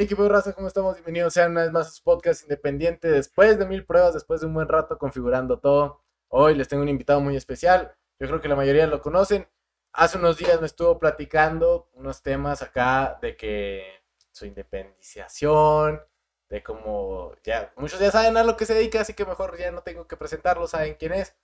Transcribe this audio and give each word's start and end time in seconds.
Equipo 0.00 0.28
raza, 0.28 0.52
¿cómo 0.52 0.68
estamos? 0.68 0.94
Bienvenidos 0.94 1.34
sean 1.34 1.50
una 1.50 1.62
vez 1.62 1.72
más 1.72 1.88
a 1.88 1.90
su 1.90 2.04
podcast 2.04 2.44
independiente. 2.44 3.08
Después 3.08 3.58
de 3.58 3.66
mil 3.66 3.84
pruebas, 3.84 4.14
después 4.14 4.40
de 4.40 4.46
un 4.46 4.54
buen 4.54 4.68
rato 4.68 4.96
configurando 4.96 5.58
todo, 5.58 6.04
hoy 6.28 6.54
les 6.54 6.68
tengo 6.68 6.84
un 6.84 6.88
invitado 6.88 7.20
muy 7.20 7.34
especial. 7.34 7.96
Yo 8.20 8.28
creo 8.28 8.40
que 8.40 8.46
la 8.46 8.54
mayoría 8.54 8.86
lo 8.86 9.00
conocen. 9.00 9.48
Hace 9.92 10.18
unos 10.18 10.38
días 10.38 10.60
me 10.60 10.66
estuvo 10.66 11.00
platicando 11.00 11.90
unos 11.94 12.22
temas 12.22 12.62
acá 12.62 13.18
de 13.20 13.36
que 13.36 14.04
su 14.30 14.46
independización, 14.46 16.00
de 16.48 16.62
cómo 16.62 17.34
ya 17.42 17.72
muchos 17.76 17.98
ya 17.98 18.12
saben 18.12 18.36
a 18.36 18.44
lo 18.44 18.56
que 18.56 18.66
se 18.66 18.74
dedica, 18.74 19.00
así 19.00 19.14
que 19.14 19.26
mejor 19.26 19.58
ya 19.58 19.72
no 19.72 19.82
tengo 19.82 20.06
que 20.06 20.16
presentarlo, 20.16 20.68
saben 20.68 20.94
quién 20.94 21.12
es. 21.12 21.34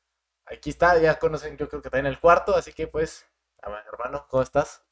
Aquí 0.45 0.71
está, 0.71 0.97
ya 0.99 1.19
conocen, 1.19 1.57
yo 1.57 1.69
creo 1.69 1.83
que 1.83 1.89
está 1.89 1.99
en 1.99 2.07
el 2.07 2.21
cuarto, 2.21 2.55
así 2.55 2.73
que 2.73 2.87
pues, 2.87 3.27
hermano, 3.61 4.29
¿cómo 4.31 4.45
estás? 4.45 4.84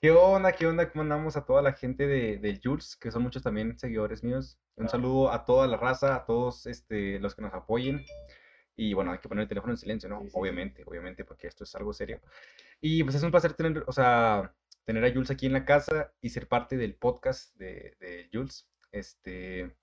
¿Qué 0.00 0.12
onda? 0.12 0.52
¿Qué 0.52 0.64
onda? 0.66 0.88
¿Cómo 0.90 1.02
andamos 1.02 1.36
a 1.36 1.44
toda 1.44 1.60
la 1.60 1.72
gente 1.72 2.06
de, 2.06 2.38
de 2.38 2.60
Jules, 2.62 2.96
que 2.96 3.10
son 3.10 3.22
muchos 3.22 3.42
también 3.42 3.76
seguidores 3.80 4.22
míos? 4.22 4.56
Un 4.76 4.88
saludo 4.88 5.32
a 5.32 5.44
toda 5.44 5.66
la 5.66 5.76
raza, 5.76 6.14
a 6.14 6.24
todos 6.24 6.66
este, 6.66 7.18
los 7.18 7.34
que 7.34 7.42
nos 7.42 7.52
apoyen. 7.52 8.04
Y 8.76 8.94
bueno, 8.94 9.10
hay 9.10 9.18
que 9.18 9.28
poner 9.28 9.42
el 9.42 9.48
teléfono 9.48 9.72
en 9.72 9.76
silencio, 9.76 10.08
¿no? 10.08 10.22
Obviamente, 10.34 10.84
obviamente, 10.86 11.24
porque 11.24 11.48
esto 11.48 11.64
es 11.64 11.74
algo 11.74 11.92
serio. 11.92 12.20
Y 12.80 13.02
pues 13.02 13.16
es 13.16 13.24
un 13.24 13.32
placer 13.32 13.54
tener, 13.54 13.82
o 13.88 13.92
sea, 13.92 14.54
tener 14.84 15.04
a 15.04 15.12
Jules 15.12 15.32
aquí 15.32 15.46
en 15.46 15.52
la 15.52 15.64
casa 15.64 16.12
y 16.20 16.28
ser 16.28 16.46
parte 16.46 16.76
del 16.76 16.94
podcast 16.94 17.56
de, 17.56 17.96
de 17.98 18.28
Jules. 18.32 18.68
Este, 18.92 19.74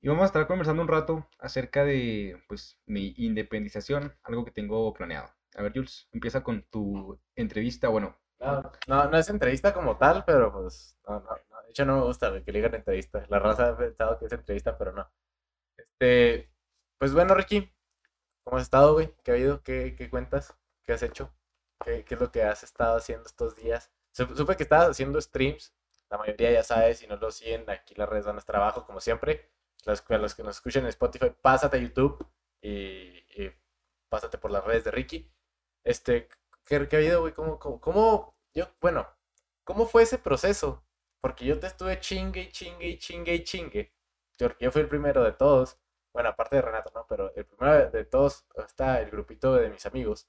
y 0.00 0.08
vamos 0.08 0.24
a 0.24 0.26
estar 0.26 0.48
conversando 0.48 0.82
un 0.82 0.88
rato 0.88 1.28
acerca 1.38 1.84
de, 1.84 2.42
pues, 2.48 2.80
mi 2.86 3.14
independización, 3.16 4.14
algo 4.24 4.44
que 4.44 4.50
tengo 4.50 4.92
planeado. 4.94 5.32
A 5.54 5.62
ver, 5.62 5.72
Jules, 5.72 6.08
empieza 6.12 6.42
con 6.42 6.62
tu 6.70 7.20
entrevista, 7.36 7.88
bueno, 7.88 8.18
no, 8.40 8.72
no, 8.86 9.10
no 9.10 9.18
es 9.18 9.28
entrevista 9.28 9.72
como 9.74 9.96
tal, 9.96 10.24
pero 10.24 10.52
pues, 10.52 10.96
no, 11.06 11.20
no, 11.20 11.30
no. 11.50 11.62
De 11.62 11.70
hecho, 11.70 11.84
no 11.84 11.96
me 11.96 12.02
gusta 12.04 12.32
que 12.42 12.52
le 12.52 12.58
digan 12.58 12.74
entrevista. 12.74 13.24
La 13.28 13.38
raza 13.38 13.68
ha 13.68 13.76
pensado 13.76 14.18
que 14.18 14.26
es 14.26 14.32
entrevista, 14.32 14.78
pero 14.78 14.92
no. 14.92 15.10
Este, 15.76 16.50
pues 16.98 17.12
bueno, 17.12 17.34
Ricky, 17.34 17.72
¿cómo 18.44 18.58
has 18.58 18.64
estado, 18.64 18.94
güey? 18.94 19.14
¿Qué 19.22 19.32
ha 19.32 19.34
habido? 19.34 19.62
¿Qué, 19.62 19.94
qué 19.96 20.10
cuentas? 20.10 20.56
¿Qué 20.84 20.92
has 20.92 21.02
hecho? 21.02 21.32
¿Qué, 21.84 22.04
¿Qué, 22.04 22.14
es 22.14 22.20
lo 22.20 22.30
que 22.32 22.42
has 22.42 22.62
estado 22.62 22.96
haciendo 22.96 23.26
estos 23.26 23.56
días? 23.56 23.90
Supe 24.12 24.56
que 24.56 24.62
estabas 24.64 24.90
haciendo 24.90 25.20
streams. 25.20 25.74
La 26.10 26.18
mayoría 26.18 26.52
ya 26.52 26.62
sabes, 26.62 26.98
si 26.98 27.06
no 27.06 27.16
lo 27.16 27.30
siguen, 27.30 27.68
aquí 27.68 27.94
las 27.96 28.08
redes 28.08 28.24
dan 28.24 28.38
trabajo, 28.38 28.86
como 28.86 29.00
siempre. 29.00 29.50
Los, 29.84 30.04
los 30.08 30.34
que 30.34 30.42
nos 30.42 30.56
escuchan 30.56 30.84
en 30.84 30.88
Spotify, 30.88 31.32
pásate 31.42 31.76
a 31.76 31.80
YouTube 31.80 32.26
y 32.62 33.18
pásate 34.08 34.38
por 34.38 34.50
las 34.50 34.64
redes 34.64 34.84
de 34.84 34.90
Ricky. 34.90 35.30
Este, 35.84 36.28
¿Qué, 36.68 36.86
qué 36.86 36.96
ha 36.96 36.98
habido, 36.98 37.22
güey? 37.22 37.32
¿Cómo, 37.32 37.58
cómo, 37.58 37.80
cómo, 37.80 38.36
yo, 38.54 38.66
bueno, 38.80 39.08
cómo 39.64 39.86
fue 39.86 40.02
ese 40.02 40.18
proceso? 40.18 40.84
Porque 41.22 41.46
yo 41.46 41.58
te 41.58 41.66
estuve 41.66 41.98
chingue 41.98 42.42
y 42.42 42.52
chingue 42.52 42.88
y 42.88 42.98
chingue 42.98 43.34
y 43.34 43.44
chingue. 43.44 43.94
Yo, 44.38 44.48
yo 44.60 44.70
fui 44.70 44.82
el 44.82 44.88
primero 44.88 45.24
de 45.24 45.32
todos. 45.32 45.78
Bueno, 46.12 46.28
aparte 46.28 46.56
de 46.56 46.62
Renato, 46.62 46.92
¿no? 46.94 47.06
Pero 47.08 47.34
el 47.34 47.46
primero 47.46 47.90
de 47.90 48.04
todos 48.04 48.46
está 48.66 49.00
el 49.00 49.10
grupito 49.10 49.54
de 49.54 49.70
mis 49.70 49.86
amigos. 49.86 50.28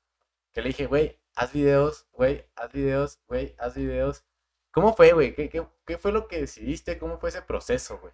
Que 0.54 0.62
le 0.62 0.70
dije, 0.70 0.86
güey, 0.88 1.20
haz 1.36 1.52
videos, 1.54 2.08
güey, 2.14 2.46
haz 2.56 2.72
videos, 2.72 3.20
güey, 3.28 3.56
haz 3.60 3.76
videos. 3.76 4.26
¿Cómo 4.72 4.96
fue, 4.96 5.12
güey? 5.14 5.36
¿Qué, 5.36 5.50
qué, 5.50 5.68
qué 5.86 5.98
fue 5.98 6.14
lo 6.14 6.28
que 6.30 6.40
decidiste? 6.42 6.98
¿Cómo 7.00 7.20
fue 7.20 7.30
ese 7.30 7.42
proceso, 7.42 8.00
güey? 8.00 8.14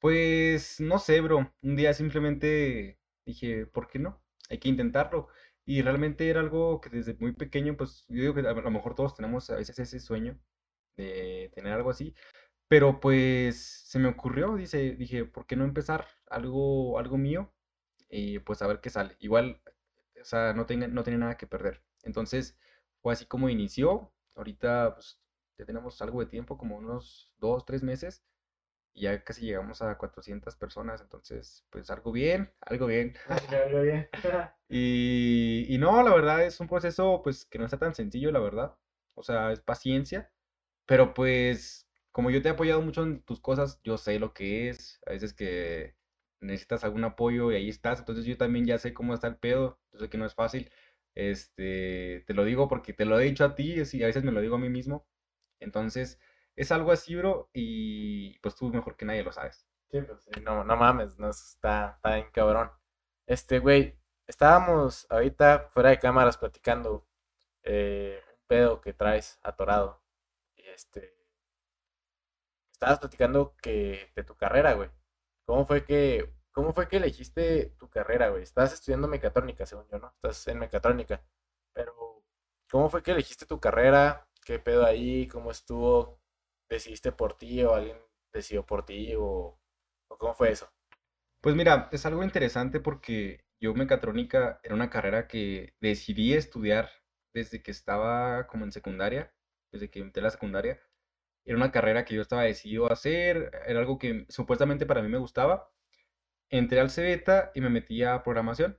Pues 0.00 0.80
no 0.80 0.98
sé, 0.98 1.20
bro. 1.20 1.52
Un 1.62 1.76
día 1.76 1.92
simplemente 1.94 2.98
dije, 3.26 3.66
¿por 3.66 3.88
qué 3.88 3.98
no? 3.98 4.22
Hay 4.50 4.58
que 4.58 4.68
intentarlo. 4.68 5.28
Y 5.66 5.82
realmente 5.82 6.28
era 6.28 6.40
algo 6.40 6.80
que 6.80 6.90
desde 6.90 7.14
muy 7.14 7.32
pequeño, 7.32 7.76
pues 7.76 8.04
yo 8.08 8.20
digo 8.20 8.34
que 8.34 8.40
a 8.40 8.52
lo 8.52 8.70
mejor 8.70 8.94
todos 8.94 9.14
tenemos 9.14 9.48
a 9.50 9.56
veces 9.56 9.78
ese 9.78 10.00
sueño 10.00 10.38
de 10.96 11.50
tener 11.54 11.72
algo 11.72 11.90
así, 11.90 12.14
pero 12.68 13.00
pues 13.00 13.84
se 13.86 13.98
me 13.98 14.08
ocurrió, 14.08 14.56
dice, 14.56 14.96
dije, 14.96 15.24
¿por 15.26 15.46
qué 15.46 15.56
no 15.56 15.64
empezar 15.64 16.06
algo, 16.28 16.98
algo 16.98 17.18
mío? 17.18 17.52
Y 18.08 18.38
pues 18.40 18.62
a 18.62 18.66
ver 18.68 18.80
qué 18.80 18.90
sale. 18.90 19.16
Igual, 19.20 19.62
o 20.20 20.24
sea, 20.24 20.52
no, 20.54 20.66
tenga, 20.66 20.88
no 20.88 21.02
tenía 21.04 21.18
nada 21.20 21.36
que 21.36 21.46
perder. 21.46 21.82
Entonces 22.04 22.58
fue 23.02 23.12
así 23.14 23.26
como 23.26 23.48
inició. 23.48 24.12
Ahorita 24.36 24.94
pues 24.94 25.20
ya 25.58 25.64
tenemos 25.66 26.00
algo 26.02 26.20
de 26.20 26.26
tiempo, 26.26 26.58
como 26.58 26.76
unos 26.76 27.32
dos, 27.38 27.64
tres 27.66 27.82
meses 27.82 28.24
ya 28.94 29.22
casi 29.24 29.42
llegamos 29.46 29.82
a 29.82 29.96
400 29.98 30.56
personas, 30.56 31.00
entonces, 31.00 31.64
pues 31.70 31.90
algo 31.90 32.12
bien, 32.12 32.52
algo 32.60 32.86
bien. 32.86 33.14
Algo 33.28 33.80
bien. 33.82 34.08
y, 34.68 35.66
y 35.68 35.78
no, 35.78 36.02
la 36.02 36.12
verdad 36.14 36.44
es 36.44 36.58
un 36.60 36.68
proceso, 36.68 37.20
pues, 37.22 37.44
que 37.44 37.58
no 37.58 37.64
está 37.64 37.78
tan 37.78 37.94
sencillo, 37.94 38.30
la 38.32 38.40
verdad. 38.40 38.74
O 39.14 39.22
sea, 39.22 39.52
es 39.52 39.60
paciencia, 39.60 40.30
pero 40.86 41.14
pues, 41.14 41.88
como 42.12 42.30
yo 42.30 42.42
te 42.42 42.48
he 42.48 42.52
apoyado 42.52 42.82
mucho 42.82 43.02
en 43.04 43.22
tus 43.22 43.40
cosas, 43.40 43.80
yo 43.84 43.98
sé 43.98 44.18
lo 44.18 44.34
que 44.34 44.68
es, 44.70 45.00
a 45.06 45.12
veces 45.12 45.34
que 45.34 45.94
necesitas 46.40 46.84
algún 46.84 47.04
apoyo 47.04 47.52
y 47.52 47.56
ahí 47.56 47.68
estás, 47.70 48.00
entonces 48.00 48.24
yo 48.26 48.36
también 48.36 48.66
ya 48.66 48.78
sé 48.78 48.94
cómo 48.94 49.14
está 49.14 49.28
el 49.28 49.36
pedo, 49.38 49.80
yo 49.92 50.00
sé 50.00 50.08
que 50.10 50.18
no 50.18 50.26
es 50.26 50.34
fácil, 50.34 50.70
este, 51.14 52.24
te 52.26 52.34
lo 52.34 52.44
digo 52.44 52.68
porque 52.68 52.92
te 52.92 53.04
lo 53.06 53.18
he 53.20 53.24
dicho 53.24 53.44
a 53.44 53.54
ti 53.54 53.74
y 53.92 54.02
a 54.02 54.06
veces 54.06 54.24
me 54.24 54.32
lo 54.32 54.40
digo 54.40 54.56
a 54.56 54.58
mí 54.58 54.68
mismo, 54.70 55.06
entonces 55.60 56.18
es 56.56 56.72
algo 56.72 56.92
así, 56.92 57.14
bro, 57.16 57.50
y 57.52 58.38
pues 58.40 58.54
tú 58.56 58.68
mejor 58.70 58.96
que 58.96 59.04
nadie 59.04 59.24
lo 59.24 59.32
sabes. 59.32 59.66
Sí, 59.90 60.00
pues 60.02 60.24
sí, 60.24 60.40
no, 60.42 60.64
no 60.64 60.76
mames, 60.76 61.18
no, 61.18 61.30
está, 61.30 61.94
está 61.96 62.14
bien 62.16 62.30
cabrón. 62.32 62.70
Este, 63.26 63.58
güey, 63.58 63.98
estábamos 64.26 65.06
ahorita 65.10 65.68
fuera 65.70 65.90
de 65.90 65.98
cámaras 65.98 66.36
platicando 66.38 67.06
eh, 67.62 68.22
un 68.32 68.46
pedo 68.46 68.80
que 68.80 68.92
traes 68.92 69.38
atorado. 69.42 70.02
Y 70.56 70.62
este, 70.68 71.14
estabas 72.72 72.98
platicando 73.00 73.54
que 73.62 74.12
de 74.14 74.24
tu 74.24 74.36
carrera, 74.36 74.74
güey. 74.74 74.90
¿Cómo 75.46 75.66
fue 75.66 75.84
que, 75.84 76.32
cómo 76.52 76.72
fue 76.72 76.88
que 76.88 76.96
elegiste 76.98 77.74
tu 77.78 77.88
carrera, 77.90 78.28
güey? 78.30 78.42
Estás 78.42 78.72
estudiando 78.72 79.08
mecatrónica, 79.08 79.66
según 79.66 79.86
yo, 79.88 79.98
¿no? 79.98 80.08
Estás 80.16 80.46
en 80.48 80.58
mecatrónica. 80.58 81.22
Pero, 81.72 82.24
¿cómo 82.70 82.88
fue 82.90 83.02
que 83.02 83.12
elegiste 83.12 83.46
tu 83.46 83.60
carrera? 83.60 84.28
¿Qué 84.44 84.58
pedo 84.58 84.84
ahí? 84.86 85.28
¿Cómo 85.28 85.50
estuvo? 85.50 86.20
Decidiste 86.68 87.12
por 87.12 87.36
ti 87.38 87.62
o 87.62 87.74
alguien 87.74 87.96
decidió 88.32 88.66
por 88.66 88.84
ti 88.84 89.14
o, 89.16 89.58
cómo 90.08 90.34
fue 90.34 90.50
eso? 90.50 90.68
Pues 91.40 91.54
mira, 91.54 91.88
es 91.92 92.06
algo 92.06 92.22
interesante 92.24 92.80
porque 92.80 93.44
yo 93.60 93.74
mecatrónica 93.74 94.60
era 94.62 94.74
una 94.74 94.90
carrera 94.90 95.28
que 95.28 95.74
decidí 95.80 96.34
estudiar 96.34 96.90
desde 97.34 97.62
que 97.62 97.70
estaba 97.70 98.46
como 98.46 98.64
en 98.64 98.72
secundaria, 98.72 99.34
desde 99.72 99.90
que 99.90 100.00
entré 100.00 100.20
a 100.20 100.24
la 100.24 100.30
secundaria. 100.30 100.80
Era 101.44 101.56
una 101.56 101.72
carrera 101.72 102.04
que 102.04 102.14
yo 102.14 102.22
estaba 102.22 102.42
decidido 102.42 102.88
a 102.88 102.94
hacer, 102.94 103.50
era 103.66 103.80
algo 103.80 103.98
que 103.98 104.26
supuestamente 104.28 104.86
para 104.86 105.02
mí 105.02 105.08
me 105.08 105.18
gustaba. 105.18 105.70
Entré 106.48 106.80
al 106.80 106.90
CBETA 106.90 107.52
y 107.54 107.60
me 107.60 107.70
metí 107.70 108.02
a 108.02 108.22
programación. 108.22 108.78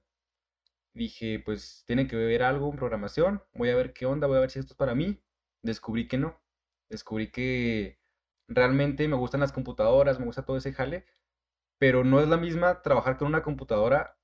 Dije, 0.94 1.40
pues 1.40 1.84
tiene 1.86 2.08
que 2.08 2.16
ver 2.16 2.42
algo 2.44 2.70
en 2.72 2.78
programación, 2.78 3.44
voy 3.54 3.70
a 3.70 3.76
ver 3.76 3.94
qué 3.94 4.06
onda, 4.06 4.28
voy 4.28 4.38
a 4.38 4.42
ver 4.42 4.52
si 4.52 4.60
esto 4.60 4.74
es 4.74 4.78
para 4.78 4.96
mí. 4.96 5.22
Descubrí 5.62 6.08
que 6.08 6.18
no 6.18 6.42
descubrí 6.90 7.32
que 7.32 8.00
realmente 8.48 9.08
me 9.08 9.16
gustan 9.16 9.42
las 9.42 9.52
computadoras, 9.52 10.20
me 10.20 10.26
gusta 10.26 10.46
todo 10.46 10.58
ese 10.58 10.74
jale, 10.74 11.06
pero 11.78 12.04
no 12.04 12.22
es 12.22 12.28
la 12.28 12.38
misma 12.38 12.82
trabajar 12.82 13.18
con 13.18 13.28
una 13.28 13.44
computadora 13.44 14.18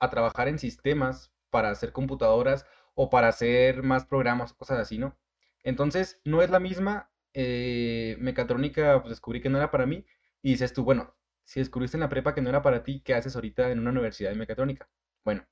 a 0.00 0.10
trabajar 0.10 0.48
en 0.48 0.58
sistemas 0.58 1.32
para 1.50 1.70
hacer 1.70 1.92
computadoras 1.92 2.66
o 2.94 3.10
para 3.10 3.28
hacer 3.28 3.82
más 3.82 4.04
programas, 4.06 4.52
cosas 4.54 4.78
así, 4.80 4.98
¿no? 4.98 5.16
Entonces, 5.62 6.20
no 6.24 6.42
es 6.42 6.50
la 6.50 6.60
misma. 6.60 7.10
Eh, 7.34 8.16
mecatrónica, 8.20 9.00
pues 9.00 9.10
descubrí 9.10 9.40
que 9.40 9.48
no 9.50 9.58
era 9.58 9.70
para 9.70 9.86
mí. 9.86 10.04
Y 10.42 10.52
dices 10.52 10.72
tú, 10.72 10.82
bueno, 10.84 11.14
si 11.44 11.60
descubriste 11.60 11.96
en 11.96 12.00
la 12.00 12.08
prepa 12.08 12.34
que 12.34 12.42
no 12.42 12.48
era 12.48 12.62
para 12.62 12.82
ti, 12.82 13.00
¿qué 13.04 13.14
haces 13.14 13.36
ahorita 13.36 13.70
en 13.70 13.78
una 13.80 13.90
universidad 13.90 14.30
de 14.30 14.36
mecatrónica? 14.36 14.88
Bueno, 15.24 15.46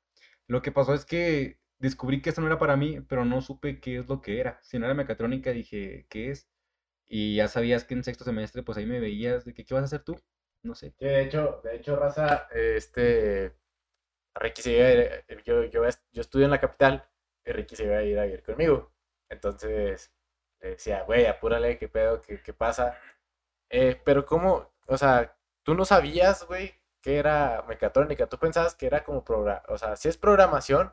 lo 0.49 0.63
que 0.63 0.73
pasó 0.73 0.95
es 0.95 1.05
que 1.05 1.61
descubrí 1.79 2.23
que 2.23 2.31
esto 2.31 2.41
no 2.41 2.49
era 2.49 2.59
para 2.59 2.77
mí, 2.77 3.01
pero 3.09 3.25
no 3.25 3.41
supe 3.43 3.81
qué 3.81 3.99
es 3.99 4.09
lo 4.09 4.21
que 4.21 4.41
era. 4.41 4.59
Si 4.63 4.79
no 4.79 4.87
era 4.87 4.95
mecatrónica, 4.95 5.53
dije, 5.53 6.07
¿qué 6.09 6.31
es? 6.31 6.49
Y 7.09 7.37
ya 7.37 7.49
sabías 7.49 7.85
que 7.85 7.95
en 7.95 8.05
sexto 8.05 8.25
semestre, 8.25 8.63
pues 8.63 8.79
ahí 8.79 8.87
me 8.87 9.01
veías 9.01 9.45
de 9.45 9.55
que, 9.55 9.65
¿qué 9.65 9.75
vas 9.75 9.83
a 9.83 9.87
hacer 9.87 10.03
tú? 10.03 10.19
No 10.63 10.75
sé. 10.75 10.95
de 10.99 11.23
hecho, 11.23 11.61
de 11.63 11.77
hecho, 11.77 11.97
Raza, 11.97 12.49
este, 12.53 13.55
Ricky 14.35 14.63
se 14.63 14.73
iba 14.73 14.87
a 14.87 14.93
ir, 14.93 14.99
eh, 15.29 15.43
yo, 15.45 15.65
yo, 15.65 15.85
yo 16.13 16.21
estudio 16.21 16.47
en 16.47 16.51
la 16.51 16.59
capital 16.59 17.09
y 17.45 17.53
Ricky 17.53 17.77
se 17.77 17.85
iba 17.85 17.99
a 17.99 18.03
ir 18.03 18.19
a 18.19 18.27
ir 18.27 18.43
conmigo. 18.43 18.93
Entonces, 19.29 20.13
le 20.61 20.71
decía, 20.71 21.03
güey, 21.05 21.27
apúrale, 21.27 21.79
qué 21.79 21.89
pedo, 21.89 22.21
qué, 22.23 22.43
qué 22.43 22.53
pasa. 22.53 22.99
Eh, 23.71 24.01
pero 24.05 24.25
cómo, 24.27 24.73
o 24.89 24.97
sea, 24.99 25.37
tú 25.63 25.75
no 25.75 25.85
sabías, 25.85 26.47
güey, 26.47 26.75
que 27.01 27.19
era 27.19 27.65
mecatrónica. 27.69 28.29
Tú 28.29 28.39
pensabas 28.39 28.75
que 28.75 28.87
era 28.87 29.05
como 29.05 29.25
programa, 29.25 29.63
o 29.69 29.79
sea, 29.79 29.97
sí 29.97 30.09
es 30.09 30.17
programación, 30.19 30.93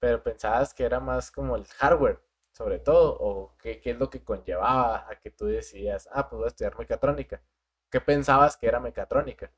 pero 0.00 0.22
pensabas 0.22 0.74
que 0.74 0.84
era 0.84 1.00
más 1.00 1.30
como 1.30 1.56
el 1.56 1.66
hardware 1.66 2.20
sobre 2.52 2.78
todo, 2.78 3.16
o 3.20 3.56
qué, 3.58 3.80
qué, 3.80 3.90
es 3.92 3.98
lo 3.98 4.10
que 4.10 4.22
conllevaba 4.24 5.06
a 5.10 5.18
que 5.20 5.30
tú 5.30 5.46
decías, 5.46 6.08
ah, 6.12 6.28
pues 6.28 6.38
voy 6.38 6.46
a 6.46 6.48
estudiar 6.48 6.78
mecatrónica? 6.78 7.42
¿Qué 7.90 8.00
pensabas 8.00 8.56
que 8.56 8.66
era 8.66 8.80
mecatrónica? 8.80 9.52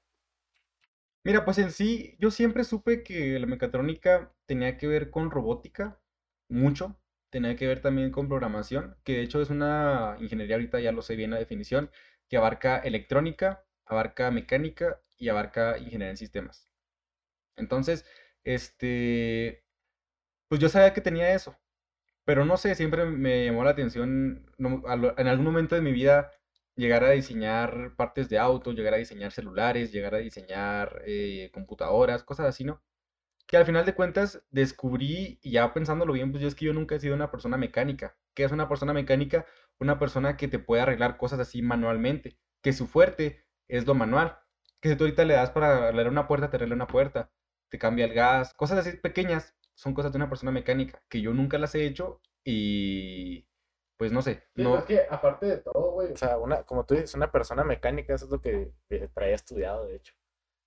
Mira, 1.25 1.45
pues 1.45 1.59
en 1.59 1.71
sí, 1.71 2.17
yo 2.19 2.31
siempre 2.31 2.65
supe 2.65 3.03
que 3.05 3.39
la 3.39 3.47
mecatrónica 3.47 4.33
tenía 4.47 4.77
que 4.77 4.89
ver 4.89 5.11
con 5.11 5.31
robótica, 5.31 6.01
mucho, 6.49 6.97
tenía 7.31 7.55
que 7.57 7.67
ver 7.67 7.81
también 7.81 8.11
con 8.11 8.29
programación, 8.29 8.97
que 9.05 9.15
de 9.15 9.23
hecho 9.23 9.41
es 9.41 9.51
una 9.51 10.17
ingeniería, 10.21 10.57
ahorita 10.57 10.81
ya 10.81 10.93
lo 10.93 11.03
sé 11.03 11.15
bien 11.17 11.31
la 11.31 11.39
definición, 11.39 11.91
que 12.29 12.37
abarca 12.37 12.79
electrónica, 12.79 13.65
abarca 13.85 14.31
mecánica 14.33 15.01
y 15.17 15.29
abarca 15.29 15.79
ingeniería 15.79 16.11
en 16.11 16.17
sistemas. 16.17 16.69
Entonces, 17.57 18.07
este, 18.45 19.65
pues 20.49 20.61
yo 20.61 20.69
sabía 20.69 20.95
que 20.95 21.01
tenía 21.03 21.35
eso, 21.35 21.57
pero 22.25 22.45
no 22.45 22.57
sé, 22.57 22.75
siempre 22.75 23.05
me 23.07 23.47
llamó 23.47 23.65
la 23.65 23.71
atención 23.71 24.47
en 24.59 25.27
algún 25.29 25.45
momento 25.45 25.75
de 25.75 25.81
mi 25.83 25.93
vida 25.93 26.31
llegar 26.77 27.05
a 27.05 27.11
diseñar 27.11 27.95
partes 27.97 28.29
de 28.29 28.39
autos, 28.39 28.75
llegar 28.75 28.95
a 28.95 28.99
diseñar 28.99 29.33
celulares, 29.33 29.93
llegar 29.93 30.15
a 30.15 30.19
diseñar 30.19 31.03
eh, 31.07 31.51
computadoras, 31.53 32.25
cosas 32.25 32.47
así, 32.47 32.65
¿no? 32.65 32.83
Que 33.47 33.57
al 33.57 33.67
final 33.67 33.87
de 33.87 33.95
cuentas 33.95 34.43
descubrí, 34.51 35.39
y 35.43 35.53
ya 35.53 35.73
pensándolo 35.75 36.13
bien, 36.15 36.31
pues 36.33 36.43
yo 36.43 36.49
es 36.49 36.55
que 36.55 36.67
yo 36.67 36.73
nunca 36.75 36.95
he 36.97 37.01
sido 37.01 37.15
una 37.15 37.31
persona 37.31 37.57
mecánica. 37.59 38.17
¿Qué 38.35 38.45
es 38.45 38.53
una 38.53 38.69
persona 38.69 38.93
mecánica? 38.95 39.47
Una 39.79 39.99
persona 39.99 40.37
que 40.37 40.49
te 40.49 40.59
puede 40.59 40.83
arreglar 40.83 41.19
cosas 41.19 41.41
así 41.41 41.63
manualmente, 41.63 42.39
que 42.63 42.73
su 42.73 42.87
fuerte 42.87 43.45
es 43.69 43.87
lo 43.87 43.95
manual. 43.95 44.39
Que 44.81 44.89
si 44.91 44.97
tú 44.97 45.05
ahorita 45.05 45.25
le 45.25 45.35
das 45.35 45.51
para 45.51 45.89
arreglar 45.89 46.09
una 46.09 46.27
puerta, 46.29 46.51
te 46.51 46.57
arregla 46.57 46.75
una 46.77 46.87
puerta, 46.87 47.31
te 47.69 47.79
cambia 47.79 48.07
el 48.07 48.15
gas, 48.15 48.55
cosas 48.55 48.79
así 48.87 48.97
pequeñas, 48.99 49.55
son 49.75 49.95
cosas 49.95 50.13
de 50.13 50.17
una 50.17 50.29
persona 50.29 50.51
mecánica, 50.51 51.03
que 51.09 51.21
yo 51.21 51.33
nunca 51.33 51.59
las 51.59 51.75
he 51.75 51.87
hecho 51.87 52.21
y 52.45 53.47
pues 53.97 54.11
no 54.13 54.23
sé. 54.23 54.43
no... 54.55 54.79
Es 54.79 54.85
que 54.85 55.07
aparte 55.09 55.47
de 55.47 55.59
todo, 55.59 55.93
güey, 55.93 56.13
o 56.13 56.17
sea, 56.17 56.39
una, 56.39 56.65
como 56.65 56.85
tú 56.85 56.95
dices, 56.95 57.15
una 57.15 57.31
persona 57.31 57.63
mecánica, 57.65 58.15
eso 58.15 58.25
es 58.25 58.31
lo 58.31 58.41
que 58.41 58.73
traía 59.15 59.35
estudiado, 59.35 59.87
de 59.87 59.97
hecho. 59.97 60.15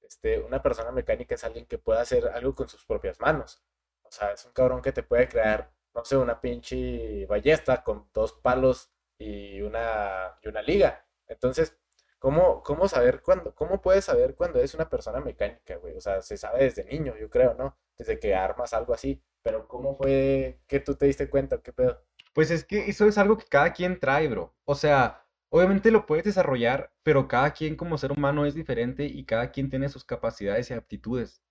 Este, 0.02 0.40
una 0.40 0.62
persona 0.62 0.92
mecánica 0.92 1.36
es 1.36 1.44
alguien 1.44 1.66
que 1.66 1.78
puede 1.78 2.00
hacer 2.00 2.28
algo 2.28 2.56
con 2.56 2.68
sus 2.68 2.86
propias 2.86 3.19
manos. 3.19 3.62
O 4.04 4.12
sea, 4.12 4.31
es 4.31 4.46
un 4.46 4.54
cabrón 4.54 4.81
que 4.81 4.92
te 4.92 5.04
puede 5.04 5.28
crear, 5.28 5.72
no 5.94 6.06
sé, 6.06 6.16
una 6.16 6.40
pinche 6.40 7.25
ballesta 7.25 7.84
con 7.84 8.08
dos 8.13 8.34
palos 8.34 8.92
y 9.18 9.62
una, 9.62 10.38
y 10.42 10.48
una 10.48 10.62
liga. 10.62 11.06
Entonces, 11.28 11.78
¿cómo, 12.19 12.62
cómo 12.63 12.88
saber 12.88 13.21
cuándo, 13.21 13.53
cómo 13.56 13.81
puedes 13.81 14.06
saber 14.06 14.35
cuándo 14.35 14.59
es 14.59 14.73
una 14.73 14.89
persona 14.89 15.19
mecánica, 15.19 15.77
güey? 15.77 15.95
O 15.95 16.01
sea, 16.01 16.21
se 16.21 16.38
sabe 16.38 16.63
desde 16.63 16.85
niño, 16.85 17.15
yo 17.17 17.29
creo, 17.29 17.53
¿no? 17.56 17.77
Desde 17.97 18.19
que 18.19 18.35
armas 18.35 18.73
algo 18.73 18.94
así. 18.94 19.21
Pero 19.44 19.67
¿cómo 19.67 19.95
fue 19.95 20.59
que 20.67 20.79
tú 20.79 20.95
te 20.95 21.06
diste 21.06 21.29
cuenta? 21.29 21.62
¿Qué 21.62 21.71
pedo? 21.71 22.03
Pues 22.33 22.51
es 22.51 22.65
que 22.65 22.89
eso 22.89 23.07
es 23.07 23.17
algo 23.17 23.38
que 23.38 23.45
cada 23.45 23.73
quien 23.73 24.00
trae, 24.00 24.27
bro. 24.27 24.53
O 24.65 24.75
sea, 24.75 25.25
obviamente 25.50 25.91
lo 25.91 26.06
puedes 26.06 26.25
desarrollar, 26.25 26.91
pero 27.03 27.27
cada 27.27 27.51
quien 27.53 27.75
como 27.75 27.97
ser 27.97 28.12
humano 28.12 28.45
es 28.45 28.56
diferente 28.56 29.06
y 29.06 29.25
cada 29.25 29.51
quien 29.51 29.69
tiene 29.69 29.89
sus 29.89 30.03
capacidades 30.03 30.69
y 30.69 30.73
aptitudes. 30.73 31.41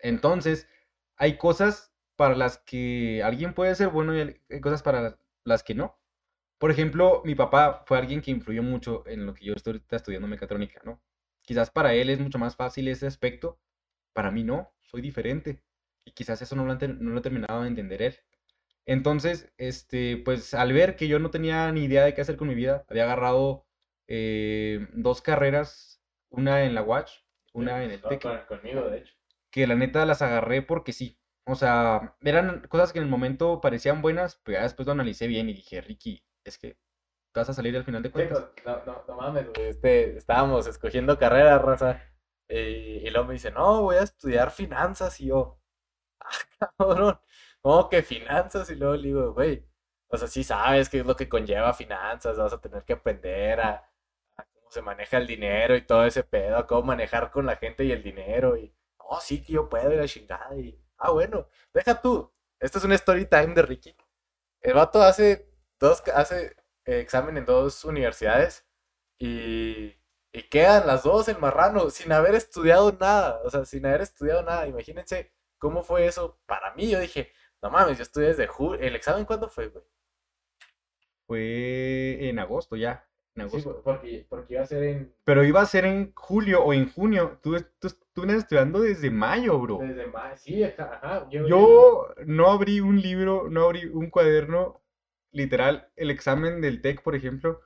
Entonces, 0.00 0.68
hay 1.16 1.38
cosas 1.38 1.92
para 2.16 2.34
las 2.34 2.58
que 2.58 3.22
alguien 3.22 3.54
puede 3.54 3.74
ser 3.74 3.88
bueno 3.88 4.16
y 4.16 4.40
hay 4.50 4.60
cosas 4.60 4.82
para 4.82 5.18
las 5.44 5.62
que 5.62 5.74
no. 5.74 5.98
Por 6.58 6.70
ejemplo, 6.70 7.22
mi 7.24 7.34
papá 7.34 7.84
fue 7.86 7.98
alguien 7.98 8.20
que 8.20 8.30
influyó 8.32 8.62
mucho 8.62 9.04
en 9.06 9.26
lo 9.26 9.34
que 9.34 9.44
yo 9.44 9.54
estoy 9.54 9.80
estudiando 9.90 10.26
mecatrónica, 10.28 10.80
¿no? 10.84 11.00
Quizás 11.42 11.70
para 11.70 11.94
él 11.94 12.10
es 12.10 12.18
mucho 12.20 12.38
más 12.38 12.56
fácil 12.56 12.88
ese 12.88 13.06
aspecto, 13.06 13.58
para 14.12 14.30
mí 14.30 14.42
no, 14.44 14.72
soy 14.80 15.00
diferente. 15.00 15.62
Y 16.04 16.12
quizás 16.12 16.42
eso 16.42 16.56
no 16.56 16.64
lo, 16.64 16.74
no 16.74 17.10
lo 17.10 17.18
he 17.18 17.22
terminado 17.22 17.62
de 17.62 17.68
entender 17.68 18.02
él. 18.02 18.16
Entonces, 18.86 19.52
este, 19.58 20.16
pues 20.16 20.54
al 20.54 20.72
ver 20.72 20.96
que 20.96 21.08
yo 21.08 21.18
no 21.18 21.30
tenía 21.30 21.70
ni 21.72 21.84
idea 21.84 22.04
de 22.04 22.14
qué 22.14 22.22
hacer 22.22 22.36
con 22.36 22.48
mi 22.48 22.54
vida, 22.54 22.84
había 22.88 23.04
agarrado 23.04 23.66
eh, 24.08 24.88
dos 24.94 25.20
carreras, 25.20 26.02
una 26.30 26.64
en 26.64 26.74
la 26.74 26.82
Watch, 26.82 27.12
una 27.52 27.84
en 27.84 27.90
el 27.90 28.00
TEC. 28.00 28.46
conmigo, 28.46 28.88
de 28.88 28.98
hecho. 28.98 29.14
Que 29.50 29.66
la 29.66 29.74
neta 29.74 30.06
las 30.06 30.22
agarré 30.22 30.62
porque 30.62 30.92
sí. 30.92 31.18
O 31.44 31.54
sea, 31.54 32.16
eran 32.22 32.66
cosas 32.68 32.92
que 32.92 32.98
en 32.98 33.04
el 33.04 33.10
momento 33.10 33.60
parecían 33.60 34.02
buenas, 34.02 34.40
pero 34.42 34.58
ya 34.58 34.62
después 34.62 34.86
lo 34.86 34.92
analicé 34.92 35.26
bien 35.26 35.48
y 35.48 35.54
dije, 35.54 35.80
Ricky, 35.80 36.24
es 36.48 36.58
que 36.58 36.76
vas 37.34 37.48
a 37.48 37.54
salir 37.54 37.76
al 37.76 37.84
final 37.84 38.02
de 38.02 38.10
cuentas. 38.10 38.50
no, 38.64 38.84
no, 38.84 39.04
no 39.06 39.16
mames, 39.16 39.46
Este, 39.58 40.16
estábamos 40.16 40.66
escogiendo 40.66 41.18
carreras, 41.18 41.62
raza. 41.62 42.02
Eh, 42.48 43.02
y 43.04 43.10
luego 43.10 43.28
me 43.28 43.34
dice, 43.34 43.50
no, 43.50 43.82
voy 43.82 43.96
a 43.96 44.02
estudiar 44.02 44.50
finanzas. 44.50 45.20
Y 45.20 45.26
yo, 45.26 45.60
ah, 46.20 46.70
cabrón. 46.78 47.20
¿Cómo 47.62 47.88
que 47.88 48.02
finanzas? 48.02 48.70
Y 48.70 48.76
luego 48.76 48.96
le 48.96 49.08
digo, 49.08 49.32
güey, 49.34 49.66
o 50.08 50.16
sea, 50.16 50.28
sí 50.28 50.44
sabes 50.44 50.88
qué 50.88 51.00
es 51.00 51.06
lo 51.06 51.16
que 51.16 51.28
conlleva 51.28 51.74
finanzas, 51.74 52.38
vas 52.38 52.52
a 52.52 52.60
tener 52.60 52.84
que 52.84 52.94
aprender 52.94 53.60
a, 53.60 53.90
cómo 54.54 54.70
se 54.70 54.82
maneja 54.82 55.18
el 55.18 55.26
dinero 55.26 55.76
y 55.76 55.82
todo 55.82 56.06
ese 56.06 56.24
pedo, 56.24 56.56
a 56.56 56.66
cómo 56.66 56.82
manejar 56.84 57.30
con 57.30 57.46
la 57.46 57.56
gente 57.56 57.84
y 57.84 57.92
el 57.92 58.02
dinero. 58.02 58.56
Y, 58.56 58.74
oh, 58.98 59.20
sí 59.20 59.42
que 59.42 59.54
yo 59.54 59.68
puedo 59.68 59.92
ir 59.92 60.00
a 60.00 60.06
chingada. 60.08 60.56
Y, 60.56 60.80
ah, 60.98 61.10
bueno, 61.10 61.48
deja 61.74 62.00
tú. 62.00 62.32
Esto 62.60 62.78
es 62.78 62.84
un 62.84 62.92
story 62.92 63.26
time 63.26 63.54
de 63.54 63.62
Ricky. 63.62 63.96
El 64.60 64.74
vato 64.74 65.02
hace 65.02 65.47
dos, 65.78 66.02
hace 66.14 66.56
examen 66.84 67.36
en 67.36 67.44
dos 67.44 67.84
universidades 67.84 68.66
y, 69.18 69.94
y 70.32 70.42
quedan 70.50 70.86
las 70.86 71.02
dos 71.02 71.28
en 71.28 71.40
marrano 71.40 71.90
sin 71.90 72.12
haber 72.12 72.34
estudiado 72.34 72.96
nada. 72.98 73.40
O 73.44 73.50
sea, 73.50 73.64
sin 73.64 73.86
haber 73.86 74.02
estudiado 74.02 74.42
nada. 74.42 74.66
Imagínense 74.66 75.32
cómo 75.58 75.82
fue 75.82 76.06
eso 76.06 76.38
para 76.46 76.74
mí. 76.74 76.90
Yo 76.90 77.00
dije, 77.00 77.32
no 77.62 77.70
mames, 77.70 77.98
yo 77.98 78.02
estudié 78.02 78.28
desde 78.28 78.46
julio. 78.46 78.80
¿El 78.80 78.96
examen 78.96 79.24
cuándo 79.24 79.48
fue, 79.48 79.68
güey? 79.68 79.84
Fue 81.26 82.28
en 82.28 82.38
agosto 82.38 82.76
ya. 82.76 83.06
En 83.34 83.42
agosto. 83.42 83.82
porque, 83.84 84.26
iba 84.48 84.62
a 84.62 84.66
ser 84.66 84.82
en. 84.84 85.14
Pero 85.24 85.44
iba 85.44 85.60
a 85.60 85.66
ser 85.66 85.84
en 85.84 86.12
julio 86.14 86.64
o 86.64 86.72
en 86.72 86.90
junio. 86.90 87.38
Tú, 87.42 87.56
tú, 87.78 87.88
estudiando 88.24 88.80
desde 88.80 89.10
mayo, 89.10 89.58
bro. 89.58 89.78
Desde 89.78 90.06
mayo, 90.06 90.36
sí, 90.36 90.62
ajá. 90.64 91.28
Yo, 91.30 92.14
no 92.26 92.50
abrí 92.50 92.80
un 92.80 93.00
libro, 93.00 93.48
no 93.50 93.64
abrí 93.64 93.86
un 93.86 94.10
cuaderno. 94.10 94.80
Literal, 95.32 95.90
el 95.96 96.10
examen 96.10 96.60
del 96.60 96.80
TEC, 96.80 97.02
por 97.02 97.14
ejemplo. 97.14 97.60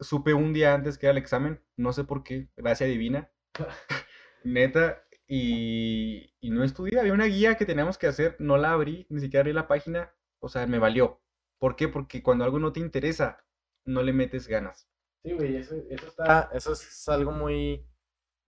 Supe 0.00 0.34
un 0.34 0.52
día 0.52 0.74
antes 0.74 0.98
que 0.98 1.06
era 1.06 1.12
el 1.12 1.18
examen. 1.18 1.62
No 1.76 1.92
sé 1.92 2.04
por 2.04 2.24
qué. 2.24 2.48
Gracia 2.56 2.86
divina. 2.86 3.30
Neta, 4.44 5.04
y, 5.26 6.34
no 6.42 6.64
estudié. 6.64 6.98
Había 6.98 7.12
una 7.12 7.26
guía 7.26 7.56
que 7.56 7.66
teníamos 7.66 7.98
que 7.98 8.06
hacer, 8.06 8.36
no 8.38 8.56
la 8.56 8.72
abrí, 8.72 9.06
ni 9.08 9.20
siquiera 9.20 9.40
abrí 9.40 9.52
la 9.52 9.68
página. 9.68 10.14
O 10.40 10.48
sea, 10.48 10.66
me 10.66 10.78
valió. 10.78 11.22
¿Por 11.58 11.76
qué? 11.76 11.88
Porque 11.88 12.22
cuando 12.22 12.44
algo 12.44 12.58
no 12.58 12.72
te 12.72 12.80
interesa, 12.80 13.44
no 13.84 14.02
le 14.02 14.12
metes 14.12 14.48
ganas. 14.48 14.88
Sí, 15.22 15.32
güey, 15.32 15.56
eso, 15.56 15.74
está, 15.88 16.50
eso 16.52 16.72
es 16.72 17.08
algo 17.08 17.32
muy, 17.32 17.86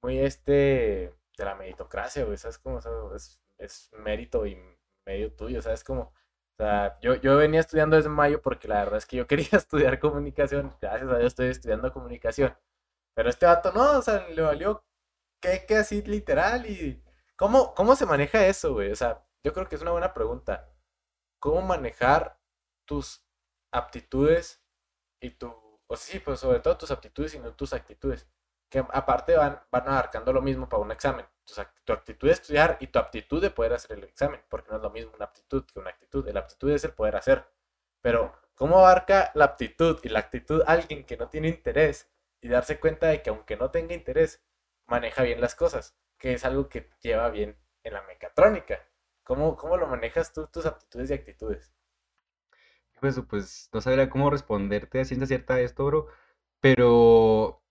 muy 0.02 0.18
este, 0.18 1.14
de 1.38 1.44
la 1.44 1.54
meritocracia, 1.54 2.24
güey, 2.24 2.36
¿sabes 2.36 2.58
cómo? 2.58 2.80
es, 3.14 3.42
es 3.56 3.90
mérito 3.94 4.46
y 4.46 4.58
medio 5.06 5.32
tuyo, 5.32 5.62
¿sabes 5.62 5.82
cómo? 5.82 6.12
O 6.58 6.62
sea, 6.64 6.98
yo, 7.00 7.14
yo 7.16 7.36
venía 7.36 7.60
estudiando 7.60 7.96
desde 7.96 8.08
mayo 8.08 8.40
porque 8.42 8.68
la 8.68 8.76
verdad 8.80 8.98
es 8.98 9.06
que 9.06 9.16
yo 9.16 9.26
quería 9.28 9.48
estudiar 9.52 9.98
comunicación, 10.00 10.74
gracias 10.80 11.10
a 11.10 11.18
Dios 11.18 11.26
estoy 11.28 11.48
estudiando 11.48 11.92
comunicación, 11.92 12.56
pero 13.14 13.28
este 13.30 13.46
vato 13.46 13.72
no, 13.72 13.98
o 13.98 14.02
sea, 14.02 14.28
le 14.28 14.42
valió 14.42 14.84
¿Qué, 15.40 15.64
qué 15.66 15.76
así 15.76 16.02
literal? 16.02 16.66
¿Y 16.68 17.02
cómo, 17.36 17.74
cómo 17.74 17.94
se 17.96 18.06
maneja 18.06 18.46
eso, 18.46 18.74
güey? 18.74 18.90
O 18.90 18.96
sea, 18.96 19.24
yo 19.44 19.52
creo 19.52 19.68
que 19.68 19.76
es 19.76 19.82
una 19.82 19.92
buena 19.92 20.14
pregunta. 20.14 20.70
¿Cómo 21.38 21.62
manejar 21.62 22.38
tus 22.86 23.24
aptitudes 23.72 24.62
y 25.20 25.30
tu... 25.30 25.48
O 25.88 25.96
sí, 25.96 26.18
pues 26.20 26.40
sobre 26.40 26.60
todo 26.60 26.76
tus 26.78 26.90
aptitudes 26.90 27.34
y 27.34 27.38
no 27.38 27.54
tus 27.54 27.72
actitudes. 27.72 28.28
Que 28.68 28.78
aparte 28.78 29.36
van, 29.36 29.60
van 29.70 29.88
abarcando 29.88 30.32
lo 30.32 30.42
mismo 30.42 30.68
para 30.68 30.82
un 30.82 30.90
examen. 30.90 31.26
Tu, 31.84 31.92
actitud 31.92 32.26
de 32.26 32.34
estudiar 32.34 32.76
y 32.80 32.88
tu 32.88 32.98
aptitud 32.98 33.40
de 33.40 33.50
poder 33.50 33.74
hacer 33.74 33.98
el 33.98 34.04
examen. 34.04 34.40
Porque 34.48 34.70
no 34.70 34.76
es 34.76 34.82
lo 34.82 34.90
mismo 34.90 35.12
una 35.14 35.26
aptitud 35.26 35.64
que 35.64 35.78
una 35.78 35.90
actitud. 35.90 36.28
La 36.28 36.40
aptitud 36.40 36.70
es 36.70 36.84
el 36.84 36.92
poder 36.92 37.16
hacer. 37.16 37.46
Pero, 38.00 38.34
¿cómo 38.54 38.78
abarca 38.78 39.30
la 39.34 39.44
aptitud 39.46 40.00
y 40.02 40.08
la 40.08 40.20
actitud 40.20 40.62
alguien 40.66 41.04
que 41.04 41.16
no 41.16 41.28
tiene 41.28 41.48
interés? 41.48 42.10
Y 42.40 42.48
darse 42.48 42.80
cuenta 42.80 43.06
de 43.08 43.22
que 43.22 43.30
aunque 43.30 43.56
no 43.56 43.70
tenga 43.70 43.94
interés, 43.94 44.44
maneja 44.86 45.22
bien 45.22 45.40
las 45.40 45.54
cosas, 45.54 45.96
que 46.18 46.34
es 46.34 46.44
algo 46.44 46.68
que 46.68 46.90
lleva 47.00 47.30
bien 47.30 47.58
en 47.82 47.92
la 47.92 48.02
mecatrónica. 48.02 48.80
¿Cómo, 49.24 49.56
cómo 49.56 49.76
lo 49.76 49.86
manejas 49.86 50.32
tú, 50.32 50.46
tus 50.46 50.66
aptitudes 50.66 51.10
y 51.10 51.14
actitudes? 51.14 51.72
Pues, 53.00 53.20
pues 53.28 53.68
no 53.72 53.80
sabría 53.80 54.08
cómo 54.08 54.30
responderte 54.30 55.00
a 55.00 55.04
ciencia 55.04 55.26
cierta 55.26 55.60
esto, 55.60 55.84
bro, 55.84 56.06
pero 56.60 57.62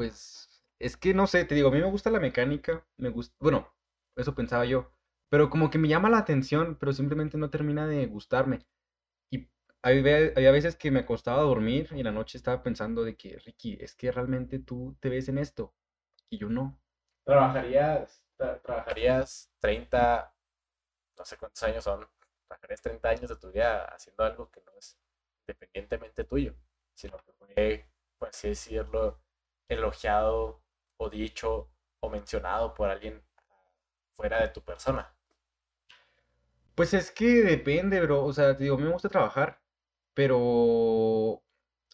pues 0.00 0.48
es 0.78 0.96
que 0.96 1.12
no 1.12 1.26
sé, 1.26 1.44
te 1.44 1.54
digo, 1.54 1.68
a 1.68 1.72
mí 1.72 1.78
me 1.78 1.90
gusta 1.90 2.10
la 2.10 2.20
mecánica, 2.20 2.86
me 2.96 3.10
gusta, 3.10 3.36
bueno, 3.38 3.70
eso 4.16 4.34
pensaba 4.34 4.64
yo, 4.64 4.90
pero 5.28 5.50
como 5.50 5.68
que 5.68 5.76
me 5.76 5.88
llama 5.88 6.08
la 6.08 6.16
atención, 6.16 6.78
pero 6.80 6.94
simplemente 6.94 7.36
no 7.36 7.50
termina 7.50 7.86
de 7.86 8.06
gustarme. 8.06 8.66
Y 9.30 9.50
había, 9.82 10.32
había 10.34 10.52
veces 10.52 10.76
que 10.76 10.90
me 10.90 11.00
acostaba 11.00 11.40
a 11.40 11.44
dormir 11.44 11.90
y 11.92 11.98
en 11.98 12.04
la 12.04 12.12
noche 12.12 12.38
estaba 12.38 12.62
pensando 12.62 13.04
de 13.04 13.14
que, 13.14 13.38
Ricky, 13.40 13.76
es 13.78 13.94
que 13.94 14.10
realmente 14.10 14.58
tú 14.58 14.96
te 15.00 15.10
ves 15.10 15.28
en 15.28 15.36
esto 15.36 15.74
y 16.30 16.38
yo 16.38 16.48
no. 16.48 16.80
¿Trabajarías, 17.26 18.24
trabajarías 18.38 19.52
30, 19.58 20.34
no 21.18 21.24
sé 21.26 21.36
cuántos 21.36 21.62
años 21.62 21.84
son, 21.84 22.08
trabajarías 22.48 22.80
30 22.80 23.06
años 23.10 23.28
de 23.28 23.36
tu 23.36 23.52
vida 23.52 23.84
haciendo 23.84 24.24
algo 24.24 24.50
que 24.50 24.62
no 24.62 24.72
es 24.78 24.98
independientemente 25.46 26.24
tuyo, 26.24 26.54
sino 26.94 27.18
que 27.18 27.32
fue, 27.34 27.86
por 28.16 28.30
así 28.30 28.48
decirlo, 28.48 29.20
elogiado 29.70 30.62
o 30.98 31.08
dicho 31.08 31.70
o 32.00 32.10
mencionado 32.10 32.74
por 32.74 32.90
alguien 32.90 33.22
fuera 34.12 34.42
de 34.42 34.48
tu 34.48 34.60
persona? 34.62 35.14
Pues 36.74 36.94
es 36.94 37.10
que 37.10 37.42
depende, 37.42 38.00
bro. 38.00 38.24
O 38.24 38.32
sea, 38.32 38.56
te 38.56 38.64
digo, 38.64 38.78
me 38.78 38.90
gusta 38.90 39.08
trabajar, 39.08 39.62
pero 40.14 41.42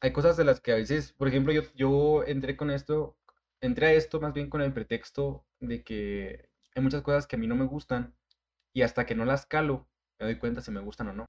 hay 0.00 0.12
cosas 0.12 0.36
de 0.36 0.44
las 0.44 0.60
que 0.60 0.72
a 0.72 0.76
veces, 0.76 1.12
por 1.12 1.28
ejemplo, 1.28 1.52
yo, 1.52 1.62
yo 1.74 2.24
entré 2.24 2.56
con 2.56 2.70
esto, 2.70 3.16
entré 3.60 3.88
a 3.88 3.92
esto 3.92 4.20
más 4.20 4.32
bien 4.32 4.50
con 4.50 4.62
el 4.62 4.72
pretexto 4.72 5.44
de 5.60 5.82
que 5.84 6.50
hay 6.74 6.82
muchas 6.82 7.02
cosas 7.02 7.26
que 7.26 7.36
a 7.36 7.38
mí 7.38 7.46
no 7.46 7.56
me 7.56 7.66
gustan 7.66 8.14
y 8.72 8.82
hasta 8.82 9.06
que 9.06 9.14
no 9.14 9.24
las 9.24 9.46
calo, 9.46 9.88
me 10.18 10.26
doy 10.26 10.38
cuenta 10.38 10.60
si 10.60 10.70
me 10.70 10.80
gustan 10.80 11.08
o 11.08 11.12
no. 11.12 11.26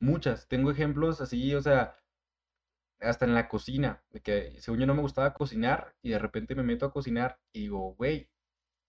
Muchas, 0.00 0.48
tengo 0.48 0.70
ejemplos 0.70 1.20
así, 1.20 1.54
o 1.54 1.62
sea, 1.62 1.96
hasta 3.00 3.24
en 3.26 3.34
la 3.34 3.48
cocina, 3.48 4.02
de 4.10 4.20
que 4.20 4.60
según 4.60 4.80
yo 4.80 4.86
no 4.86 4.94
me 4.94 5.02
gustaba 5.02 5.34
cocinar 5.34 5.94
y 6.02 6.10
de 6.10 6.18
repente 6.18 6.54
me 6.54 6.62
meto 6.62 6.86
a 6.86 6.92
cocinar 6.92 7.38
y 7.52 7.62
digo, 7.62 7.94
güey, 7.96 8.30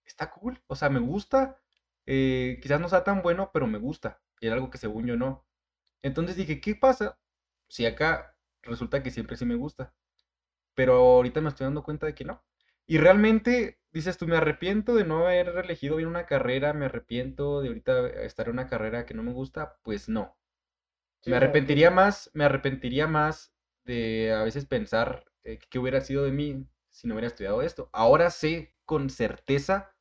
está 0.05 0.31
cool, 0.31 0.61
o 0.67 0.75
sea, 0.75 0.89
me 0.89 0.99
gusta, 0.99 1.57
eh, 2.05 2.59
quizás 2.61 2.81
no 2.81 2.89
sea 2.89 3.03
tan 3.03 3.21
bueno, 3.21 3.51
pero 3.53 3.67
me 3.67 3.79
gusta, 3.79 4.21
y 4.39 4.47
era 4.47 4.55
algo 4.55 4.69
que 4.71 4.77
según 4.79 5.07
yo 5.07 5.17
no. 5.17 5.45
Entonces 6.03 6.35
dije, 6.37 6.61
¿qué 6.61 6.75
pasa 6.75 7.19
si 7.69 7.85
acá 7.85 8.35
resulta 8.63 9.03
que 9.03 9.11
siempre 9.11 9.37
sí 9.37 9.45
me 9.45 9.55
gusta? 9.55 9.93
Pero 10.75 10.93
ahorita 10.95 11.41
me 11.41 11.49
estoy 11.49 11.65
dando 11.65 11.83
cuenta 11.83 12.05
de 12.07 12.15
que 12.15 12.25
no. 12.25 12.43
Y 12.87 12.97
realmente, 12.97 13.79
dices 13.91 14.17
tú, 14.17 14.27
me 14.27 14.37
arrepiento 14.37 14.95
de 14.95 15.05
no 15.05 15.25
haber 15.25 15.49
elegido 15.49 15.97
bien 15.97 16.09
una 16.09 16.25
carrera, 16.25 16.73
me 16.73 16.85
arrepiento 16.85 17.61
de 17.61 17.67
ahorita 17.69 18.07
estar 18.23 18.47
en 18.47 18.53
una 18.53 18.67
carrera 18.67 19.05
que 19.05 19.13
no 19.13 19.23
me 19.23 19.33
gusta, 19.33 19.77
pues 19.83 20.09
no. 20.09 20.37
Sí, 21.21 21.29
Me 21.31 21.37
arrepentiría 21.37 21.91
más, 21.91 22.29
me 22.33 22.45
arrepentiría 22.45 23.07
más 23.07 23.53
de 23.89 24.31
a 24.33 24.43
veces 24.43 24.65
pensar 24.65 25.25
eh, 25.43 25.57
qué 25.69 25.79
hubiera 25.79 25.99
sido 26.01 26.23
de 26.23 26.31
mí 26.31 26.67
si 26.89 27.07
no 27.07 27.15
hubiera 27.15 27.27
estudiado 27.27 27.63
esto. 27.63 27.89
Ahora 27.91 28.29
sé 28.29 28.75
con 28.85 29.09
certeza 29.09 29.95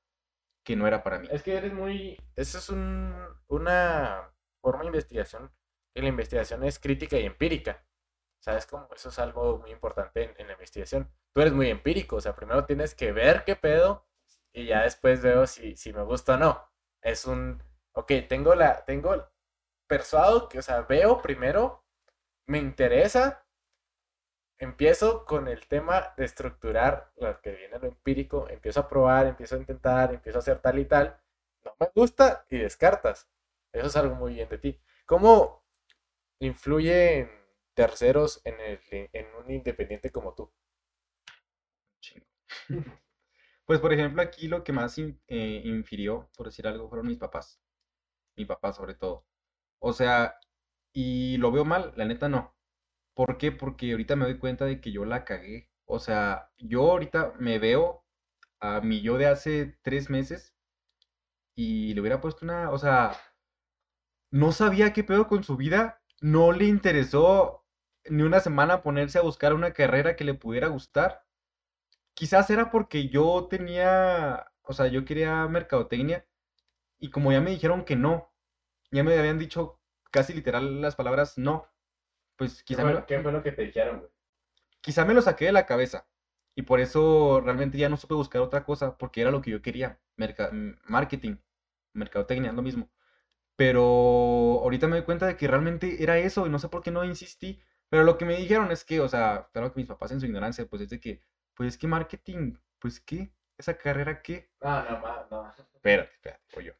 que 0.62 0.76
no 0.76 0.86
era 0.86 1.02
para 1.02 1.18
mí. 1.18 1.28
Es 1.30 1.42
que 1.42 1.56
eres 1.56 1.72
muy... 1.72 2.20
Eso 2.36 2.58
es 2.58 2.68
un, 2.68 3.14
una 3.46 4.34
forma 4.60 4.82
de 4.82 4.88
investigación, 4.88 5.50
y 5.94 6.02
la 6.02 6.08
investigación 6.08 6.62
es 6.64 6.78
crítica 6.78 7.16
y 7.18 7.24
empírica. 7.24 7.84
¿Sabes 8.40 8.66
cómo? 8.66 8.88
Eso 8.94 9.08
es 9.08 9.18
algo 9.18 9.58
muy 9.58 9.70
importante 9.70 10.22
en, 10.24 10.34
en 10.36 10.46
la 10.46 10.52
investigación. 10.52 11.10
Tú 11.32 11.40
eres 11.40 11.54
muy 11.54 11.70
empírico, 11.70 12.16
o 12.16 12.20
sea, 12.20 12.36
primero 12.36 12.66
tienes 12.66 12.94
que 12.94 13.12
ver 13.12 13.44
qué 13.44 13.56
pedo 13.56 14.06
y 14.52 14.66
ya 14.66 14.82
después 14.82 15.22
veo 15.22 15.46
si, 15.46 15.76
si 15.76 15.92
me 15.92 16.02
gusta 16.02 16.34
o 16.34 16.36
no. 16.38 16.70
Es 17.02 17.24
un... 17.24 17.62
Ok, 17.92 18.12
tengo 18.28 18.54
la... 18.54 18.84
Tengo 18.84 19.32
persuado 19.86 20.48
que, 20.50 20.58
o 20.58 20.62
sea, 20.62 20.82
veo 20.82 21.22
primero, 21.22 21.86
me 22.46 22.58
interesa, 22.58 23.47
empiezo 24.58 25.24
con 25.24 25.48
el 25.48 25.66
tema 25.68 26.14
de 26.16 26.24
estructurar 26.24 27.12
lo 27.16 27.40
que 27.40 27.52
viene 27.52 27.78
lo 27.78 27.88
empírico, 27.88 28.48
empiezo 28.48 28.80
a 28.80 28.88
probar, 28.88 29.26
empiezo 29.26 29.56
a 29.56 29.58
intentar, 29.58 30.14
empiezo 30.14 30.38
a 30.38 30.40
hacer 30.40 30.60
tal 30.60 30.78
y 30.78 30.84
tal, 30.86 31.20
no 31.64 31.74
me 31.80 31.88
gusta 31.94 32.46
y 32.50 32.58
descartas. 32.58 33.28
Eso 33.72 33.86
es 33.86 33.96
algo 33.96 34.14
muy 34.16 34.34
bien 34.34 34.48
de 34.48 34.58
ti. 34.58 34.80
¿Cómo 35.06 35.64
influyen 36.40 37.30
terceros 37.74 38.40
en, 38.44 38.60
el, 38.60 38.80
en 39.12 39.26
un 39.36 39.50
independiente 39.52 40.10
como 40.12 40.34
tú? 40.34 40.52
Pues 43.66 43.80
por 43.80 43.92
ejemplo 43.92 44.22
aquí 44.22 44.48
lo 44.48 44.64
que 44.64 44.72
más 44.72 44.98
in- 44.98 45.20
eh, 45.28 45.62
infirió, 45.64 46.30
por 46.36 46.46
decir 46.46 46.66
algo, 46.66 46.88
fueron 46.88 47.06
mis 47.08 47.18
papás. 47.18 47.60
Mi 48.36 48.46
papá 48.46 48.72
sobre 48.74 48.94
todo. 48.96 49.26
O 49.80 49.94
sea, 49.94 50.36
y 50.94 51.38
lo 51.38 51.52
veo 51.52 51.66
mal, 51.66 51.94
la 51.96 52.06
neta 52.06 52.28
no. 52.30 52.56
¿Por 53.18 53.36
qué? 53.36 53.50
Porque 53.50 53.90
ahorita 53.90 54.14
me 54.14 54.26
doy 54.26 54.38
cuenta 54.38 54.64
de 54.64 54.80
que 54.80 54.92
yo 54.92 55.04
la 55.04 55.24
cagué. 55.24 55.68
O 55.86 55.98
sea, 55.98 56.52
yo 56.56 56.92
ahorita 56.92 57.34
me 57.40 57.58
veo 57.58 58.04
a 58.60 58.80
mi 58.80 59.00
yo 59.00 59.18
de 59.18 59.26
hace 59.26 59.76
tres 59.82 60.08
meses 60.08 60.54
y 61.56 61.94
le 61.94 62.00
hubiera 62.00 62.20
puesto 62.20 62.44
una, 62.44 62.70
o 62.70 62.78
sea, 62.78 63.16
no 64.30 64.52
sabía 64.52 64.92
qué 64.92 65.02
pedo 65.02 65.26
con 65.26 65.42
su 65.42 65.56
vida, 65.56 66.00
no 66.20 66.52
le 66.52 66.66
interesó 66.66 67.66
ni 68.04 68.22
una 68.22 68.38
semana 68.38 68.82
ponerse 68.82 69.18
a 69.18 69.22
buscar 69.22 69.52
una 69.52 69.72
carrera 69.72 70.14
que 70.14 70.22
le 70.22 70.34
pudiera 70.34 70.68
gustar. 70.68 71.26
Quizás 72.14 72.50
era 72.50 72.70
porque 72.70 73.08
yo 73.08 73.48
tenía, 73.50 74.52
o 74.62 74.72
sea, 74.74 74.86
yo 74.86 75.04
quería 75.04 75.48
mercadotecnia 75.48 76.24
y 77.00 77.10
como 77.10 77.32
ya 77.32 77.40
me 77.40 77.50
dijeron 77.50 77.84
que 77.84 77.96
no, 77.96 78.32
ya 78.92 79.02
me 79.04 79.18
habían 79.18 79.40
dicho 79.40 79.80
casi 80.12 80.34
literal 80.34 80.80
las 80.82 80.96
palabras 80.96 81.36
no, 81.38 81.66
pues 82.38 82.62
quizá 82.62 82.84
me 82.84 82.94
lo, 82.94 83.32
lo 83.32 83.42
que 83.42 83.52
te 83.52 83.62
dijeron, 83.64 83.98
güey? 83.98 84.10
quizá 84.80 85.04
me 85.04 85.14
lo 85.14 85.22
saqué 85.22 85.46
de 85.46 85.52
la 85.52 85.66
cabeza 85.66 86.06
y 86.54 86.62
por 86.62 86.80
eso 86.80 87.40
realmente 87.44 87.78
ya 87.78 87.88
no 87.88 87.96
supe 87.96 88.14
buscar 88.14 88.40
otra 88.42 88.64
cosa 88.64 88.96
porque 88.98 89.20
era 89.20 89.30
lo 89.30 89.40
que 89.42 89.50
yo 89.50 89.62
quería, 89.62 90.00
merca- 90.16 90.50
marketing, 90.86 91.36
mercadotecnia, 91.92 92.52
lo 92.52 92.62
mismo. 92.62 92.90
Pero 93.56 93.82
ahorita 94.62 94.88
me 94.88 94.96
doy 94.96 95.04
cuenta 95.04 95.26
de 95.26 95.36
que 95.36 95.48
realmente 95.48 96.02
era 96.02 96.18
eso 96.18 96.46
y 96.46 96.50
no 96.50 96.58
sé 96.58 96.68
por 96.68 96.82
qué 96.82 96.90
no 96.90 97.04
insistí. 97.04 97.60
Pero 97.90 98.04
lo 98.04 98.18
que 98.18 98.24
me 98.26 98.36
dijeron 98.36 98.72
es 98.72 98.84
que, 98.84 99.00
o 99.00 99.08
sea, 99.08 99.48
claro 99.52 99.72
que 99.72 99.80
mis 99.80 99.88
papás 99.88 100.12
en 100.12 100.20
su 100.20 100.26
ignorancia, 100.26 100.66
pues 100.66 100.82
es 100.82 100.90
de 100.90 101.00
que, 101.00 101.22
pues 101.54 101.70
es 101.70 101.78
que 101.78 101.88
marketing, 101.88 102.54
pues 102.80 103.00
qué, 103.00 103.32
esa 103.58 103.76
carrera 103.78 104.22
qué. 104.22 104.50
No, 104.62 104.84
no, 104.84 104.98
ma- 105.00 105.26
no. 105.30 105.52
Espérate, 105.74 106.12
espérate, 106.14 106.42
voy 106.54 106.64
yo. 106.66 106.72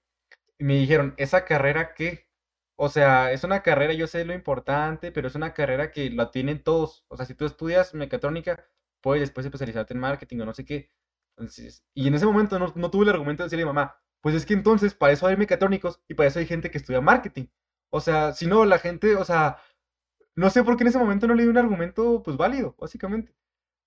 Y 0.59 0.65
me 0.65 0.75
dijeron, 0.77 1.15
¿esa 1.19 1.45
carrera 1.45 1.95
qué? 1.95 2.27
O 2.80 2.88
sea, 2.88 3.32
es 3.32 3.42
una 3.44 3.62
carrera, 3.62 3.92
yo 3.92 4.06
sé 4.06 4.25
lo 4.25 4.35
importante, 4.35 5.11
pero 5.12 5.26
es 5.28 5.35
una 5.35 5.52
carrera 5.54 5.90
que 5.90 6.11
la 6.11 6.30
tienen 6.30 6.62
todos. 6.62 7.04
O 7.08 7.16
sea, 7.16 7.26
si 7.26 7.35
tú 7.35 7.44
estudias 7.44 7.92
mecatrónica, 7.94 8.64
puedes 9.00 9.20
después 9.23 9.44
especializarte 9.47 9.94
en 9.94 10.00
marketing 10.00 10.40
o 10.40 10.44
no 10.47 10.54
sé 10.54 10.64
qué. 10.64 10.90
Entonces, 11.37 11.85
y 11.94 12.06
en 12.08 12.14
ese 12.14 12.26
momento 12.26 12.58
no, 12.58 12.73
no 12.76 12.90
tuve 12.90 13.04
el 13.04 13.11
argumento 13.11 13.42
de 13.42 13.47
decirle 13.47 13.62
a 13.64 13.66
mi 13.66 13.73
mamá, 13.75 14.00
pues 14.20 14.35
es 14.35 14.47
que 14.47 14.54
entonces 14.54 14.94
para 14.94 15.12
eso 15.12 15.26
hay 15.26 15.37
mecatrónicos 15.37 16.00
y 16.08 16.14
para 16.14 16.28
eso 16.28 16.38
hay 16.38 16.47
gente 16.47 16.70
que 16.70 16.78
estudia 16.78 17.00
marketing. 17.00 17.47
O 17.90 18.00
sea, 18.00 18.32
si 18.32 18.47
no, 18.47 18.64
la 18.64 18.78
gente, 18.78 19.16
o 19.16 19.25
sea, 19.25 19.58
no 20.37 20.50
sé 20.50 20.62
por 20.64 20.76
qué 20.76 20.85
en 20.85 20.88
ese 20.88 20.99
momento 20.99 21.26
no 21.26 21.35
le 21.35 21.42
di 21.44 21.49
un 21.49 21.58
argumento, 21.58 22.23
pues 22.23 22.37
válido, 22.37 22.75
básicamente. 22.78 23.35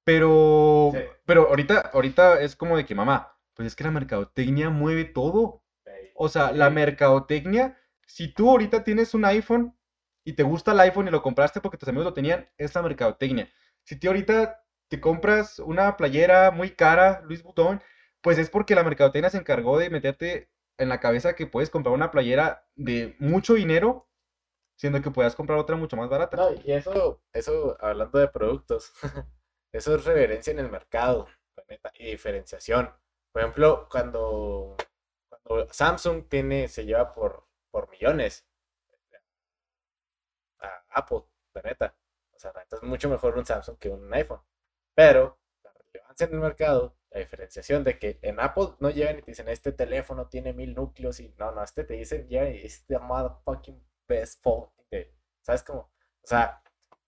Pero, 0.05 0.91
Sí. 0.93 0.99
pero 1.25 1.49
ahorita, 1.49 1.91
ahorita 1.93 2.41
es 2.41 2.55
como 2.55 2.77
de 2.77 2.85
que, 2.85 2.95
mamá, 2.95 3.37
pues 3.55 3.67
es 3.67 3.75
que 3.75 3.83
la 3.83 3.91
mercadotecnia 3.91 4.69
mueve 4.69 5.05
todo. 5.05 5.63
O 6.15 6.29
sea, 6.29 6.51
la 6.51 6.69
mercadotecnia, 6.69 7.77
si 8.11 8.27
tú 8.27 8.49
ahorita 8.49 8.83
tienes 8.83 9.13
un 9.13 9.23
iPhone 9.23 9.73
y 10.25 10.33
te 10.33 10.43
gusta 10.43 10.73
el 10.73 10.79
iPhone 10.81 11.07
y 11.07 11.11
lo 11.11 11.21
compraste 11.21 11.61
porque 11.61 11.77
tus 11.77 11.87
amigos 11.87 12.05
lo 12.05 12.13
tenían, 12.13 12.49
es 12.57 12.75
la 12.75 12.81
mercadotecnia. 12.81 13.49
Si 13.83 13.97
tú 13.97 14.07
ahorita 14.07 14.65
te 14.89 14.99
compras 14.99 15.59
una 15.59 15.95
playera 15.95 16.51
muy 16.51 16.71
cara, 16.71 17.21
Louis 17.21 17.41
Vuitton, 17.41 17.81
pues 18.19 18.37
es 18.37 18.49
porque 18.49 18.75
la 18.75 18.83
mercadotecnia 18.83 19.29
se 19.29 19.37
encargó 19.37 19.77
de 19.77 19.89
meterte 19.89 20.51
en 20.77 20.89
la 20.89 20.99
cabeza 20.99 21.35
que 21.35 21.47
puedes 21.47 21.69
comprar 21.69 21.95
una 21.95 22.11
playera 22.11 22.67
de 22.75 23.15
mucho 23.19 23.53
dinero, 23.53 24.09
siendo 24.75 25.01
que 25.01 25.11
puedas 25.11 25.35
comprar 25.35 25.57
otra 25.57 25.77
mucho 25.77 25.95
más 25.95 26.09
barata. 26.09 26.35
No, 26.35 26.51
y 26.51 26.73
eso, 26.73 27.21
eso, 27.31 27.77
hablando 27.79 28.19
de 28.19 28.27
productos, 28.27 28.91
eso 29.71 29.95
es 29.95 30.03
reverencia 30.03 30.51
en 30.51 30.59
el 30.59 30.69
mercado, 30.69 31.27
y 31.97 32.11
diferenciación. 32.11 32.89
Por 33.31 33.41
ejemplo, 33.41 33.87
cuando, 33.89 34.75
cuando 35.29 35.73
Samsung 35.73 36.27
tiene, 36.27 36.67
se 36.67 36.85
lleva 36.85 37.13
por, 37.13 37.45
por 37.71 37.89
millones 37.89 38.45
a 40.59 40.83
Apple, 40.99 41.23
la 41.53 41.61
neta. 41.61 41.95
O 42.35 42.39
sea, 42.39 42.51
la 42.53 42.61
neta 42.61 42.77
es 42.77 42.83
mucho 42.83 43.09
mejor 43.09 43.37
un 43.37 43.45
Samsung 43.45 43.77
que 43.77 43.89
un 43.89 44.13
iPhone. 44.13 44.41
Pero 44.95 45.39
la 45.63 45.71
relevancia 45.93 46.27
en 46.27 46.33
el 46.33 46.39
mercado, 46.39 46.95
la 47.11 47.19
diferenciación 47.19 47.83
de 47.83 47.99
que 47.99 48.19
en 48.21 48.39
Apple 48.39 48.69
no 48.79 48.89
llegan 48.89 49.19
y 49.19 49.21
te 49.21 49.31
dicen, 49.31 49.49
este 49.49 49.71
teléfono 49.71 50.27
tiene 50.27 50.53
mil 50.53 50.73
núcleos 50.75 51.19
y 51.19 51.29
no, 51.37 51.51
no, 51.51 51.63
este 51.63 51.83
te 51.83 51.95
dicen, 51.95 52.27
ya, 52.29 52.43
es 52.47 52.85
the 52.87 52.99
motherfucking 52.99 53.83
best 54.07 54.41
phone. 54.43 54.69
¿Sabes 55.41 55.63
cómo? 55.63 55.81
O 56.23 56.27
sea, 56.27 56.61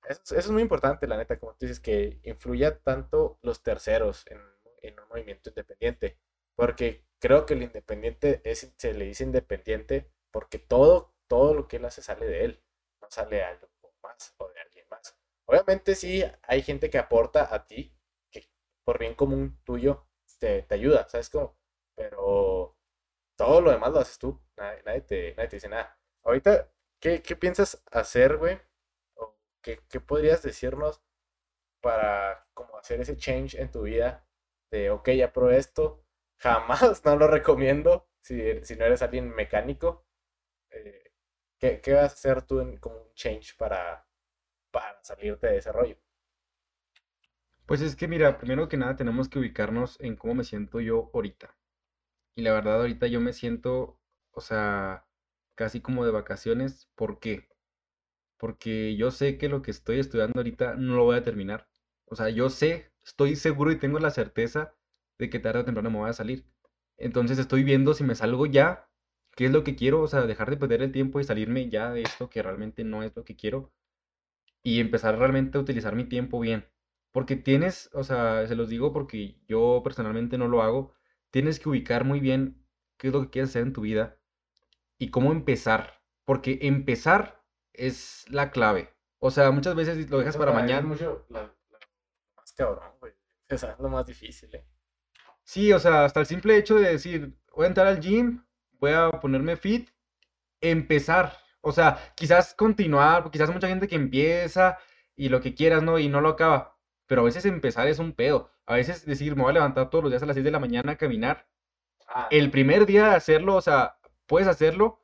eso, 0.07 0.21
es- 0.23 0.31
eso 0.33 0.39
es 0.39 0.51
muy 0.51 0.61
importante, 0.61 1.07
la 1.07 1.17
neta, 1.17 1.39
como 1.39 1.53
tú 1.55 1.65
dices, 1.65 1.79
que 1.79 2.19
influya 2.23 2.79
tanto 2.79 3.39
los 3.41 3.63
terceros 3.63 4.25
en, 4.29 4.39
en 4.81 4.99
un 4.99 5.07
movimiento 5.09 5.49
independiente. 5.49 6.19
Porque 6.55 7.05
creo 7.19 7.45
que 7.45 7.53
el 7.55 7.63
independiente 7.63 8.41
es, 8.45 8.73
se 8.77 8.93
le 8.93 9.05
dice 9.05 9.23
independiente 9.23 10.11
porque 10.33 10.59
todo, 10.59 11.15
todo 11.29 11.55
lo 11.55 11.69
que 11.69 11.77
él 11.77 11.85
hace 11.85 12.03
sale 12.03 12.27
de 12.27 12.45
él, 12.45 12.63
no 13.01 13.09
sale 13.11 13.37
de 13.37 13.43
algo 13.45 13.69
más 14.03 14.35
o 14.39 14.49
de 14.49 14.61
alguien 14.61 14.87
más. 14.91 15.17
Obviamente 15.47 15.95
sí 15.95 16.25
hay 16.43 16.63
gente 16.63 16.91
que 16.91 16.99
aporta 16.99 17.55
a 17.55 17.67
ti, 17.67 17.95
que 18.31 18.49
por 18.85 18.99
bien 18.99 19.15
común 19.15 19.59
tuyo 19.65 20.07
te, 20.39 20.63
te 20.63 20.75
ayuda, 20.75 21.09
¿sabes 21.09 21.29
cómo? 21.31 21.57
Pero 21.95 22.77
todo 23.37 23.61
lo 23.61 23.71
demás 23.71 23.91
lo 23.93 23.99
haces 23.99 24.19
tú, 24.19 24.39
nadie, 24.57 24.83
nadie 24.85 25.01
te, 25.01 25.35
nadie 25.35 25.49
te 25.49 25.57
dice 25.57 25.69
nada. 25.69 25.99
Ahorita, 26.23 26.71
¿qué, 27.01 27.21
qué 27.23 27.35
piensas 27.35 27.83
hacer, 27.91 28.37
güey? 28.37 28.59
¿O 29.15 29.37
qué, 29.61 29.81
qué 29.89 29.99
podrías 30.01 30.43
decirnos 30.43 31.01
para 31.81 32.47
como 32.53 32.77
hacer 32.77 33.01
ese 33.01 33.17
change 33.17 33.55
en 33.59 33.71
tu 33.71 33.83
vida 33.83 34.25
de, 34.71 34.89
ok, 34.89 35.09
ya 35.11 35.33
probé 35.33 35.57
esto, 35.57 36.03
jamás 36.37 36.81
no 37.05 37.15
lo 37.17 37.27
recomiendo 37.27 38.07
si, 38.21 38.63
si 38.65 38.75
no 38.75 38.85
eres 38.85 39.01
alguien 39.01 39.29
mecánico? 39.35 40.05
Eh, 40.73 41.11
¿qué, 41.59 41.93
vas 41.93 42.03
a 42.03 42.05
hacer 42.05 42.41
tú 42.43 42.59
en, 42.59 42.77
como 42.77 42.97
un 42.97 43.13
change 43.13 43.55
para, 43.57 44.05
para 44.71 45.03
salirte 45.03 45.47
de 45.47 45.57
ese 45.57 45.71
rollo? 45.71 45.97
Pues 47.65 47.81
es 47.81 47.95
que 47.95 48.07
mira, 48.07 48.37
primero 48.37 48.67
que 48.67 48.77
nada 48.77 48.95
tenemos 48.95 49.29
que 49.29 49.39
ubicarnos 49.39 49.99
en 50.01 50.15
cómo 50.15 50.35
me 50.35 50.43
siento 50.43 50.81
yo 50.81 51.09
ahorita. 51.13 51.55
Y 52.35 52.41
la 52.41 52.53
verdad 52.53 52.81
ahorita 52.81 53.07
yo 53.07 53.21
me 53.21 53.33
siento, 53.33 53.99
o 54.31 54.41
sea, 54.41 55.05
casi 55.55 55.81
como 55.81 56.05
de 56.05 56.11
vacaciones. 56.11 56.89
¿Por 56.95 57.19
qué? 57.19 57.47
porque 58.43 58.97
yo 58.97 59.09
sé 59.09 59.37
que 59.37 59.47
lo 59.47 59.61
que 59.61 59.71
estoy 59.71 59.99
estudiando 59.99 60.37
ahorita 60.37 60.75
no 60.75 60.95
lo 60.97 61.05
voy 61.05 61.15
a 61.15 61.23
terminar. 61.23 61.69
O 62.03 62.17
sea, 62.17 62.27
yo 62.27 62.49
sé, 62.49 62.91
estoy 63.05 63.37
seguro 63.37 63.71
y 63.71 63.77
tengo 63.79 63.99
la 63.99 64.11
certeza 64.11 64.75
de 65.17 65.29
que 65.29 65.39
tarde 65.39 65.61
o 65.61 65.63
temprano 65.63 65.89
me 65.89 65.99
voy 65.99 66.09
a 66.09 66.13
salir. 66.13 66.45
Entonces 66.97 67.39
estoy 67.39 67.63
viendo 67.63 67.93
si 67.93 68.03
me 68.03 68.15
salgo 68.15 68.45
ya, 68.45 68.89
qué 69.35 69.45
es 69.45 69.51
lo 69.51 69.63
que 69.63 69.75
quiero, 69.75 70.01
o 70.01 70.07
sea, 70.07 70.21
dejar 70.21 70.49
de 70.49 70.57
perder 70.57 70.81
el 70.81 70.91
tiempo 70.91 71.19
y 71.19 71.23
salirme 71.23 71.69
ya 71.69 71.91
de 71.91 72.03
esto 72.03 72.29
que 72.29 72.43
realmente 72.43 72.83
no 72.83 73.03
es 73.03 73.15
lo 73.15 73.23
que 73.23 73.35
quiero 73.35 73.71
y 74.63 74.79
empezar 74.79 75.17
realmente 75.17 75.57
a 75.57 75.61
utilizar 75.61 75.95
mi 75.95 76.05
tiempo 76.05 76.39
bien. 76.39 76.65
Porque 77.11 77.35
tienes, 77.35 77.89
o 77.93 78.03
sea, 78.03 78.47
se 78.47 78.55
los 78.55 78.69
digo 78.69 78.93
porque 78.93 79.37
yo 79.47 79.81
personalmente 79.83 80.37
no 80.37 80.47
lo 80.47 80.63
hago, 80.63 80.93
tienes 81.31 81.59
que 81.59 81.69
ubicar 81.69 82.05
muy 82.05 82.19
bien 82.19 82.65
qué 82.97 83.07
es 83.07 83.13
lo 83.13 83.21
que 83.21 83.29
quieres 83.29 83.49
hacer 83.49 83.63
en 83.63 83.73
tu 83.73 83.81
vida 83.81 84.17
y 84.97 85.09
cómo 85.09 85.31
empezar. 85.31 86.01
Porque 86.25 86.59
empezar 86.61 87.43
es 87.73 88.25
la 88.29 88.51
clave. 88.51 88.89
O 89.19 89.31
sea, 89.31 89.51
muchas 89.51 89.75
veces 89.75 90.09
lo 90.09 90.19
dejas 90.19 90.37
para 90.37 90.53
mañana. 90.53 90.87
Mucho 90.87 91.25
la, 91.29 91.41
la 91.41 91.79
más 92.35 92.53
cabrón, 92.53 92.91
güey. 92.99 93.13
Es 93.47 93.65
lo 93.79 93.89
más 93.89 94.07
difícil, 94.07 94.55
eh. 94.55 94.65
Sí, 95.43 95.73
o 95.73 95.79
sea, 95.79 96.05
hasta 96.05 96.21
el 96.21 96.25
simple 96.25 96.57
hecho 96.57 96.75
de 96.75 96.91
decir, 96.91 97.37
voy 97.53 97.65
a 97.65 97.67
entrar 97.67 97.87
al 97.87 97.99
gym, 97.99 98.43
voy 98.83 98.93
a 98.93 99.11
ponerme 99.19 99.55
fit, 99.57 99.89
empezar. 100.61 101.37
O 101.61 101.71
sea, 101.71 101.99
quizás 102.15 102.53
continuar, 102.55 103.31
quizás 103.31 103.51
mucha 103.51 103.67
gente 103.67 103.87
que 103.87 103.95
empieza 103.95 104.77
y 105.15 105.29
lo 105.29 105.41
que 105.41 105.55
quieras, 105.55 105.83
¿no? 105.83 105.99
Y 105.99 106.09
no 106.09 106.21
lo 106.21 106.29
acaba. 106.29 106.77
Pero 107.07 107.21
a 107.21 107.25
veces 107.25 107.45
empezar 107.45 107.87
es 107.87 107.99
un 107.99 108.13
pedo. 108.13 108.51
A 108.65 108.75
veces 108.75 109.05
decir, 109.05 109.35
me 109.35 109.43
voy 109.43 109.51
a 109.51 109.53
levantar 109.55 109.89
todos 109.89 110.03
los 110.05 110.11
días 110.11 110.23
a 110.23 110.25
las 110.27 110.35
6 110.35 110.43
de 110.45 110.51
la 110.51 110.59
mañana 110.59 110.93
a 110.93 110.97
caminar. 110.97 111.47
Ah, 112.07 112.27
El 112.31 112.51
primer 112.51 112.85
día 112.85 113.09
de 113.09 113.15
hacerlo, 113.15 113.55
o 113.55 113.61
sea, 113.61 113.97
puedes 114.27 114.47
hacerlo, 114.47 115.01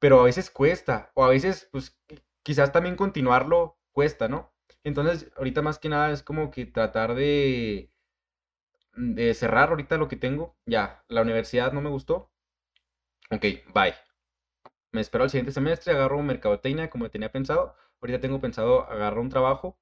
pero 0.00 0.20
a 0.20 0.24
veces 0.24 0.50
cuesta. 0.50 1.10
O 1.14 1.24
a 1.24 1.30
veces, 1.30 1.68
pues, 1.72 1.96
qui- 2.08 2.22
quizás 2.42 2.72
también 2.72 2.96
continuarlo 2.96 3.78
cuesta, 3.92 4.28
¿no? 4.28 4.52
Entonces, 4.84 5.30
ahorita 5.36 5.62
más 5.62 5.78
que 5.78 5.88
nada 5.90 6.12
es 6.12 6.22
como 6.22 6.50
que 6.50 6.66
tratar 6.66 7.14
de, 7.14 7.90
de 8.96 9.34
cerrar 9.34 9.68
ahorita 9.70 9.96
lo 9.98 10.08
que 10.08 10.16
tengo. 10.16 10.56
Ya, 10.66 11.04
la 11.08 11.22
universidad 11.22 11.72
no 11.72 11.80
me 11.80 11.90
gustó. 11.90 12.30
Ok, 13.30 13.44
bye. 13.74 13.94
Me 14.92 15.00
espero 15.00 15.24
al 15.24 15.30
siguiente 15.30 15.52
semestre, 15.52 15.92
agarro 15.92 16.22
mercadotecnia 16.22 16.90
como 16.90 17.10
tenía 17.10 17.32
pensado. 17.32 17.74
Ahorita 18.00 18.20
tengo 18.20 18.40
pensado 18.40 18.88
agarrar 18.90 19.18
un 19.18 19.28
trabajo, 19.30 19.78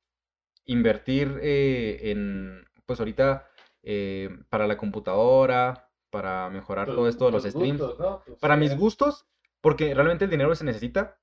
invertir 0.65 1.39
eh, 1.43 2.11
en, 2.11 2.65
pues 2.87 3.01
ahorita, 3.01 3.49
eh, 3.83 4.31
para 4.49 4.67
la 4.67 4.77
computadora, 4.77 5.91
para 6.11 6.49
mejorar 6.51 6.87
todo 6.87 7.09
esto 7.09 7.27
de 7.27 7.33
los 7.33 7.45
streams. 7.45 7.81
gustos, 7.81 7.99
¿no? 7.99 8.23
Para 8.41 8.57
mis 8.57 8.77
gustos, 8.77 9.27
porque 9.61 9.95
realmente 9.95 10.25
el 10.25 10.31
dinero 10.31 10.55
se 10.55 10.65
necesita. 10.65 11.19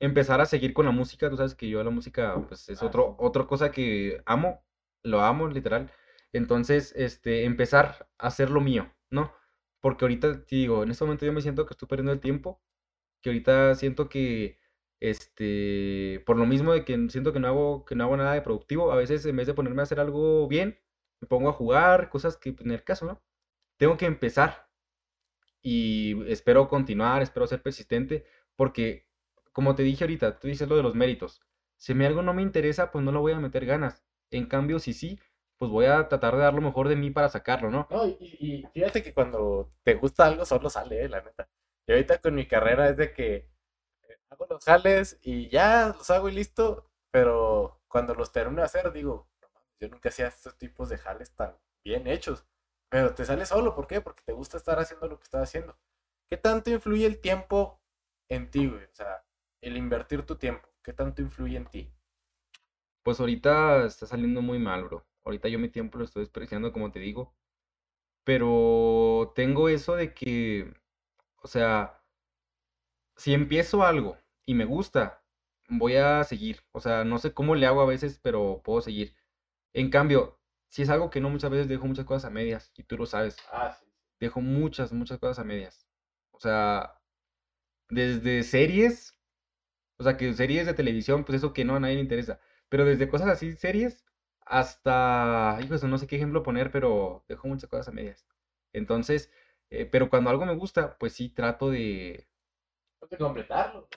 Empezar 0.00 0.40
a 0.40 0.46
seguir 0.46 0.72
con 0.74 0.84
la 0.86 0.90
música, 0.90 1.30
tú 1.30 1.36
sabes 1.36 1.54
que 1.54 1.68
yo 1.68 1.84
la 1.84 1.90
música, 1.90 2.34
pues 2.48 2.68
es 2.68 2.82
Ah, 2.82 2.86
otro, 2.86 3.10
sí. 3.10 3.24
otra 3.24 3.46
cosa 3.46 3.70
que 3.70 4.20
amo, 4.26 4.64
lo 5.04 5.20
amo, 5.20 5.46
literal. 5.46 5.92
Entonces, 6.32 6.92
este, 6.96 7.44
empezar 7.44 8.08
a 8.18 8.26
hacer 8.26 8.50
lo 8.50 8.60
mío, 8.60 8.92
¿no? 9.10 9.32
Porque 9.82 10.06
ahorita, 10.06 10.46
te 10.46 10.56
digo, 10.56 10.84
en 10.84 10.92
este 10.92 11.04
momento 11.04 11.26
yo 11.26 11.34
me 11.34 11.42
siento 11.42 11.66
que 11.66 11.74
estoy 11.74 11.88
perdiendo 11.88 12.12
el 12.12 12.20
tiempo, 12.20 12.62
que 13.22 13.30
ahorita 13.30 13.74
siento 13.76 14.08
que, 14.10 14.58
este, 15.00 16.22
por 16.26 16.38
lo 16.38 16.46
mismo 16.46 16.72
de 16.74 16.84
que 16.84 16.94
siento 17.10 17.32
que 17.32 17.40
no 17.40 17.48
hago, 17.48 17.84
que 17.86 17.94
no 17.96 18.04
hago 18.04 18.16
nada 18.18 18.34
de 18.34 18.42
productivo, 18.42 18.92
a 18.92 18.96
veces 18.96 19.26
en 19.26 19.36
vez 19.36 19.46
de 19.48 19.54
ponerme 19.54 19.82
a 19.82 19.84
hacer 19.84 20.00
algo 20.00 20.48
bien, 20.48 20.78
me 21.20 21.28
pongo 21.28 21.48
a 21.50 21.52
jugar, 21.54 22.10
cosas 22.10 22.36
que, 22.38 22.52
pues, 22.52 22.66
en 22.66 22.72
el 22.72 22.84
caso, 22.84 23.06
¿no? 23.06 23.22
Tengo 23.78 23.96
que 23.98 24.06
empezar 24.06 24.68
y 25.62 26.22
espero 26.30 26.68
continuar, 26.68 27.22
espero 27.22 27.46
ser 27.46 27.62
persistente, 27.62 28.24
porque 28.56 29.06
como 29.52 29.74
te 29.74 29.82
dije 29.82 30.04
ahorita, 30.04 30.38
tú 30.38 30.48
dices 30.48 30.68
lo 30.68 30.76
de 30.76 30.82
los 30.82 30.94
méritos. 30.94 31.40
Si 31.76 31.94
mí 31.94 32.04
algo 32.04 32.22
no 32.22 32.34
me 32.34 32.42
interesa, 32.42 32.90
pues 32.90 33.04
no 33.04 33.12
lo 33.12 33.20
voy 33.20 33.32
a 33.32 33.40
meter 33.40 33.66
ganas. 33.66 34.04
En 34.30 34.46
cambio, 34.46 34.78
si 34.78 34.92
sí, 34.92 35.18
pues 35.62 35.70
voy 35.70 35.86
a 35.86 36.08
tratar 36.08 36.34
de 36.36 36.42
dar 36.42 36.54
lo 36.54 36.60
mejor 36.62 36.88
de 36.88 36.96
mí 36.96 37.10
para 37.10 37.28
sacarlo, 37.28 37.70
¿no? 37.70 37.86
No, 37.90 38.06
y, 38.06 38.16
y 38.40 38.66
fíjate 38.74 39.02
que 39.02 39.14
cuando 39.14 39.72
te 39.84 39.94
gusta 39.94 40.26
algo 40.26 40.44
solo 40.44 40.70
sale, 40.70 41.04
eh, 41.04 41.08
la 41.08 41.22
neta. 41.22 41.48
Y 41.86 41.92
ahorita 41.92 42.18
con 42.20 42.34
mi 42.34 42.46
carrera 42.46 42.88
es 42.88 42.96
de 42.96 43.12
que 43.12 43.34
eh, 43.36 44.18
hago 44.30 44.46
los 44.48 44.64
jales 44.64 45.18
y 45.22 45.48
ya 45.48 45.94
los 45.96 46.10
hago 46.10 46.28
y 46.28 46.32
listo, 46.32 46.90
pero 47.10 47.80
cuando 47.88 48.14
los 48.14 48.32
termino 48.32 48.62
de 48.62 48.66
hacer 48.66 48.92
digo, 48.92 49.28
"No 49.42 49.48
mames, 49.54 49.68
yo 49.80 49.88
nunca 49.88 50.08
hacía 50.10 50.28
estos 50.28 50.56
tipos 50.58 50.88
de 50.88 50.98
jales 50.98 51.34
tan 51.34 51.56
bien 51.84 52.06
hechos. 52.06 52.46
Pero 52.90 53.14
te 53.14 53.24
sale 53.24 53.46
solo, 53.46 53.74
¿por 53.74 53.86
qué? 53.86 54.00
Porque 54.00 54.22
te 54.24 54.32
gusta 54.32 54.56
estar 54.58 54.78
haciendo 54.78 55.06
lo 55.08 55.18
que 55.18 55.24
estás 55.24 55.42
haciendo. 55.44 55.78
¿Qué 56.30 56.36
tanto 56.36 56.70
influye 56.70 57.06
el 57.06 57.20
tiempo 57.20 57.80
en 58.28 58.50
ti, 58.50 58.66
güey? 58.68 58.84
O 58.84 58.94
sea, 58.94 59.24
el 59.62 59.76
invertir 59.76 60.24
tu 60.26 60.36
tiempo, 60.36 60.68
¿qué 60.82 60.92
tanto 60.92 61.22
influye 61.22 61.56
en 61.56 61.66
ti? 61.66 61.92
Pues 63.04 63.20
ahorita 63.20 63.86
está 63.86 64.06
saliendo 64.08 64.42
muy 64.42 64.58
mal, 64.58 64.82
bro. 64.82 65.06
Ahorita 65.24 65.48
yo 65.48 65.58
mi 65.58 65.68
tiempo 65.68 65.98
lo 65.98 66.04
estoy 66.04 66.22
despreciando, 66.22 66.72
como 66.72 66.90
te 66.92 67.00
digo. 67.00 67.34
Pero 68.24 69.32
tengo 69.34 69.68
eso 69.68 69.96
de 69.96 70.14
que, 70.14 70.74
o 71.42 71.48
sea, 71.48 72.04
si 73.16 73.34
empiezo 73.34 73.84
algo 73.84 74.16
y 74.46 74.54
me 74.54 74.64
gusta, 74.64 75.22
voy 75.68 75.96
a 75.96 76.24
seguir. 76.24 76.60
O 76.72 76.80
sea, 76.80 77.04
no 77.04 77.18
sé 77.18 77.32
cómo 77.34 77.54
le 77.54 77.66
hago 77.66 77.80
a 77.80 77.86
veces, 77.86 78.18
pero 78.22 78.60
puedo 78.64 78.80
seguir. 78.80 79.14
En 79.74 79.90
cambio, 79.90 80.40
si 80.68 80.82
es 80.82 80.90
algo 80.90 81.10
que 81.10 81.20
no 81.20 81.30
muchas 81.30 81.50
veces 81.50 81.68
dejo 81.68 81.86
muchas 81.86 82.04
cosas 82.06 82.26
a 82.26 82.30
medias, 82.30 82.72
y 82.76 82.84
tú 82.84 82.96
lo 82.96 83.06
sabes, 83.06 83.36
Ah, 83.50 83.72
sí. 83.72 83.86
dejo 84.20 84.40
muchas, 84.40 84.92
muchas 84.92 85.18
cosas 85.18 85.38
a 85.40 85.44
medias. 85.44 85.88
O 86.32 86.40
sea, 86.40 87.00
desde 87.90 88.42
series, 88.42 89.18
o 89.98 90.04
sea, 90.04 90.16
que 90.16 90.32
series 90.34 90.66
de 90.66 90.74
televisión, 90.74 91.24
pues 91.24 91.38
eso 91.38 91.52
que 91.52 91.64
no 91.64 91.76
a 91.76 91.80
nadie 91.80 91.96
le 91.96 92.02
interesa. 92.02 92.40
Pero 92.68 92.84
desde 92.84 93.08
cosas 93.08 93.28
así, 93.28 93.52
series, 93.52 94.04
hasta, 94.52 95.58
hijo, 95.62 95.74
eso 95.76 95.88
no 95.88 95.98
sé 95.98 96.06
qué 96.08 96.16
ejemplo 96.16 96.42
poner, 96.44 96.70
pero 96.72 97.24
dejo 97.28 97.48
muchas 97.48 97.70
cosas 97.70 97.88
a 97.88 97.92
medias. 97.92 98.26
Entonces, 98.74 99.30
eh, 99.70 99.86
pero 99.86 100.10
cuando 100.10 100.30
algo 100.30 100.46
me 100.46 100.56
gusta, 100.56 100.98
pues 100.98 101.14
sí 101.14 101.30
trato 101.30 101.70
de, 101.70 102.28
de 103.10 103.18
completarlo. 103.18 103.88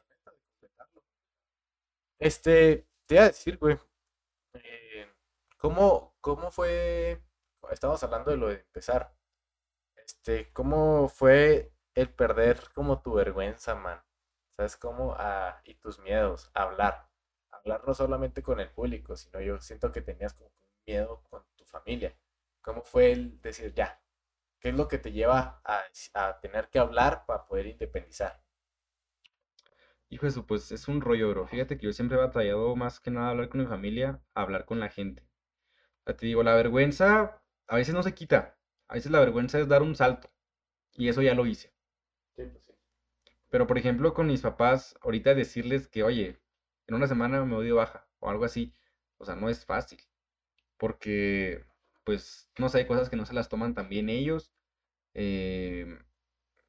Este, 2.20 2.88
te 3.08 3.16
iba 3.16 3.24
a 3.24 3.28
decir, 3.28 3.58
güey, 3.58 3.78
eh, 4.56 5.08
¿cómo, 5.58 6.16
cómo 6.22 6.52
fue? 6.52 7.22
Estamos 7.72 8.04
hablando 8.04 8.32
de 8.32 8.38
lo 8.38 8.48
de 8.50 8.56
empezar. 8.56 9.14
Este, 9.98 10.52
¿cómo 10.54 11.10
fue 11.10 11.74
el 11.96 12.10
perder 12.10 12.62
como 12.76 13.02
tu 13.02 13.14
vergüenza, 13.16 13.76
man? 13.76 14.02
¿Sabes 14.58 14.78
cómo? 14.78 15.16
Ah, 15.18 15.62
y 15.66 15.76
tus 15.76 16.00
miedos, 16.00 16.52
hablar. 16.56 17.10
Hablar 17.66 17.86
no 17.88 17.94
solamente 17.94 18.42
con 18.42 18.62
el 18.62 18.70
público, 18.72 19.18
sino 19.18 19.42
yo 19.42 19.60
siento 19.60 19.92
que 19.92 20.02
tenías 20.02 20.34
como 20.34 20.52
miedo 20.88 21.22
con 21.30 21.44
tu 21.58 21.66
familia. 21.66 22.16
¿Cómo 22.62 22.84
fue 22.84 23.12
el 23.12 23.42
decir 23.42 23.74
ya? 23.74 24.02
¿Qué 24.60 24.70
es 24.70 24.76
lo 24.76 24.88
que 24.88 25.00
te 25.00 25.12
lleva 25.14 25.62
a, 25.66 25.84
a 26.16 26.40
tener 26.42 26.70
que 26.70 26.80
hablar 26.80 27.26
para 27.26 27.46
poder 27.48 27.68
independizar? 27.68 28.42
hijo, 30.10 30.28
eso 30.28 30.46
pues 30.48 30.72
es 30.72 30.88
un 30.88 31.02
rollo, 31.02 31.30
bro. 31.30 31.48
Fíjate 31.48 31.78
que 31.78 31.86
yo 31.86 31.94
siempre 31.94 32.18
he 32.18 32.22
batallado 32.22 32.76
más 32.76 33.00
que 33.00 33.12
nada 33.12 33.30
hablar 33.30 33.50
con 33.50 33.62
mi 33.62 33.68
familia, 33.68 34.22
hablar 34.34 34.66
con 34.66 34.80
la 34.80 34.90
gente. 34.90 35.24
O 36.02 36.06
sea, 36.06 36.18
te 36.18 36.26
digo, 36.28 36.44
la 36.44 36.56
vergüenza 36.56 37.42
a 37.68 37.76
veces 37.78 37.96
no 37.96 38.04
se 38.04 38.14
quita. 38.16 38.58
A 38.90 38.96
veces 38.96 39.12
la 39.12 39.20
vergüenza 39.22 39.60
es 39.60 39.68
dar 39.70 39.84
un 39.84 39.96
salto. 39.96 40.30
Y 40.96 41.10
eso 41.10 41.22
ya 41.24 41.36
lo 41.36 41.46
hice. 41.48 41.74
Sí, 42.36 42.44
pues 42.46 42.64
sí. 42.66 42.74
Pero 43.50 43.66
por 43.66 43.80
ejemplo, 43.80 44.14
con 44.14 44.28
mis 44.28 44.42
papás, 44.42 44.96
ahorita 45.02 45.34
decirles 45.34 45.88
que, 45.88 46.04
oye, 46.04 46.40
en 46.88 46.96
una 46.96 47.08
semana 47.08 47.44
me 47.46 47.56
voy 47.56 47.66
de 47.68 47.72
baja 47.74 48.08
o 48.20 48.30
algo 48.30 48.46
así, 48.46 48.76
o 49.18 49.26
sea, 49.26 49.36
no 49.36 49.50
es 49.50 49.66
fácil. 49.66 50.00
Porque, 50.78 51.66
pues, 52.06 52.50
no 52.60 52.70
sé, 52.70 52.80
hay 52.80 52.88
cosas 52.88 53.10
que 53.10 53.16
no 53.18 53.26
se 53.26 53.34
las 53.34 53.50
toman 53.50 53.74
tan 53.76 53.90
bien 53.90 54.10
ellos. 54.10 54.54
eh, 55.16 56.00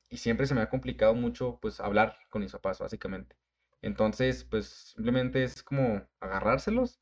y 0.08 0.18
siempre 0.18 0.46
se 0.46 0.54
me 0.54 0.60
ha 0.62 0.70
complicado 0.70 1.14
mucho, 1.14 1.58
pues, 1.60 1.80
hablar 1.80 2.16
con 2.30 2.42
mis 2.42 2.52
papás, 2.52 2.78
básicamente. 2.78 3.36
Entonces, 3.82 4.44
pues, 4.44 4.92
simplemente 4.94 5.42
es 5.44 5.62
como 5.62 6.06
agarrárselos 6.20 7.00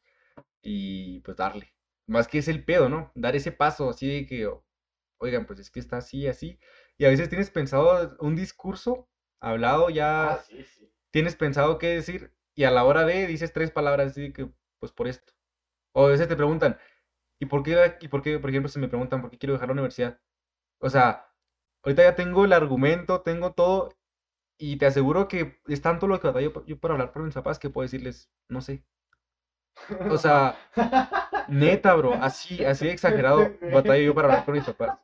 y, 0.63 1.21
pues, 1.21 1.37
darle. 1.37 1.75
Más 2.07 2.29
que 2.29 2.39
es 2.39 2.49
el 2.49 2.65
pedo, 2.65 2.89
¿no? 2.89 3.13
Dar 3.15 3.37
ese 3.37 3.53
paso 3.53 3.91
así 3.91 4.09
de 4.09 4.27
que, 4.27 4.49
oigan, 5.19 5.47
pues 5.47 5.61
es 5.61 5.71
que 5.71 5.81
está 5.81 5.99
así, 5.99 6.27
así. 6.29 6.59
Y 6.99 7.05
a 7.07 7.11
veces 7.11 7.29
tienes 7.29 7.51
pensado 7.51 8.17
un 8.21 8.37
discurso 8.37 9.09
hablado 9.41 9.89
Ah, 9.89 9.95
ya 9.95 10.45
sí, 10.47 10.63
sí. 10.65 10.91
tienes 11.11 11.37
pensado 11.37 11.79
qué 11.79 11.89
decir 11.89 12.35
y 12.55 12.65
a 12.65 12.71
la 12.71 12.85
hora 12.85 13.05
de 13.05 13.27
dices 13.27 13.53
tres 13.53 13.71
palabras 13.71 14.13
así 14.13 14.33
que 14.33 14.49
pues 14.79 14.93
por 14.93 15.09
esto. 15.09 15.33
O 15.93 16.07
a 16.07 16.11
veces 16.11 16.29
te 16.29 16.37
preguntan, 16.37 16.79
¿y 17.41 17.47
por 17.47 17.63
qué, 17.63 17.97
y 18.01 18.09
por 18.09 18.23
qué, 18.23 18.39
por 18.39 18.51
ejemplo, 18.51 18.69
si 18.71 18.79
me 18.81 18.89
preguntan 18.89 19.21
por 19.23 19.31
qué 19.31 19.39
quiero 19.39 19.55
dejar 19.55 19.69
la 19.69 19.75
universidad? 19.75 20.21
O 20.81 20.91
sea, 20.91 21.29
ahorita 21.83 22.03
ya 22.05 22.17
tengo 22.17 22.45
el 22.45 22.53
argumento, 22.53 23.23
tengo 23.23 23.53
todo 23.55 23.91
y 24.59 24.77
te 24.79 24.87
aseguro 24.87 25.29
que 25.29 25.61
es 25.69 25.83
tanto 25.83 26.07
lo 26.07 26.21
que 26.21 26.29
batallo 26.29 26.65
yo 26.67 26.79
para 26.79 26.95
hablar 26.95 27.13
por 27.13 27.23
mis 27.23 27.35
papás 27.35 27.59
que 27.59 27.71
puedo 27.71 27.85
decirles, 27.85 28.31
no 28.49 28.61
sé. 28.61 28.85
O 30.11 30.19
sea, 30.19 30.57
neta, 31.49 31.95
bro, 31.95 32.15
así, 32.15 32.65
así 32.65 32.87
de 32.87 32.93
exagerado 32.93 33.51
batallo 33.73 34.05
yo 34.05 34.15
para 34.15 34.29
hablar 34.29 34.45
con 34.45 34.55
mis 34.55 34.65
papás. 34.65 34.99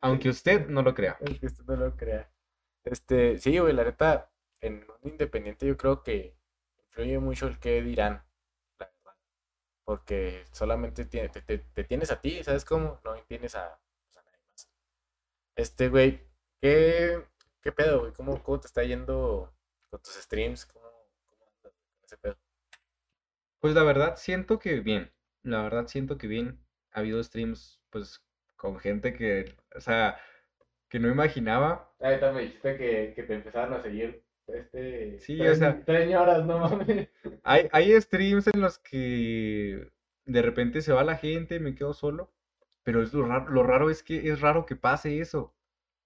Aunque 0.00 0.28
usted 0.28 0.68
no 0.68 0.82
lo 0.82 0.94
crea. 0.94 1.16
Es 1.20 1.38
que 1.38 1.46
usted 1.46 1.64
no 1.64 1.76
lo 1.76 1.96
crea. 1.96 2.30
Este, 2.84 3.38
sí, 3.38 3.58
güey, 3.58 3.72
la 3.72 3.84
neta, 3.84 4.31
en 4.62 4.86
un 5.02 5.10
independiente 5.12 5.66
yo 5.66 5.76
creo 5.78 6.02
que 6.04 6.36
influye 6.86 7.18
mucho 7.20 7.48
el 7.48 7.60
qué 7.60 7.82
dirán, 7.82 8.24
la 8.78 8.86
verdad. 8.86 9.16
Porque 9.84 10.44
solamente 10.52 11.04
tiene- 11.06 11.30
te, 11.30 11.42
te- 11.42 11.58
te 11.58 11.84
tienes 11.84 12.10
a 12.12 12.20
ti, 12.20 12.42
¿sabes 12.44 12.64
cómo? 12.64 13.00
No 13.04 13.14
tienes 13.24 13.54
a, 13.56 13.80
pues, 14.04 14.18
a 14.18 14.22
nadie 14.24 14.40
más. 14.50 14.70
Este, 15.56 15.88
güey, 15.88 16.20
¿qué, 16.60 17.24
qué 17.62 17.72
pedo, 17.72 18.00
güey? 18.00 18.12
¿Cómo, 18.14 18.42
cómo 18.42 18.60
te 18.60 18.66
está 18.68 18.84
yendo 18.84 19.54
con 19.90 20.02
tus 20.02 20.14
streams? 20.16 20.66
¿Cómo, 20.66 20.86
cómo 21.28 21.46
andas 21.46 21.74
con 21.74 22.04
ese 22.04 22.16
pedo? 22.18 22.38
Pues 23.60 23.74
la 23.74 23.82
verdad 23.82 24.16
siento 24.16 24.58
que 24.58 24.80
bien, 24.80 25.10
la 25.42 25.62
verdad 25.62 25.86
siento 25.86 26.18
que 26.18 26.26
bien. 26.26 26.60
Ha 26.92 27.00
habido 27.00 27.22
streams 27.22 27.80
pues 27.88 28.22
con 28.56 28.78
gente 28.78 29.14
que, 29.14 29.54
o 29.74 29.80
sea, 29.80 30.18
que 30.90 30.98
no 30.98 31.08
imaginaba. 31.08 31.90
Ahorita 32.00 32.32
me 32.32 32.42
dijiste 32.42 32.76
que, 32.76 33.12
que 33.16 33.22
te 33.22 33.34
empezaron 33.34 33.72
a 33.74 33.82
seguir 33.82 34.22
este 34.54 35.18
Sí, 35.20 35.40
o 35.40 35.54
sea- 35.54 35.82
tres 35.84 36.10
no 36.10 36.58
mames. 36.58 37.08
Hay, 37.42 37.68
hay 37.72 38.00
streams 38.00 38.48
en 38.48 38.60
los 38.60 38.78
que 38.78 39.90
de 40.26 40.42
repente 40.42 40.82
se 40.82 40.92
va 40.92 41.04
la 41.04 41.16
gente 41.16 41.56
y 41.56 41.60
me 41.60 41.74
quedo 41.74 41.94
solo, 41.94 42.32
pero 42.82 43.02
es 43.02 43.12
lo 43.14 43.26
raro, 43.26 43.50
lo 43.50 43.62
raro 43.62 43.90
es 43.90 44.02
que 44.02 44.28
es 44.30 44.40
raro 44.40 44.66
que 44.66 44.76
pase 44.76 45.20
eso. 45.20 45.54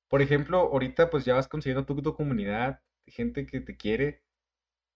Por 0.09 0.22
ejemplo, 0.22 0.59
ahorita 0.61 1.11
pues 1.11 1.24
ya 1.24 1.35
vas 1.35 1.48
consiguiendo 1.48 1.87
tu, 1.87 2.00
tu 2.02 2.14
comunidad, 2.14 2.82
gente 3.06 3.46
que 3.46 3.61
te 3.61 3.76
quiere, 3.76 4.22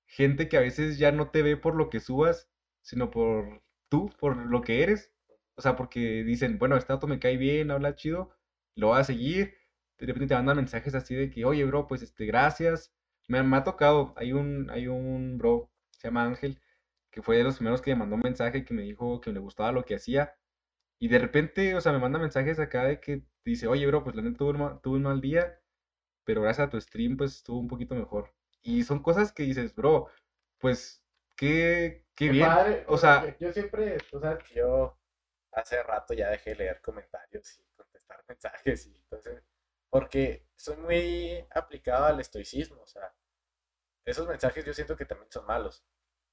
gente 0.06 0.48
que 0.48 0.56
a 0.56 0.60
veces 0.60 0.98
ya 0.98 1.12
no 1.12 1.30
te 1.30 1.42
ve 1.42 1.56
por 1.56 1.74
lo 1.74 1.90
que 1.90 2.00
subas, 2.00 2.48
sino 2.82 3.10
por 3.10 3.62
tú, 3.88 4.10
por 4.18 4.36
lo 4.36 4.62
que 4.62 4.82
eres. 4.82 5.12
O 5.56 5.62
sea, 5.62 5.76
porque 5.76 6.24
dicen, 6.24 6.58
bueno, 6.58 6.76
este 6.76 6.92
auto 6.92 7.06
me 7.06 7.18
cae 7.20 7.36
bien, 7.36 7.70
habla 7.70 7.94
chido, 7.94 8.30
lo 8.76 8.88
voy 8.88 9.00
a 9.00 9.04
seguir. 9.04 9.54
De 9.98 10.06
repente 10.06 10.28
te 10.28 10.34
mandan 10.34 10.56
mensajes 10.56 10.94
así 10.94 11.14
de 11.14 11.30
que, 11.30 11.44
oye, 11.44 11.64
bro, 11.64 11.86
pues 11.86 12.02
este, 12.02 12.26
gracias. 12.26 12.92
Me, 13.30 13.42
me 13.42 13.56
ha 13.56 13.64
tocado, 13.64 14.14
hay 14.16 14.32
un, 14.32 14.70
hay 14.70 14.88
un 14.88 15.38
bro, 15.38 15.70
se 15.92 16.08
llama 16.08 16.24
Ángel, 16.24 16.60
que 17.10 17.22
fue 17.22 17.36
de 17.38 17.44
los 17.44 17.56
primeros 17.56 17.82
que 17.82 17.92
me 17.92 17.98
mandó 18.00 18.16
un 18.16 18.22
mensaje 18.22 18.64
que 18.64 18.74
me 18.74 18.82
dijo 18.82 19.20
que 19.20 19.32
le 19.32 19.40
gustaba 19.40 19.72
lo 19.72 19.84
que 19.84 19.96
hacía. 19.96 20.34
Y 21.00 21.08
de 21.08 21.18
repente, 21.18 21.74
o 21.76 21.80
sea, 21.80 21.92
me 21.92 21.98
manda 22.00 22.18
mensajes 22.18 22.60
acá 22.60 22.84
de 22.84 23.00
que 23.00 23.22
dice, 23.44 23.68
oye, 23.68 23.86
bro, 23.86 24.04
pues 24.04 24.16
la 24.16 24.22
neta 24.22 24.38
tuve 24.38 24.50
un, 24.52 24.80
tuve 24.82 24.96
un 24.98 25.04
mal 25.04 25.20
día, 25.20 25.60
pero 26.24 26.42
gracias 26.42 26.68
a 26.68 26.70
tu 26.70 26.80
stream, 26.80 27.16
pues 27.16 27.36
estuvo 27.36 27.60
un 27.60 27.68
poquito 27.68 27.94
mejor. 27.94 28.32
Y 28.62 28.84
son 28.84 29.02
cosas 29.02 29.32
que 29.32 29.44
dices, 29.44 29.74
bro, 29.74 30.08
pues 30.58 31.02
qué, 31.36 32.06
qué 32.14 32.28
bien. 32.30 32.46
padre, 32.48 32.84
O 32.88 32.98
sea, 32.98 33.26
yo, 33.38 33.46
yo 33.48 33.52
siempre, 33.52 33.98
sabes 34.10 34.44
que 34.44 34.56
yo 34.56 34.98
hace 35.52 35.82
rato 35.82 36.14
ya 36.14 36.30
dejé 36.30 36.50
de 36.50 36.56
leer 36.56 36.80
comentarios 36.80 37.58
y 37.58 37.64
contestar 37.76 38.24
mensajes 38.28 38.86
y 38.86 38.96
entonces, 38.96 39.42
porque 39.90 40.46
soy 40.56 40.76
muy 40.76 41.46
aplicado 41.50 42.06
al 42.06 42.20
estoicismo, 42.20 42.82
o 42.82 42.86
sea, 42.86 43.14
esos 44.04 44.26
mensajes 44.28 44.64
yo 44.64 44.74
siento 44.74 44.96
que 44.96 45.04
también 45.04 45.30
son 45.30 45.46
malos. 45.46 45.84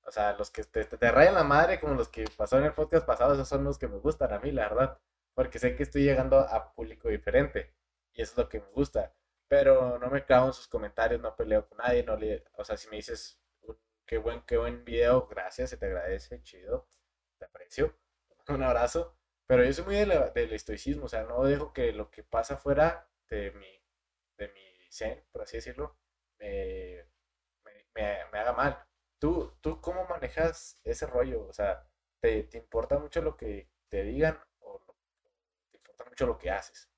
O 0.04 0.12
sea, 0.12 0.34
los 0.38 0.52
que 0.52 0.64
te, 0.64 0.86
te, 0.86 0.98
te 0.98 1.12
rayan 1.12 1.36
la 1.36 1.44
madre, 1.44 1.80
como 1.80 1.94
los 1.96 2.08
que 2.10 2.26
pasó 2.38 2.58
en 2.58 2.66
el 2.66 2.74
podcast 2.74 3.06
pasado, 3.06 3.34
esos 3.34 3.48
son 3.50 3.64
los 3.64 3.78
que 3.78 3.88
me 3.88 3.98
gustan 3.98 4.34
a 4.34 4.40
mí, 4.40 4.52
la 4.52 4.70
verdad. 4.70 5.00
Porque 5.34 5.60
sé 5.60 5.76
que 5.76 5.84
estoy 5.84 6.04
llegando 6.04 6.40
a 6.40 6.74
público 6.74 7.10
diferente. 7.10 7.74
Y 8.14 8.22
eso 8.22 8.32
es 8.34 8.38
lo 8.38 8.50
que 8.50 8.62
me 8.62 8.68
gusta. 8.72 9.14
Pero 9.50 10.00
no 10.00 10.10
me 10.10 10.26
clavo 10.26 10.48
en 10.48 10.54
sus 10.54 10.68
comentarios, 10.68 11.22
no 11.22 11.36
peleo 11.36 11.68
con 11.68 11.78
nadie, 11.80 12.04
no 12.04 12.16
le... 12.16 12.46
O 12.54 12.64
sea, 12.64 12.78
si 12.78 12.90
me 12.90 12.98
dices, 12.98 13.40
"Un- 13.62 13.78
qué 14.06 14.18
buen, 14.18 14.42
qué 14.44 14.58
buen 14.58 14.84
video, 14.86 15.28
gracias, 15.28 15.70
se 15.72 15.78
te 15.78 15.86
agradece, 15.88 16.42
chido, 16.44 16.88
te 17.38 17.46
aprecio, 17.46 17.96
un 18.50 18.64
abrazo. 18.64 19.16
Pero 19.46 19.64
yo 19.64 19.74
soy 19.74 19.86
muy 19.86 19.96
del 19.96 20.54
estoicismo, 20.54 21.06
o 21.06 21.10
sea, 21.10 21.24
no 21.24 21.44
dejo 21.44 21.74
que 21.74 21.92
lo 21.94 22.12
que 22.12 22.24
pasa 22.24 22.58
fuera 22.58 23.10
de 23.30 23.52
mi, 23.52 23.68
de 24.38 24.48
mi 24.50 24.62
zen, 24.92 25.24
por 25.32 25.44
así 25.44 25.58
decirlo, 25.58 25.98
me, 26.40 27.04
me, 27.96 28.26
me- 28.32 28.40
haga 28.40 28.54
mal. 28.54 28.80
¿Tú, 29.20 29.54
¿Tú 29.62 29.82
cómo 29.82 30.06
manejas 30.08 30.80
ese 30.84 31.08
rollo? 31.08 31.48
O 31.48 31.54
sea, 31.54 31.88
¿te, 32.22 32.44
te 32.44 32.58
importa 32.60 33.00
mucho 33.00 33.22
lo 33.22 33.38
que 33.38 33.70
te 33.90 34.04
digan 34.04 34.40
o 34.60 34.82
te 35.72 35.78
importa 35.78 36.06
mucho 36.06 36.28
lo 36.28 36.38
que 36.38 36.52
haces? 36.52 36.90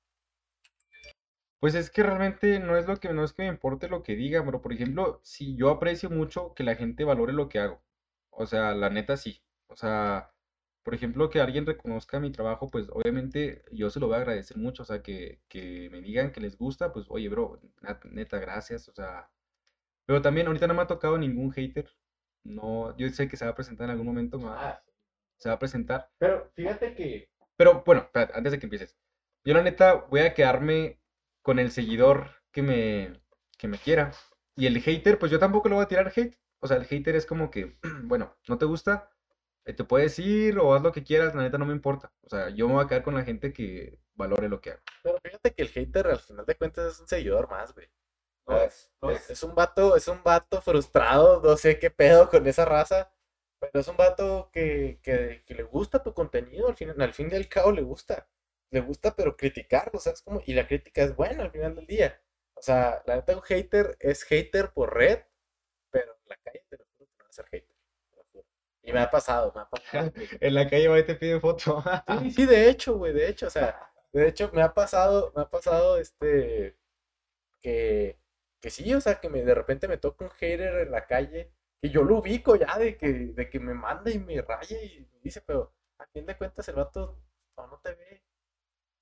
Pues 1.60 1.74
es 1.74 1.90
que 1.90 2.02
realmente 2.02 2.58
no 2.60 2.76
es 2.76 2.86
lo 2.86 2.96
que, 2.98 3.12
no 3.12 3.22
es 3.24 3.32
que 3.32 3.42
me 3.42 3.48
importe 3.48 3.88
lo 3.88 4.02
que 4.02 4.16
digan, 4.16 4.46
bro. 4.46 4.62
Por 4.62 4.72
ejemplo, 4.72 5.20
si 5.22 5.56
yo 5.56 5.70
aprecio 5.70 6.10
mucho 6.10 6.54
que 6.54 6.64
la 6.64 6.74
gente 6.74 7.04
valore 7.04 7.32
lo 7.32 7.48
que 7.48 7.58
hago. 7.58 7.82
O 8.30 8.46
sea, 8.46 8.74
la 8.74 8.88
neta 8.90 9.16
sí. 9.16 9.42
O 9.68 9.76
sea, 9.76 10.32
por 10.82 10.94
ejemplo, 10.94 11.30
que 11.30 11.40
alguien 11.40 11.66
reconozca 11.66 12.20
mi 12.20 12.30
trabajo, 12.32 12.68
pues 12.70 12.88
obviamente 12.90 13.64
yo 13.72 13.90
se 13.90 14.00
lo 14.00 14.06
voy 14.08 14.16
a 14.16 14.18
agradecer 14.20 14.56
mucho. 14.58 14.82
O 14.82 14.86
sea, 14.86 15.02
que, 15.02 15.40
que 15.48 15.88
me 15.90 16.00
digan 16.02 16.32
que 16.32 16.40
les 16.40 16.56
gusta, 16.58 16.92
pues 16.92 17.06
oye, 17.10 17.28
bro, 17.28 17.60
neta, 18.10 18.38
gracias. 18.38 18.88
O 18.88 18.92
sea, 18.92 19.30
pero 20.06 20.22
también 20.22 20.46
ahorita 20.46 20.66
no 20.66 20.74
me 20.74 20.82
ha 20.82 20.86
tocado 20.86 21.18
ningún 21.18 21.52
hater. 21.52 21.88
No, 22.44 22.96
yo 22.96 23.08
sé 23.10 23.28
que 23.28 23.36
se 23.36 23.44
va 23.44 23.52
a 23.52 23.54
presentar 23.54 23.84
en 23.86 23.90
algún 23.92 24.06
momento, 24.06 24.38
me 24.38 24.46
va- 24.46 24.70
Ah, 24.70 24.82
se 25.38 25.48
va 25.48 25.56
a 25.56 25.58
presentar. 25.58 26.10
pero 26.18 26.50
fíjate 26.54 26.94
que... 26.94 27.28
Pero 27.56 27.82
bueno, 27.84 28.02
espérate, 28.02 28.32
antes 28.36 28.52
de 28.52 28.58
que 28.58 28.66
empieces. 28.66 28.96
Yo 29.44 29.54
la 29.54 29.62
neta 29.62 29.94
voy 29.94 30.20
a 30.20 30.34
quedarme 30.34 31.00
con 31.42 31.58
el 31.58 31.70
seguidor 31.70 32.30
que 32.52 32.62
me, 32.62 33.20
que 33.58 33.68
me 33.68 33.78
quiera. 33.78 34.12
Y 34.56 34.66
el 34.66 34.80
hater, 34.80 35.18
pues 35.18 35.30
yo 35.32 35.38
tampoco 35.38 35.68
le 35.68 35.74
voy 35.76 35.84
a 35.84 35.88
tirar 35.88 36.12
hate. 36.14 36.36
O 36.60 36.66
sea, 36.66 36.76
el 36.76 36.84
hater 36.86 37.16
es 37.16 37.26
como 37.26 37.50
que, 37.50 37.78
bueno, 38.04 38.34
no 38.48 38.58
te 38.58 38.64
gusta, 38.66 39.10
te 39.64 39.84
puedes 39.84 40.18
ir 40.18 40.58
o 40.58 40.74
haz 40.74 40.82
lo 40.82 40.92
que 40.92 41.04
quieras, 41.04 41.34
la 41.34 41.42
neta 41.42 41.58
no 41.58 41.66
me 41.66 41.72
importa. 41.72 42.12
O 42.22 42.28
sea, 42.28 42.50
yo 42.50 42.66
me 42.68 42.74
voy 42.74 42.84
a 42.84 42.88
quedar 42.88 43.02
con 43.02 43.14
la 43.14 43.24
gente 43.24 43.52
que 43.52 43.98
valore 44.14 44.48
lo 44.48 44.60
que 44.60 44.70
hago. 44.72 44.82
Pero 45.02 45.18
fíjate 45.22 45.54
que 45.54 45.62
el 45.62 45.68
hater 45.68 46.06
al 46.08 46.20
final 46.20 46.46
de 46.46 46.54
cuentas 46.56 46.94
es 46.94 47.00
un 47.00 47.08
seguidor 47.08 47.48
más, 47.48 47.74
güey. 47.74 47.88
Es, 49.28 49.42
un 49.44 49.54
vato, 49.54 49.96
es 49.96 50.08
un 50.08 50.22
vato 50.24 50.60
frustrado, 50.60 51.40
no 51.40 51.56
sé 51.56 51.78
qué 51.78 51.90
pedo 51.90 52.28
con 52.28 52.46
esa 52.46 52.64
raza, 52.64 53.12
pero 53.60 53.80
es 53.80 53.88
un 53.88 53.96
vato 53.96 54.50
que, 54.52 54.98
que, 55.02 55.44
que 55.46 55.54
le 55.54 55.62
gusta 55.62 56.02
tu 56.02 56.12
contenido, 56.14 56.68
al 56.68 56.76
fin, 56.76 56.90
al 57.00 57.14
fin 57.14 57.28
y 57.30 57.36
al 57.36 57.48
cabo 57.48 57.72
le 57.72 57.82
gusta. 57.82 58.28
Le 58.72 58.80
gusta, 58.80 59.14
pero 59.14 59.36
criticarlo, 59.36 60.00
¿sabes 60.00 60.22
cómo? 60.22 60.42
Y 60.46 60.54
la 60.54 60.66
crítica 60.66 61.02
es 61.02 61.14
buena 61.14 61.44
al 61.44 61.50
final 61.50 61.74
del 61.76 61.86
día. 61.86 62.20
O 62.54 62.62
sea, 62.62 63.02
la 63.06 63.16
neta 63.16 63.36
un 63.36 63.42
hater 63.42 63.96
es 64.00 64.24
hater 64.24 64.72
por 64.72 64.94
red, 64.94 65.20
pero 65.90 66.12
en 66.12 66.28
la 66.28 66.36
calle 66.36 66.64
te 66.68 66.76
lo 66.78 66.84
juro 66.96 67.06
que 67.10 67.16
no 67.18 67.24
va 67.24 67.30
a 67.30 67.32
ser 67.32 67.46
hater. 67.46 67.69
Y 68.90 68.92
me 68.92 69.00
ha 69.00 69.10
pasado, 69.10 69.52
me 69.54 69.60
ha 69.62 69.68
pasado. 69.68 70.12
En 70.40 70.54
la 70.54 70.68
calle 70.68 70.88
va 70.88 70.98
y 70.98 71.04
te 71.04 71.14
pide 71.14 71.40
foto. 71.40 71.82
Sí, 72.22 72.30
sí, 72.32 72.46
de 72.46 72.68
hecho, 72.68 72.96
güey, 72.96 73.12
de 73.12 73.28
hecho, 73.28 73.46
o 73.46 73.50
sea, 73.50 73.90
de 74.12 74.28
hecho 74.28 74.50
me 74.52 74.62
ha 74.62 74.74
pasado, 74.74 75.32
me 75.36 75.42
ha 75.42 75.48
pasado 75.48 75.98
este, 75.98 76.76
que, 77.62 78.18
que 78.60 78.70
sí, 78.70 78.92
o 78.94 79.00
sea, 79.00 79.20
que 79.20 79.28
me, 79.28 79.42
de 79.42 79.54
repente 79.54 79.88
me 79.88 79.98
toca 79.98 80.24
un 80.24 80.30
hater 80.32 80.80
en 80.86 80.90
la 80.90 81.06
calle, 81.06 81.52
que 81.80 81.90
yo 81.90 82.02
lo 82.02 82.18
ubico 82.18 82.56
ya, 82.56 82.78
de 82.78 82.96
que, 82.96 83.08
de 83.08 83.50
que 83.50 83.60
me 83.60 83.74
manda 83.74 84.10
y 84.10 84.18
me 84.18 84.42
raya 84.42 84.82
y 84.82 85.00
me 85.12 85.20
dice, 85.22 85.40
pero 85.42 85.72
a 85.98 86.06
fin 86.06 86.26
de 86.26 86.36
cuentas 86.36 86.68
el 86.68 86.76
vato 86.76 87.16
o 87.56 87.66
no 87.66 87.78
te 87.80 87.94
ve, 87.94 88.22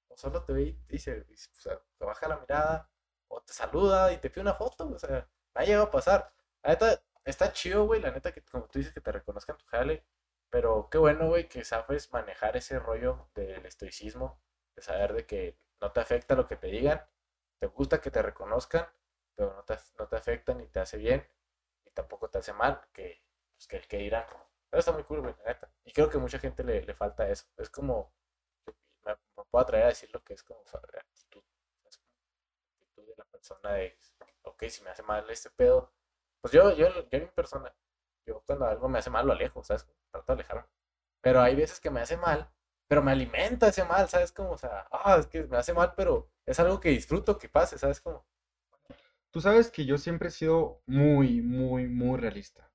o 0.09 0.16
solo 0.16 0.42
te 0.44 0.53
ve 0.53 0.62
y 0.62 0.79
dice, 0.88 1.24
o 1.53 1.61
sea, 1.61 1.81
te 1.98 2.05
baja 2.05 2.29
la 2.29 2.38
mirada, 2.38 2.90
o 3.29 3.40
te 3.42 3.53
saluda 3.53 4.12
y 4.12 4.18
te 4.18 4.31
pide 4.31 4.42
una 4.42 4.55
foto, 4.55 4.88
o 4.90 4.98
sea, 4.98 5.29
me 5.55 5.62
ha 5.62 5.64
llegado 5.64 5.85
a 5.85 5.90
pasar. 5.90 6.33
Neta, 6.64 7.01
está 7.31 7.53
chido, 7.53 7.85
güey, 7.85 8.01
la 8.01 8.11
neta 8.11 8.33
que 8.33 8.43
como 8.43 8.64
tú 8.69 8.79
dices 8.79 8.95
que 8.95 9.01
te 9.01 9.12
reconozcan 9.12 9.57
tu 9.59 9.67
jale, 9.67 10.05
pero 10.51 10.88
qué 10.91 10.99
bueno, 10.99 11.29
güey, 11.29 11.49
que 11.49 11.64
sabes 11.64 12.12
manejar 12.12 12.57
ese 12.57 12.79
rollo 12.79 13.29
del 13.35 13.67
estoicismo, 13.67 14.41
de 14.75 14.83
saber 14.83 15.12
de 15.12 15.27
que 15.27 15.59
no 15.81 15.93
te 15.93 16.01
afecta 16.01 16.35
lo 16.35 16.47
que 16.47 16.57
te 16.57 16.69
digan, 16.69 17.07
te 17.61 17.67
gusta 17.67 18.01
que 18.01 18.11
te 18.11 18.23
reconozcan, 18.23 18.87
pero 19.37 19.55
no 19.55 19.64
te, 19.64 19.77
no 19.99 20.09
te 20.09 20.17
afecta 20.17 20.55
ni 20.55 20.67
te 20.69 20.81
hace 20.81 20.97
bien, 20.99 21.27
y 21.85 21.91
tampoco 21.91 22.29
te 22.31 22.38
hace 22.38 22.53
mal, 22.53 22.81
que, 22.93 23.23
pues, 23.55 23.67
que 23.69 23.77
el 23.77 23.87
que 23.88 23.99
dirán. 23.99 24.27
Pero 24.71 24.81
está 24.81 24.93
muy 24.93 25.05
cool, 25.05 25.21
güey, 25.21 25.35
la 25.38 25.45
neta. 25.53 25.71
Y 25.85 25.93
creo 25.93 26.11
que 26.11 26.19
mucha 26.19 26.38
gente 26.38 26.62
le, 26.64 26.83
le 26.83 26.95
falta 26.95 27.29
eso. 27.29 27.47
Es 27.57 27.71
como, 27.71 28.12
me, 29.05 29.12
me 29.37 29.45
puedo 29.51 29.62
atrever 29.62 29.87
a 29.87 29.88
decir 29.88 30.11
lo 30.12 30.23
que 30.23 30.35
es 30.35 30.43
como 30.43 30.61
actitud. 30.61 31.43
Es 31.87 31.99
actitud 32.83 33.07
de 33.07 33.14
la 33.17 33.25
persona 33.25 33.73
de, 33.75 33.99
ok, 34.43 34.64
si 34.69 34.83
me 34.83 34.91
hace 34.91 35.03
mal 35.03 35.29
este 35.31 35.51
pedo, 35.51 35.93
pues 36.40 36.53
yo, 36.53 36.74
yo, 36.77 36.88
yo 36.94 37.05
en 37.11 37.22
mi 37.24 37.31
persona, 37.31 37.74
yo 38.27 38.42
cuando 38.46 38.66
algo 38.66 38.88
me 38.88 38.98
hace 38.98 39.11
mal 39.11 39.27
lo 39.27 39.33
alejo, 39.33 39.62
¿sabes? 39.64 39.87
Trato 40.11 40.27
de 40.27 40.42
alejarme. 40.42 40.64
Pero 41.20 41.40
hay 41.40 41.55
veces 41.57 41.81
que 41.81 41.90
me 41.90 42.01
hace 42.01 42.16
mal, 42.16 42.51
pero 42.88 43.03
me 43.03 43.12
alimenta 43.12 43.68
ese 43.68 43.85
mal, 43.85 44.09
¿sabes? 44.09 44.33
Como, 44.33 44.53
o 44.53 44.59
sea, 44.59 44.87
ah, 44.92 45.16
es 45.18 45.27
que 45.27 45.44
me 45.44 45.57
hace 45.59 45.74
mal, 45.74 45.94
pero 45.96 46.31
es 46.46 46.59
algo 46.61 46.81
que 46.81 46.90
disfruto 46.90 47.38
que 47.38 47.48
pase, 47.48 47.79
¿sabes? 47.79 48.01
Como, 48.01 48.27
Tú 49.31 49.40
sabes 49.40 49.70
que 49.70 49.85
yo 49.85 49.98
siempre 49.98 50.29
he 50.29 50.31
sido 50.33 50.83
muy, 50.87 51.40
muy, 51.40 51.87
muy 51.87 52.18
realista. 52.18 52.70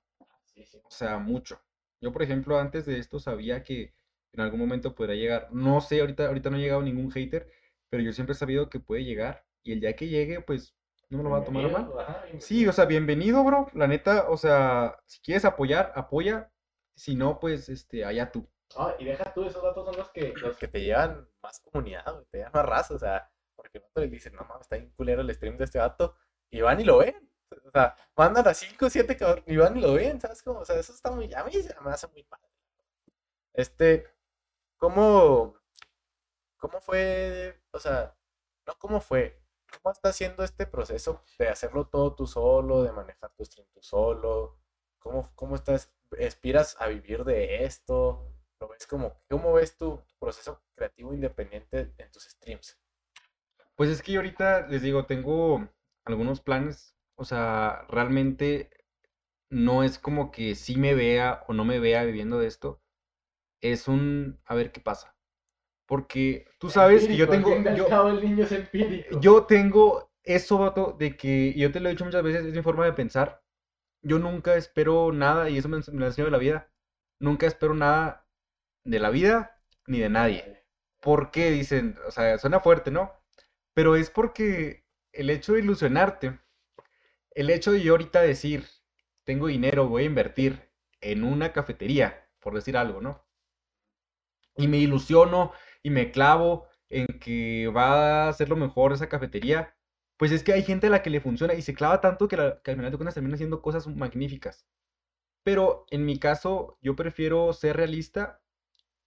sí, 0.46 0.66
sí. 0.66 0.82
O 0.84 0.90
sea, 0.92 1.18
mucho. 1.18 1.60
Yo, 2.02 2.12
por 2.12 2.24
ejemplo, 2.24 2.60
antes 2.60 2.86
de 2.86 3.00
esto 3.00 3.20
sabía 3.20 3.64
que 3.64 3.94
en 4.34 4.42
algún 4.42 4.60
momento 4.60 4.96
podría 4.96 5.16
llegar. 5.16 5.48
No 5.52 5.82
sé, 5.82 6.02
ahorita, 6.02 6.28
ahorita 6.28 6.50
no 6.50 6.58
ha 6.58 6.60
llegado 6.60 6.82
ningún 6.82 7.12
hater, 7.12 7.50
pero 7.90 8.04
yo 8.04 8.14
siempre 8.14 8.34
he 8.34 8.38
sabido 8.38 8.70
que 8.70 8.80
puede 8.80 9.04
llegar. 9.04 9.46
Y 9.64 9.74
el 9.74 9.80
día 9.80 9.96
que 9.96 10.08
llegue, 10.08 10.42
pues 10.42 10.76
no 11.14 11.20
me 11.20 11.24
lo 11.26 11.30
va 11.30 11.38
a 11.40 11.44
tomar 11.44 11.66
a 11.66 11.70
mal. 11.70 11.92
Ajá, 12.00 12.26
Sí, 12.40 12.68
o 12.68 12.74
sea, 12.74 12.86
bienvenido, 12.86 13.44
bro. 13.44 13.68
La 13.74 13.88
neta, 13.88 14.30
o 14.30 14.38
sea, 14.38 14.98
si 15.06 15.22
quieres 15.22 15.46
apoyar, 15.46 15.92
apoya. 15.96 16.52
Si 16.96 17.16
no, 17.16 17.40
pues, 17.40 17.70
este, 17.70 18.04
allá 18.04 18.32
tú. 18.32 18.50
No, 18.76 18.94
y 18.98 19.06
deja 19.06 19.32
tú, 19.34 19.44
esos 19.46 19.62
datos 19.62 19.86
son 19.86 19.96
los 19.96 20.10
que, 20.10 20.34
los 20.42 20.58
que 20.58 20.68
te 20.68 20.82
llevan 20.82 21.30
más 21.42 21.60
comunidad, 21.60 22.12
güey, 22.12 22.26
te 22.32 22.38
llevan 22.40 22.54
más 22.54 22.66
raza, 22.66 22.94
o 22.96 23.00
sea, 23.00 23.32
porque 23.56 23.78
el 23.78 23.84
vato 23.84 24.02
le 24.02 24.08
dice, 24.08 24.32
no 24.32 24.42
mames, 24.42 24.62
está 24.62 24.78
bien 24.78 24.92
culero 24.96 25.22
el 25.22 25.34
stream 25.34 25.58
de 25.58 25.66
este 25.66 25.80
vato, 25.80 26.16
y 26.50 26.62
van 26.62 26.82
y 26.82 26.84
lo 26.84 26.98
ven. 26.98 27.30
O 27.66 27.70
sea, 27.72 27.96
mandan 28.16 28.48
a 28.48 28.54
5 28.54 28.86
o 28.86 28.90
7 28.90 29.16
cabrón 29.16 29.44
y 29.46 29.58
van 29.58 29.78
y 29.78 29.82
lo 29.82 29.94
ven, 29.94 30.20
¿sabes 30.20 30.42
cómo? 30.42 30.62
O 30.62 30.66
sea, 30.66 30.80
eso 30.80 30.94
está 30.94 31.12
muy, 31.12 31.32
a 31.34 31.44
mí 31.44 31.52
se 31.52 31.76
me 31.82 31.92
hace 31.92 32.08
muy 32.08 32.24
padre. 32.24 32.50
Este, 33.54 34.08
¿cómo, 34.78 35.56
cómo 36.58 36.82
fue, 36.82 37.62
o 37.72 37.80
sea, 37.80 38.16
no 38.66 38.74
cómo 38.80 39.00
fue, 39.00 39.43
cómo 39.82 39.92
está 39.92 40.10
haciendo 40.10 40.44
este 40.44 40.66
proceso 40.68 41.24
de 41.40 41.50
hacerlo 41.50 41.88
todo 41.88 42.16
tú 42.16 42.28
solo, 42.28 42.84
de 42.84 42.92
manejar 42.92 43.32
tu 43.36 43.46
stream 43.46 43.68
tú 43.74 43.82
solo? 43.82 44.58
¿Cómo, 45.00 45.30
cómo 45.36 45.56
estás, 45.56 45.94
aspiras 46.26 46.76
a 46.80 46.88
vivir 46.88 47.24
de 47.26 47.66
esto? 47.66 48.32
¿Lo 48.60 48.70
ves 48.70 48.88
como, 48.88 49.22
cómo 49.30 49.54
ves 49.54 49.78
tu, 49.78 49.98
tu 50.08 50.16
proceso 50.20 50.62
creativo 50.76 51.14
independiente 51.14 51.94
en 51.98 52.12
tus 52.12 52.24
streams? 52.24 52.78
Pues 53.76 53.90
es 53.90 54.02
que 54.02 54.14
yo 54.14 54.20
ahorita 54.20 54.68
les 54.68 54.82
digo, 54.82 55.06
tengo 55.06 55.68
algunos 56.06 56.42
planes, 56.42 56.96
o 57.16 57.26
sea, 57.26 57.86
realmente 57.90 58.70
no 59.50 59.84
es 59.84 60.00
como 60.00 60.32
que 60.32 60.56
sí 60.56 60.76
me 60.78 60.96
vea 60.96 61.44
o 61.48 61.54
no 61.54 61.66
me 61.66 61.80
vea 61.80 62.04
viviendo 62.04 62.40
de 62.40 62.48
esto, 62.48 62.82
es 63.62 63.88
un 63.88 64.40
a 64.46 64.56
ver 64.56 64.72
qué 64.72 64.82
pasa. 64.82 65.13
Porque 65.86 66.48
tú 66.60 66.70
sabes 66.70 67.08
que 67.08 67.16
yo 67.16 67.26
Empírico, 67.26 67.52
tengo, 67.52 67.72
y 67.72 67.76
yo, 67.76 67.88
cabo, 67.88 68.10
el 68.10 68.22
niño 68.22 68.46
es 68.46 69.20
yo 69.20 69.44
tengo 69.44 70.12
eso, 70.24 70.58
vato, 70.58 70.96
de 70.98 71.18
que 71.18 71.54
y 71.56 71.60
yo 71.60 71.72
te 71.72 71.80
lo 71.80 71.90
he 71.90 71.92
dicho 71.92 72.06
muchas 72.06 72.24
veces, 72.24 72.46
es 72.46 72.54
mi 72.54 72.62
forma 72.62 72.86
de 72.86 72.94
pensar. 72.94 73.44
Yo 74.02 74.20
nunca 74.20 74.56
espero 74.56 75.12
nada, 75.12 75.50
y 75.50 75.58
eso 75.58 75.70
me, 75.70 75.78
me 75.78 76.00
lo 76.00 76.06
ha 76.06 76.08
enseñado 76.08 76.32
la 76.32 76.38
vida. 76.38 76.72
Nunca 77.20 77.48
espero 77.48 77.74
nada 77.74 78.28
de 78.84 79.00
la 79.00 79.10
vida 79.10 79.62
ni 79.88 80.00
de 80.00 80.10
nadie. 80.10 80.66
¿Por 81.00 81.32
qué? 81.32 81.52
Dicen, 81.52 81.98
o 82.08 82.12
sea, 82.12 82.38
suena 82.38 82.60
fuerte, 82.60 82.92
¿no? 82.92 83.12
Pero 83.74 83.96
es 83.96 84.10
porque 84.10 84.86
el 85.12 85.30
hecho 85.30 85.54
de 85.54 85.60
ilusionarte, 85.60 86.40
el 87.32 87.50
hecho 87.50 87.72
de 87.72 87.82
yo 87.82 87.94
ahorita 87.94 88.22
decir, 88.22 88.66
tengo 89.24 89.48
dinero, 89.48 89.88
voy 89.88 90.04
a 90.04 90.08
invertir 90.08 90.70
en 91.02 91.24
una 91.24 91.52
cafetería, 91.52 92.30
por 92.40 92.54
decir 92.54 92.78
algo, 92.78 93.02
¿no? 93.02 93.26
Y 94.56 94.68
me 94.68 94.78
ilusiono 94.78 95.52
y 95.84 95.90
me 95.92 96.12
clavo 96.12 96.68
en 96.90 97.08
que 97.20 97.68
va 97.70 98.30
a 98.30 98.34
ser 98.34 98.50
lo 98.50 98.56
mejor 98.58 98.94
esa 98.94 99.10
cafetería, 99.10 99.76
pues 100.18 100.32
es 100.32 100.44
que 100.44 100.54
hay 100.54 100.64
gente 100.64 100.88
a 100.88 100.90
la 100.92 101.04
que 101.04 101.10
le 101.12 101.22
funciona 101.22 101.54
y 101.56 101.62
se 101.62 101.74
clava 101.76 102.02
tanto 102.02 102.28
que, 102.28 102.38
la- 102.38 102.62
que 102.64 102.72
al 102.72 102.78
final 102.78 102.92
de 102.92 102.98
cuentas 102.98 103.16
termina 103.16 103.36
haciendo 103.36 103.62
cosas 103.62 103.88
magníficas. 103.88 104.66
Pero 105.44 105.86
en 105.92 106.06
mi 106.06 106.20
caso, 106.20 106.78
yo 106.82 106.96
prefiero 106.96 107.54
ser 107.54 107.78
realista 107.78 108.42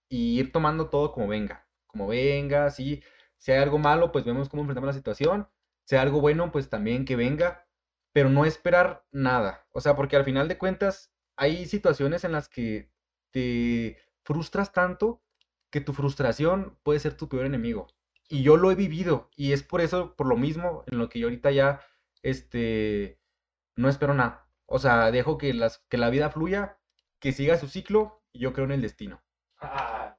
y 0.09 0.39
ir 0.39 0.51
tomando 0.51 0.89
todo 0.89 1.11
como 1.13 1.27
venga. 1.27 1.67
Como 1.87 2.07
venga, 2.07 2.69
sí. 2.71 3.03
Si 3.37 3.51
hay 3.51 3.59
algo 3.61 3.77
malo, 3.79 4.11
pues 4.11 4.25
vemos 4.25 4.49
cómo 4.49 4.63
enfrentamos 4.63 4.87
la 4.87 4.93
situación. 4.93 5.49
Si 5.85 5.95
hay 5.95 6.01
algo 6.01 6.21
bueno, 6.21 6.51
pues 6.51 6.69
también 6.69 7.05
que 7.05 7.15
venga. 7.15 7.67
Pero 8.13 8.29
no 8.29 8.45
esperar 8.45 9.05
nada. 9.11 9.67
O 9.71 9.81
sea, 9.81 9.95
porque 9.95 10.15
al 10.15 10.25
final 10.25 10.47
de 10.47 10.57
cuentas 10.57 11.11
hay 11.37 11.65
situaciones 11.67 12.23
en 12.23 12.31
las 12.33 12.49
que 12.49 12.91
te 13.31 13.97
frustras 14.23 14.73
tanto 14.73 15.23
que 15.77 15.85
tu 15.85 15.93
frustración 15.93 16.75
puede 16.81 16.99
ser 16.99 17.15
tu 17.15 17.29
peor 17.29 17.45
enemigo. 17.45 17.85
Y 18.29 18.41
yo 18.41 18.57
lo 18.57 18.71
he 18.71 18.75
vivido. 18.75 19.29
Y 19.35 19.53
es 19.53 19.61
por 19.61 19.79
eso, 19.79 20.15
por 20.15 20.25
lo 20.25 20.35
mismo, 20.35 20.83
en 20.87 20.97
lo 20.97 21.07
que 21.07 21.19
yo 21.19 21.27
ahorita 21.27 21.51
ya, 21.51 21.81
este, 22.23 23.19
no 23.75 23.87
espero 23.87 24.15
nada. 24.15 24.49
O 24.65 24.79
sea, 24.79 25.11
dejo 25.11 25.37
que, 25.37 25.53
las, 25.53 25.77
que 25.87 25.99
la 25.99 26.09
vida 26.09 26.31
fluya, 26.31 26.79
que 27.19 27.31
siga 27.31 27.59
su 27.59 27.67
ciclo 27.67 28.23
y 28.33 28.39
yo 28.39 28.53
creo 28.53 28.65
en 28.65 28.71
el 28.71 28.81
destino. 28.81 29.23
Ah, 29.59 30.17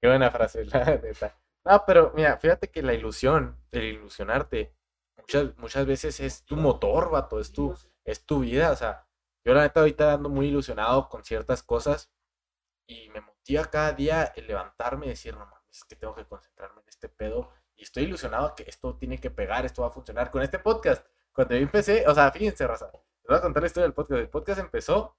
qué 0.00 0.08
buena 0.08 0.30
frase, 0.30 0.64
la 0.72 0.82
neta. 0.82 1.38
No, 1.66 1.84
pero 1.86 2.12
mira, 2.16 2.38
fíjate 2.38 2.70
que 2.70 2.80
la 2.80 2.94
ilusión, 2.94 3.62
el 3.70 3.84
ilusionarte, 3.84 4.74
muchas, 5.18 5.58
muchas 5.58 5.84
veces 5.84 6.20
es 6.20 6.46
tu 6.46 6.56
motor, 6.56 7.10
vato, 7.10 7.38
es 7.38 7.52
tu, 7.52 7.76
es 8.04 8.24
tu 8.24 8.40
vida. 8.40 8.72
O 8.72 8.76
sea, 8.76 9.06
yo 9.44 9.52
la 9.52 9.60
neta 9.60 9.80
ahorita 9.80 10.14
ando 10.14 10.30
muy 10.30 10.46
ilusionado 10.46 11.10
con 11.10 11.22
ciertas 11.22 11.62
cosas 11.62 12.13
y 12.86 13.08
me 13.10 13.20
motiva 13.20 13.64
cada 13.66 13.92
día 13.92 14.32
el 14.36 14.46
levantarme 14.46 15.06
y 15.06 15.10
decir, 15.10 15.34
no 15.34 15.46
mames, 15.46 15.60
es 15.70 15.84
que 15.84 15.96
tengo 15.96 16.14
que 16.14 16.26
concentrarme 16.26 16.80
en 16.82 16.88
este 16.88 17.08
pedo. 17.08 17.50
Y 17.76 17.82
estoy 17.82 18.04
ilusionado 18.04 18.54
que 18.54 18.64
esto 18.68 18.96
tiene 18.96 19.18
que 19.18 19.30
pegar, 19.30 19.64
esto 19.64 19.82
va 19.82 19.88
a 19.88 19.90
funcionar 19.90 20.30
con 20.30 20.42
este 20.42 20.58
podcast. 20.58 21.06
Cuando 21.32 21.54
yo 21.54 21.62
empecé, 21.62 22.06
o 22.06 22.14
sea, 22.14 22.30
fíjense, 22.30 22.66
raza, 22.66 22.90
les 22.92 23.28
voy 23.28 23.36
a 23.36 23.40
contar 23.40 23.62
la 23.62 23.66
historia 23.66 23.84
del 23.84 23.94
podcast. 23.94 24.20
El 24.20 24.28
podcast 24.28 24.60
empezó 24.60 25.16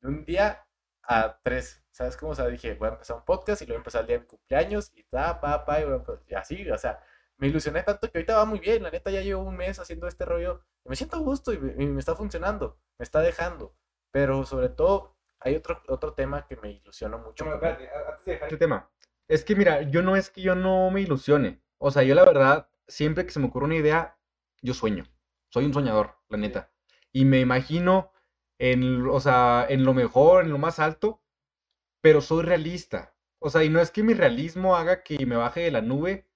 de 0.00 0.08
un 0.08 0.24
día 0.24 0.66
a 1.02 1.38
tres. 1.42 1.82
¿Sabes 1.90 2.16
cómo? 2.16 2.32
O 2.32 2.34
sea, 2.34 2.46
dije, 2.46 2.74
voy 2.74 2.88
a 2.88 2.92
empezar 2.92 3.16
un 3.16 3.24
podcast 3.24 3.60
y 3.62 3.66
luego 3.66 3.78
empezar 3.80 4.02
el 4.02 4.06
día 4.06 4.16
de 4.16 4.22
mi 4.22 4.26
cumpleaños 4.28 4.92
y 4.94 5.02
ta, 5.04 5.40
pa, 5.40 5.64
pa, 5.64 5.80
y, 5.80 5.82
a 5.82 5.86
empe- 5.88 6.20
y 6.28 6.34
así, 6.34 6.70
o 6.70 6.78
sea, 6.78 7.02
me 7.36 7.48
ilusioné 7.48 7.82
tanto 7.82 8.10
que 8.10 8.18
ahorita 8.18 8.36
va 8.36 8.44
muy 8.44 8.60
bien. 8.60 8.82
La 8.82 8.90
neta, 8.90 9.10
ya 9.10 9.20
llevo 9.20 9.42
un 9.42 9.56
mes 9.56 9.78
haciendo 9.78 10.06
este 10.06 10.24
rollo 10.24 10.62
y 10.84 10.88
me 10.88 10.96
siento 10.96 11.16
a 11.16 11.20
gusto 11.20 11.52
y 11.52 11.58
me, 11.58 11.82
y 11.82 11.86
me 11.88 11.98
está 12.00 12.14
funcionando, 12.14 12.78
me 12.98 13.02
está 13.04 13.20
dejando. 13.20 13.74
Pero 14.10 14.46
sobre 14.46 14.68
todo, 14.70 15.16
hay 15.40 15.56
otro, 15.56 15.82
otro 15.88 16.14
tema 16.14 16.46
que 16.46 16.56
me 16.56 16.72
ilusiona 16.72 17.16
mucho. 17.16 17.44
Este 18.26 18.56
tema. 18.56 18.90
Es 19.28 19.44
que 19.44 19.54
mira, 19.54 19.82
yo 19.82 20.02
no 20.02 20.16
es 20.16 20.30
que 20.30 20.40
yo 20.40 20.54
no 20.54 20.90
me 20.90 21.02
ilusione. 21.02 21.60
O 21.78 21.90
sea, 21.90 22.02
yo 22.02 22.14
la 22.14 22.24
verdad, 22.24 22.70
siempre 22.86 23.24
que 23.24 23.32
se 23.32 23.40
me 23.40 23.46
ocurre 23.46 23.66
una 23.66 23.76
idea, 23.76 24.18
yo 24.62 24.74
sueño. 24.74 25.04
Soy 25.50 25.64
un 25.64 25.74
soñador, 25.74 26.16
la 26.28 26.38
neta. 26.38 26.72
Y 27.12 27.24
me 27.24 27.40
imagino 27.40 28.12
en, 28.58 29.06
o 29.06 29.20
sea, 29.20 29.66
en 29.68 29.84
lo 29.84 29.94
mejor, 29.94 30.44
en 30.44 30.50
lo 30.50 30.58
más 30.58 30.78
alto, 30.78 31.22
pero 32.00 32.20
soy 32.20 32.42
realista. 32.44 33.14
O 33.38 33.50
sea, 33.50 33.62
y 33.64 33.68
no 33.68 33.80
es 33.80 33.90
que 33.90 34.02
mi 34.02 34.14
realismo 34.14 34.76
haga 34.76 35.02
que 35.02 35.24
me 35.24 35.36
baje 35.36 35.60
de 35.60 35.70
la 35.70 35.82
nube, 35.82 36.26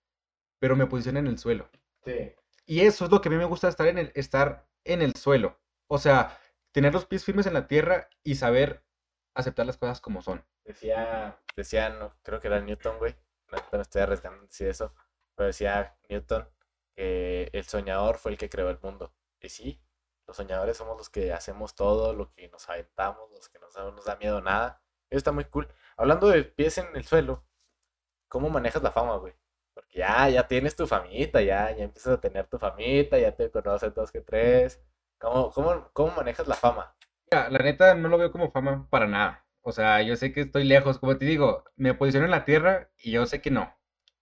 pero 0.58 0.76
me 0.76 0.86
posicione 0.86 1.18
en 1.18 1.26
el 1.26 1.38
suelo. 1.38 1.68
Sí. 2.04 2.32
Y 2.66 2.80
eso 2.80 3.06
es 3.06 3.10
lo 3.10 3.20
que 3.20 3.28
a 3.28 3.32
mí 3.32 3.38
me 3.38 3.44
gusta 3.44 3.68
estar 3.68 3.88
en 3.88 3.98
el, 3.98 4.12
estar 4.14 4.68
en 4.84 5.02
el 5.02 5.14
suelo. 5.14 5.58
O 5.88 5.98
sea, 5.98 6.38
tener 6.70 6.92
los 6.92 7.06
pies 7.06 7.24
firmes 7.24 7.46
en 7.46 7.54
la 7.54 7.66
tierra 7.66 8.08
y 8.22 8.36
saber 8.36 8.84
aceptar 9.34 9.66
las 9.66 9.76
cosas 9.76 10.00
como 10.00 10.22
son. 10.22 10.44
Decía, 10.64 11.38
decía, 11.56 11.88
no, 11.90 12.14
creo 12.22 12.40
que 12.40 12.48
era 12.48 12.60
Newton, 12.60 12.98
güey. 12.98 13.14
Neta 13.50 13.76
me 13.76 13.82
estoy 13.82 14.02
arriesgando 14.02 14.42
decir 14.42 14.68
eso. 14.68 14.94
Pero 15.34 15.48
decía 15.48 15.96
Newton 16.08 16.48
que 16.94 17.50
el 17.52 17.64
soñador 17.64 18.18
fue 18.18 18.32
el 18.32 18.38
que 18.38 18.50
creó 18.50 18.70
el 18.70 18.78
mundo. 18.80 19.12
Y 19.40 19.48
sí, 19.48 19.82
los 20.26 20.36
soñadores 20.36 20.76
somos 20.76 20.96
los 20.96 21.10
que 21.10 21.32
hacemos 21.32 21.74
todo, 21.74 22.12
lo 22.12 22.30
que 22.30 22.48
nos 22.48 22.68
aventamos, 22.68 23.30
los 23.30 23.48
que 23.48 23.58
no 23.58 23.70
sabemos, 23.70 23.96
nos 23.96 24.04
da 24.04 24.16
miedo 24.16 24.40
nada. 24.40 24.82
Eso 25.10 25.18
está 25.18 25.32
muy 25.32 25.44
cool. 25.46 25.68
Hablando 25.96 26.28
de 26.28 26.44
pies 26.44 26.78
en 26.78 26.94
el 26.96 27.04
suelo, 27.04 27.44
¿cómo 28.28 28.48
manejas 28.50 28.82
la 28.82 28.92
fama, 28.92 29.16
güey? 29.16 29.34
Porque 29.74 29.98
ya, 29.98 30.28
ya 30.28 30.46
tienes 30.48 30.76
tu 30.76 30.86
famita, 30.86 31.40
ya, 31.42 31.70
ya 31.72 31.84
empiezas 31.84 32.14
a 32.14 32.20
tener 32.20 32.46
tu 32.46 32.58
famita, 32.58 33.18
ya 33.18 33.34
te 33.34 33.50
conocen 33.50 33.92
dos 33.94 34.12
que 34.12 34.20
tres. 34.20 34.80
¿Cómo, 35.18 35.50
cómo, 35.52 35.90
cómo 35.92 36.12
manejas 36.16 36.46
la 36.48 36.54
fama? 36.56 36.94
La 37.32 37.58
neta 37.58 37.94
no 37.94 38.08
lo 38.08 38.18
veo 38.18 38.32
como 38.32 38.50
fama 38.50 38.88
para 38.90 39.06
nada. 39.06 39.46
O 39.62 39.72
sea, 39.72 40.02
yo 40.02 40.16
sé 40.16 40.32
que 40.32 40.40
estoy 40.42 40.64
lejos, 40.64 40.98
como 40.98 41.16
te 41.18 41.24
digo, 41.24 41.64
me 41.76 41.94
posiciono 41.94 42.24
en 42.26 42.30
la 42.32 42.44
tierra 42.44 42.90
y 42.98 43.12
yo 43.12 43.26
sé 43.26 43.40
que 43.40 43.50
no. 43.50 43.72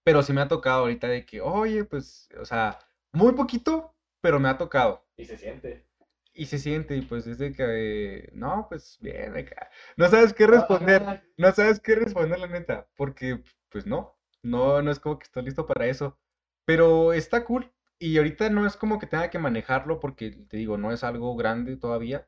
Pero 0.04 0.22
sí 0.22 0.32
me 0.32 0.40
ha 0.42 0.48
tocado 0.48 0.80
ahorita 0.80 1.08
de 1.08 1.24
que, 1.26 1.40
oye, 1.40 1.84
pues, 1.84 2.28
o 2.40 2.44
sea, 2.44 2.78
muy 3.12 3.32
poquito, 3.32 3.94
pero 4.20 4.38
me 4.40 4.48
ha 4.48 4.58
tocado. 4.58 5.06
Y 5.16 5.24
se 5.24 5.36
siente. 5.36 5.86
Y 6.32 6.46
se 6.46 6.58
siente, 6.58 6.96
y 6.96 7.02
pues 7.02 7.26
es 7.26 7.38
de 7.38 7.52
que, 7.52 7.64
eh, 7.66 8.30
no, 8.34 8.66
pues 8.68 8.98
bien, 9.00 9.36
acá. 9.36 9.70
No 9.96 10.08
sabes 10.08 10.32
qué 10.32 10.46
responder, 10.46 11.22
no 11.36 11.52
sabes 11.52 11.80
qué 11.80 11.94
responder, 11.96 12.38
la 12.38 12.46
neta, 12.46 12.88
porque, 12.96 13.42
pues 13.68 13.86
no, 13.86 14.16
no, 14.42 14.80
no 14.82 14.90
es 14.90 15.00
como 15.00 15.18
que 15.18 15.24
estoy 15.24 15.44
listo 15.44 15.66
para 15.66 15.86
eso. 15.86 16.18
Pero 16.64 17.12
está 17.12 17.44
cool, 17.44 17.70
y 17.98 18.16
ahorita 18.16 18.48
no 18.50 18.66
es 18.66 18.76
como 18.76 18.98
que 18.98 19.06
tenga 19.06 19.28
que 19.30 19.38
manejarlo, 19.38 20.00
porque 20.00 20.30
te 20.48 20.56
digo, 20.56 20.78
no 20.78 20.92
es 20.92 21.04
algo 21.04 21.36
grande 21.36 21.76
todavía. 21.76 22.26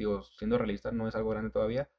Digo, 0.00 0.22
siendo 0.22 0.58
realista, 0.58 0.90
no 0.92 1.08
es 1.08 1.14
algo 1.14 1.30
grande 1.30 1.50
todavía. 1.50 1.90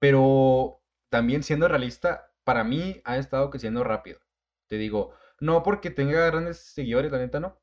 Pero 0.00 0.82
también 1.10 1.42
siendo 1.42 1.68
realista, 1.68 2.32
para 2.44 2.64
mí 2.64 3.00
ha 3.04 3.18
estado 3.18 3.50
creciendo 3.50 3.84
rápido. 3.84 4.20
Te 4.68 4.76
digo, 4.78 5.14
no 5.40 5.62
porque 5.62 5.90
tenga 5.90 6.26
grandes 6.26 6.58
seguidores, 6.58 7.12
la 7.12 7.18
neta 7.18 7.40
no 7.40 7.60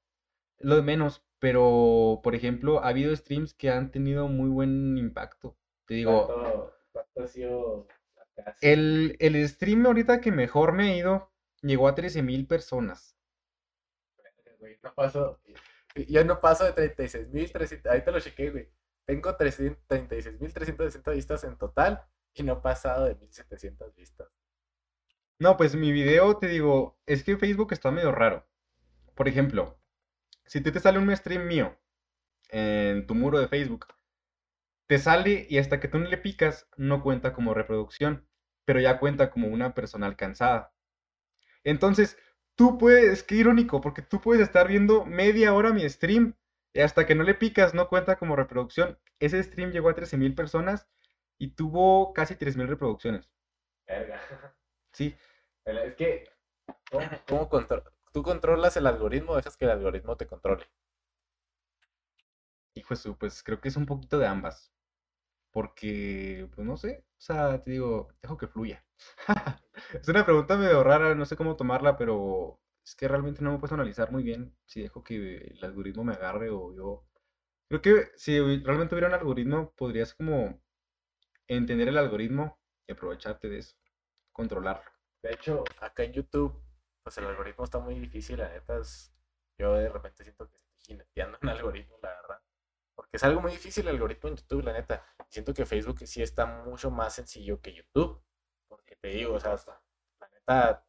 lo 0.59 0.75
de 0.77 0.81
menos, 0.81 1.23
pero 1.39 2.21
por 2.23 2.35
ejemplo, 2.35 2.79
ha 2.79 2.89
habido 2.89 3.15
streams 3.15 3.53
que 3.53 3.69
han 3.69 3.91
tenido 3.91 4.27
muy 4.27 4.49
buen 4.49 4.97
impacto. 4.97 5.57
Te 5.85 5.95
digo, 5.95 6.27
¿Cuánto, 6.27 6.73
cuánto 6.91 7.23
ha 7.23 7.27
sido 7.27 7.87
el, 8.61 9.15
el 9.19 9.47
stream 9.47 9.85
ahorita 9.85 10.21
que 10.21 10.31
mejor 10.31 10.73
me 10.73 10.83
ha 10.91 10.95
ido 10.95 11.31
llegó 11.61 11.87
a 11.87 11.95
13 11.95 12.23
mil 12.23 12.47
personas. 12.47 13.17
güey, 14.59 14.77
no 14.81 14.93
paso, 14.93 15.39
yo 16.07 16.23
no 16.23 16.39
paso 16.39 16.65
de 16.65 16.73
36.300, 16.73 17.91
ahí 17.91 18.03
te 18.03 18.11
lo 18.11 18.19
chequé, 18.19 18.49
güey. 18.49 18.69
Tengo 19.05 19.35
300 19.35 19.83
36.360 19.87 21.13
vistas 21.13 21.43
en 21.43 21.57
total 21.57 22.05
y 22.33 22.43
no 22.43 22.53
he 22.53 22.55
pasado 22.57 23.05
de 23.05 23.17
1.700 23.17 23.93
vistas. 23.95 24.27
No, 25.39 25.57
pues 25.57 25.75
mi 25.75 25.91
video, 25.91 26.37
te 26.37 26.47
digo, 26.47 26.97
es 27.05 27.23
que 27.23 27.37
Facebook 27.37 27.73
está 27.73 27.91
medio 27.91 28.11
raro. 28.11 28.47
Por 29.15 29.27
ejemplo, 29.27 29.77
si 30.45 30.61
te, 30.61 30.71
te 30.71 30.79
sale 30.79 30.99
un 30.99 31.15
stream 31.15 31.47
mío 31.47 31.77
en 32.49 33.05
tu 33.07 33.15
muro 33.15 33.39
de 33.39 33.47
Facebook, 33.47 33.87
te 34.87 34.99
sale 34.99 35.47
y 35.49 35.57
hasta 35.57 35.79
que 35.79 35.87
tú 35.87 35.99
le 35.99 36.17
picas, 36.17 36.67
no 36.77 37.01
cuenta 37.03 37.33
como 37.33 37.53
reproducción, 37.53 38.27
pero 38.65 38.79
ya 38.79 38.99
cuenta 38.99 39.31
como 39.31 39.47
una 39.47 39.73
persona 39.73 40.07
alcanzada. 40.07 40.73
Entonces, 41.63 42.17
tú 42.55 42.77
puedes, 42.77 43.23
qué 43.23 43.35
irónico, 43.35 43.81
porque 43.81 44.01
tú 44.01 44.21
puedes 44.21 44.43
estar 44.43 44.67
viendo 44.67 45.05
media 45.05 45.53
hora 45.53 45.73
mi 45.73 45.87
stream 45.89 46.35
hasta 46.81 47.05
que 47.05 47.15
no 47.15 47.23
le 47.23 47.35
picas, 47.35 47.73
no 47.73 47.87
cuenta 47.89 48.17
como 48.17 48.35
reproducción. 48.35 48.99
Ese 49.19 49.41
stream 49.43 49.71
llegó 49.71 49.89
a 49.89 49.95
13.000 49.95 50.35
personas 50.35 50.87
y 51.37 51.49
tuvo 51.55 52.13
casi 52.13 52.35
3.000 52.35 52.67
reproducciones. 52.67 53.29
Verga. 53.87 54.19
Sí, 54.93 55.15
Es 55.65 55.95
que, 55.95 56.25
¿cómo, 56.91 57.05
cómo 57.27 57.49
contro- 57.49 57.83
¿tú 58.13 58.23
controlas 58.23 58.77
el 58.77 58.87
algoritmo 58.87 59.33
o 59.33 59.35
dejas 59.37 59.57
que 59.57 59.65
el 59.65 59.71
algoritmo 59.71 60.17
te 60.17 60.27
controle? 60.27 60.65
hijo 62.75 62.93
de 62.93 62.99
su, 62.99 63.17
pues 63.17 63.43
creo 63.43 63.59
que 63.61 63.69
es 63.69 63.75
un 63.77 63.85
poquito 63.85 64.19
de 64.19 64.27
ambas. 64.27 64.71
Porque, 65.51 66.49
pues 66.55 66.67
no 66.67 66.77
sé, 66.77 67.05
o 67.19 67.21
sea, 67.21 67.63
te 67.63 67.71
digo, 67.71 68.09
dejo 68.21 68.37
que 68.37 68.47
fluya. 68.47 68.85
Es 69.93 70.07
una 70.09 70.25
pregunta 70.25 70.57
medio 70.57 70.83
rara, 70.83 71.15
no 71.15 71.25
sé 71.25 71.37
cómo 71.37 71.55
tomarla, 71.57 71.97
pero 71.97 72.59
es 72.85 72.95
que 72.95 73.07
realmente 73.07 73.41
no 73.41 73.51
me 73.53 73.59
puedo 73.59 73.75
analizar 73.75 74.11
muy 74.11 74.23
bien 74.23 74.55
si 74.65 74.81
dejo 74.81 75.03
que 75.03 75.37
el 75.37 75.63
algoritmo 75.63 76.03
me 76.03 76.13
agarre 76.13 76.49
o 76.49 76.73
yo. 76.75 77.05
Creo 77.69 77.81
que 77.81 78.11
si 78.17 78.39
realmente 78.39 78.95
hubiera 78.95 79.07
un 79.07 79.13
algoritmo, 79.13 79.73
podrías 79.75 80.13
como 80.13 80.61
entender 81.47 81.87
el 81.87 81.97
algoritmo 81.97 82.59
y 82.87 82.93
aprovecharte 82.93 83.49
de 83.49 83.59
eso, 83.59 83.75
controlarlo. 84.31 84.91
De 85.21 85.31
hecho, 85.31 85.63
acá 85.79 86.03
en 86.03 86.13
YouTube, 86.13 86.61
pues 87.01 87.17
el 87.17 87.25
algoritmo 87.25 87.63
está 87.63 87.79
muy 87.79 87.99
difícil, 87.99 88.37
la 88.37 88.49
neta 88.49 88.77
es... 88.77 89.11
Yo 89.57 89.73
de 89.75 89.87
repente 89.87 90.23
siento 90.23 90.49
que 90.49 90.57
estoy 90.57 90.75
jineteando 90.87 91.37
un 91.41 91.49
algoritmo, 91.49 91.97
la 92.01 92.09
verdad. 92.09 92.41
Porque 92.95 93.17
es 93.17 93.23
algo 93.23 93.41
muy 93.41 93.51
difícil 93.51 93.87
el 93.87 93.95
algoritmo 93.95 94.29
en 94.29 94.35
YouTube, 94.35 94.63
la 94.63 94.73
neta. 94.73 95.05
Siento 95.29 95.53
que 95.53 95.65
Facebook 95.65 95.99
sí 96.05 96.21
está 96.21 96.45
mucho 96.45 96.91
más 96.91 97.15
sencillo 97.15 97.61
que 97.61 97.73
YouTube. 97.73 98.21
Porque 98.67 98.95
te 98.95 99.09
digo, 99.09 99.35
o 99.35 99.39
sea, 99.39 99.55
la 100.19 100.27
neta, 100.29 100.85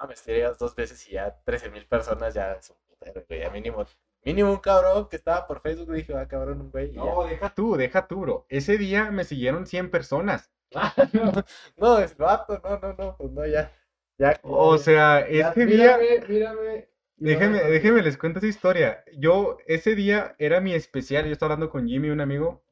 mames, 0.00 0.22
te 0.22 0.34
llegas 0.34 0.58
dos 0.58 0.74
veces 0.74 1.06
y 1.08 1.12
ya 1.12 1.36
13 1.44 1.70
mil 1.70 1.86
personas 1.86 2.34
ya 2.34 2.52
es 2.52 2.70
un 2.70 2.76
putero, 2.88 3.24
güey. 3.28 3.50
Mínimo, 3.50 3.86
mínimo 4.24 4.50
un 4.50 4.58
cabrón 4.58 5.08
que 5.08 5.16
estaba 5.16 5.46
por 5.46 5.60
Facebook 5.60 5.92
dije, 5.92 6.14
ah, 6.14 6.26
cabrón, 6.26 6.60
un 6.60 6.70
güey. 6.70 6.92
ya. 6.92 7.00
No, 7.00 7.24
deja 7.24 7.54
tú, 7.54 7.76
deja 7.76 8.06
tú, 8.06 8.20
bro. 8.20 8.46
Ese 8.48 8.78
día 8.78 9.10
me 9.10 9.24
siguieron 9.24 9.66
100 9.66 9.90
personas. 9.90 10.50
no, 11.12 11.32
no, 11.76 11.98
es 11.98 12.16
vato, 12.16 12.60
no, 12.62 12.78
no, 12.78 12.94
no, 12.94 13.16
pues 13.16 13.30
no, 13.32 13.46
ya. 13.46 13.72
Ya, 14.18 14.38
O 14.42 14.76
sea, 14.76 15.20
ese 15.20 15.64
día... 15.64 15.96
mírame, 15.96 16.28
mírame. 16.28 16.88
Déjeme, 17.16 17.52
mírame. 17.54 17.70
déjeme 17.70 18.02
les 18.02 18.18
cuento 18.18 18.38
esa 18.38 18.48
historia. 18.48 19.04
Yo, 19.16 19.58
ese 19.66 19.94
día 19.94 20.34
era 20.38 20.60
mi 20.60 20.74
especial. 20.74 21.24
Yo 21.24 21.32
estaba 21.32 21.54
hablando 21.54 21.70
con 21.70 21.88
Jimmy, 21.88 22.10
un 22.10 22.20
amigo, 22.20 22.62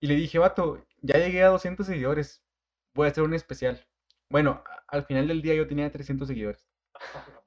y 0.00 0.06
le 0.06 0.14
dije, 0.16 0.38
vato, 0.38 0.84
ya 1.00 1.18
llegué 1.18 1.42
a 1.42 1.48
200 1.48 1.86
seguidores. 1.86 2.42
Voy 2.94 3.06
a 3.06 3.10
hacer 3.10 3.24
un 3.24 3.34
especial. 3.34 3.86
Bueno, 4.32 4.62
al 4.88 5.04
final 5.04 5.28
del 5.28 5.42
día 5.42 5.54
yo 5.54 5.66
tenía 5.68 5.90
300 5.92 6.28
seguidores. 6.28 6.66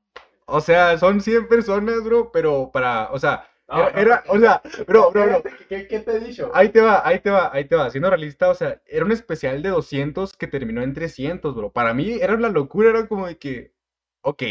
O 0.48 0.62
sea, 0.62 0.98
son 0.98 1.22
100 1.22 1.48
personas, 1.48 2.04
bro, 2.04 2.32
pero 2.32 2.72
para, 2.72 3.12
o 3.12 3.20
sea, 3.20 3.48
No, 3.68 3.90
era, 3.90 3.92
no, 3.94 4.00
era- 4.00 4.24
o 4.28 4.40
sea, 4.40 4.62
bro, 4.88 5.12
bro, 5.12 5.26
bro. 5.26 5.44
¿Qué, 5.68 5.88
qué 5.88 6.00
te 6.00 6.12
he 6.12 6.20
dicho? 6.20 6.52
Ahí 6.54 6.70
te 6.70 6.82
va, 6.82 7.02
ahí 7.08 7.20
te 7.20 7.32
va, 7.32 7.50
ahí 7.52 7.66
te 7.66 7.76
va. 7.76 7.90
Siendo 7.90 8.10
realista, 8.10 8.50
o 8.50 8.54
sea, 8.56 8.80
era 8.86 9.06
un 9.06 9.12
especial 9.12 9.64
de 9.64 9.70
200 9.70 10.34
que 10.38 10.48
terminó 10.48 10.84
en 10.84 10.94
300, 10.94 11.56
bro. 11.56 11.72
Para 11.72 11.94
mí 11.96 12.20
era 12.22 12.36
una 12.36 12.50
locura, 12.50 12.92
era 12.92 13.08
como 13.08 13.26
de 13.28 13.38
que, 13.40 13.74
ok. 14.22 14.44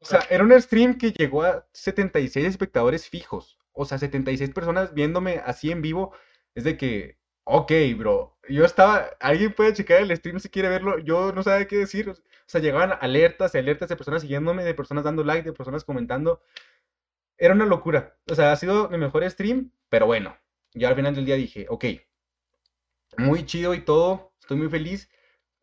O 0.00 0.04
sea, 0.04 0.20
era 0.30 0.44
un 0.44 0.60
stream 0.60 0.98
que 0.98 1.12
llegó 1.12 1.42
a 1.44 1.66
76 1.72 2.46
espectadores 2.46 3.08
fijos. 3.08 3.58
O 3.72 3.84
sea, 3.84 3.98
76 3.98 4.50
personas 4.50 4.94
viéndome 4.94 5.40
así 5.44 5.70
en 5.70 5.82
vivo. 5.82 6.12
Es 6.54 6.64
de 6.64 6.76
que, 6.76 7.18
ok, 7.44 7.72
bro. 7.96 8.36
Yo 8.48 8.64
estaba, 8.64 9.10
alguien 9.20 9.52
puede 9.52 9.72
checar 9.72 10.02
el 10.02 10.14
stream 10.16 10.40
si 10.40 10.48
quiere 10.50 10.68
verlo. 10.68 10.98
Yo 10.98 11.32
no 11.32 11.42
sabía 11.42 11.66
qué 11.66 11.76
decir. 11.78 12.10
O 12.10 12.14
sea, 12.46 12.60
llegaban 12.60 12.92
alertas 13.00 13.54
y 13.54 13.58
alertas 13.58 13.88
de 13.88 13.96
personas 13.96 14.22
siguiéndome, 14.22 14.64
de 14.64 14.74
personas 14.74 15.04
dando 15.04 15.24
like, 15.24 15.48
de 15.48 15.52
personas 15.56 15.84
comentando. 15.84 16.42
Era 17.38 17.54
una 17.54 17.66
locura. 17.66 18.16
O 18.30 18.34
sea, 18.34 18.52
ha 18.52 18.56
sido 18.56 18.88
mi 18.90 18.98
mejor 18.98 19.28
stream, 19.30 19.72
pero 19.88 20.06
bueno. 20.06 20.36
Ya 20.74 20.88
al 20.88 20.96
final 20.96 21.14
del 21.14 21.26
día 21.26 21.36
dije, 21.36 21.66
ok, 21.68 21.84
muy 23.18 23.44
chido 23.46 23.74
y 23.74 23.80
todo, 23.84 24.32
estoy 24.40 24.56
muy 24.56 24.68
feliz, 24.68 25.08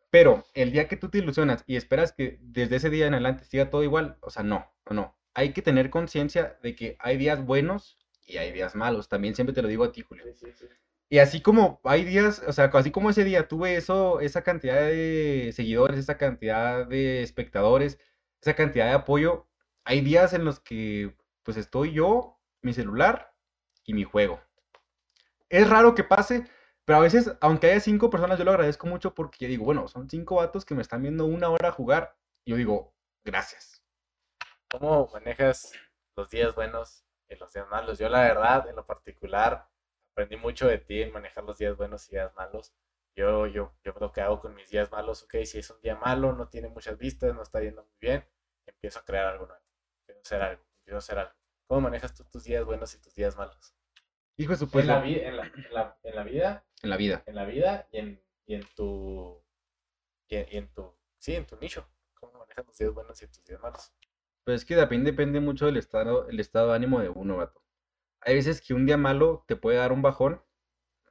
pero 0.10 0.46
el 0.54 0.72
día 0.72 0.88
que 0.88 0.98
tú 0.98 1.10
te 1.10 1.20
ilusionas 1.20 1.64
y 1.68 1.76
esperas 1.78 2.14
que 2.14 2.40
desde 2.42 2.78
ese 2.78 2.90
día 2.90 3.08
en 3.08 3.14
adelante 3.14 3.46
siga 3.46 3.70
todo 3.70 3.84
igual, 3.84 4.18
o 4.22 4.30
sea, 4.30 4.44
no, 4.44 4.72
no, 4.90 4.96
no. 4.96 5.18
Hay 5.34 5.54
que 5.54 5.62
tener 5.62 5.90
conciencia 5.90 6.58
de 6.62 6.76
que 6.76 6.98
hay 7.00 7.18
días 7.18 7.46
buenos 7.46 7.98
y 8.26 8.38
hay 8.38 8.52
días 8.52 8.76
malos. 8.76 9.10
También 9.10 9.36
siempre 9.36 9.54
te 9.54 9.62
lo 9.62 9.70
digo 9.70 9.86
a 9.86 9.92
ti, 9.92 10.02
Julio. 10.02 10.26
Sí, 10.36 10.48
sí, 10.54 10.68
sí. 10.68 10.76
Y 11.12 11.20
así 11.20 11.42
como 11.42 11.82
hay 11.84 12.06
días, 12.06 12.42
o 12.48 12.54
sea, 12.54 12.72
así 12.74 12.90
como 12.90 13.10
ese 13.10 13.26
día 13.26 13.50
tuve 13.50 13.76
eso, 13.76 14.22
esa 14.22 14.44
cantidad 14.44 14.80
de 14.80 15.52
seguidores, 15.54 16.00
esa 16.00 16.18
cantidad 16.18 16.88
de 16.88 17.22
espectadores, 17.22 18.00
esa 18.42 18.56
cantidad 18.56 18.86
de 18.86 18.94
apoyo, 18.94 19.46
hay 19.84 20.00
días 20.00 20.32
en 20.32 20.46
los 20.46 20.62
que 20.62 21.14
pues 21.44 21.58
estoy 21.58 21.92
yo, 21.92 22.40
mi 22.62 22.72
celular 22.72 23.36
y 23.84 23.94
mi 23.94 24.06
juego. 24.06 24.40
Es 25.50 25.70
raro 25.70 25.96
que 25.96 26.06
pase, 26.06 26.48
pero 26.86 27.00
a 27.00 27.02
veces, 27.02 27.36
aunque 27.42 27.70
haya 27.72 27.82
cinco 27.82 28.10
personas, 28.10 28.40
yo 28.40 28.46
lo 28.46 28.52
agradezco 28.52 28.88
mucho 28.88 29.14
porque 29.14 29.38
yo 29.42 29.50
digo, 29.50 29.66
bueno, 29.66 29.90
son 29.90 30.10
cinco 30.10 30.36
vatos 30.36 30.64
que 30.64 30.76
me 30.76 30.82
están 30.82 31.02
viendo 31.02 31.26
una 31.26 31.50
hora 31.50 31.74
jugar. 31.74 32.16
Y 32.46 32.52
yo 32.52 32.56
digo, 32.56 32.96
gracias. 33.26 33.84
¿Cómo 34.70 35.10
manejas 35.12 35.74
los 36.16 36.30
días 36.30 36.56
buenos 36.56 37.04
y 37.28 37.36
los 37.36 37.52
días 37.52 37.68
malos? 37.70 38.00
Yo, 38.00 38.08
la 38.08 38.22
verdad, 38.22 38.70
en 38.70 38.78
lo 38.78 38.86
particular, 38.86 39.68
aprendí 40.14 40.38
mucho 40.38 40.68
de 40.68 40.78
ti 40.78 41.02
en 41.02 41.12
manejar 41.14 41.44
los 41.44 41.58
días 41.58 41.76
buenos 41.78 42.08
y 42.10 42.12
días 42.14 42.34
malos. 42.36 42.74
Yo, 43.16 43.48
yo, 43.48 43.74
yo 43.84 43.94
lo 44.00 44.12
que 44.12 44.22
hago 44.22 44.40
con 44.40 44.56
mis 44.56 44.70
días 44.70 44.92
malos, 44.92 45.24
ok, 45.24 45.36
si 45.46 45.60
es 45.60 45.70
un 45.70 45.82
día 45.82 45.96
malo, 45.96 46.34
no 46.34 46.48
tiene 46.48 46.70
muchas 46.70 46.98
vistas, 46.98 47.34
no 47.36 47.42
está 47.44 47.62
yendo 47.62 47.84
muy 47.84 47.98
bien, 48.00 48.26
empiezo 48.66 49.00
a 49.00 49.06
crear 49.06 49.26
algo 49.28 49.48
nuevo, 49.48 49.64
empiezo 50.08 50.20
a 50.20 50.22
hacer 50.22 50.42
algo, 50.42 50.64
empiezo 50.80 50.96
a 50.96 51.00
hacer 51.00 51.20
algo. 51.20 51.34
¿Cómo 51.68 51.82
manejas 51.82 52.14
tú 52.14 52.24
tus 52.26 52.44
días 52.44 52.64
buenos 52.66 52.94
y 52.96 53.00
tus 53.02 53.14
días 53.16 53.36
malos? 53.38 53.76
Hijo 54.38 54.52
de 54.54 54.58
su 54.58 54.70
en, 54.74 54.88
la, 54.88 55.02
vi- 55.02 55.20
en, 55.20 55.38
la, 55.38 55.44
en, 55.44 55.74
la, 55.74 55.98
en 56.04 56.16
la 56.16 56.24
vida, 56.24 56.66
en 56.84 56.90
la 56.90 56.98
vida. 56.98 57.24
en 57.26 57.36
la 57.36 57.46
vida 57.46 57.88
y 57.92 57.98
en, 58.00 58.24
y 58.46 58.56
en 58.56 58.64
tu, 58.76 59.44
y 60.28 60.36
en, 60.38 60.48
y 60.52 60.58
en 60.58 60.68
tu, 60.74 60.94
sí, 61.20 61.36
en 61.36 61.46
tu 61.46 61.56
nicho. 61.58 61.88
¿Cómo 62.16 62.40
manejas 62.40 62.66
los 62.66 62.78
días 62.78 62.94
buenos 62.94 63.22
y 63.22 63.28
tus 63.28 63.44
días 63.46 63.62
malos? 63.62 63.92
Pues 64.44 64.62
es 64.62 64.66
que 64.66 64.76
también 64.76 65.04
depende 65.04 65.40
mucho 65.40 65.66
del 65.66 65.78
estado, 65.78 66.28
el 66.30 66.40
estado 66.40 66.70
de 66.70 66.76
ánimo 66.76 67.00
de 67.00 67.10
uno, 67.10 67.38
vato. 67.38 67.61
Hay 68.22 68.36
veces 68.36 68.62
que 68.62 68.74
un 68.74 68.86
día 68.86 68.98
malo 68.98 69.44
te 69.48 69.56
puede 69.56 69.78
dar 69.78 69.92
un 69.92 70.02
bajón, 70.02 70.42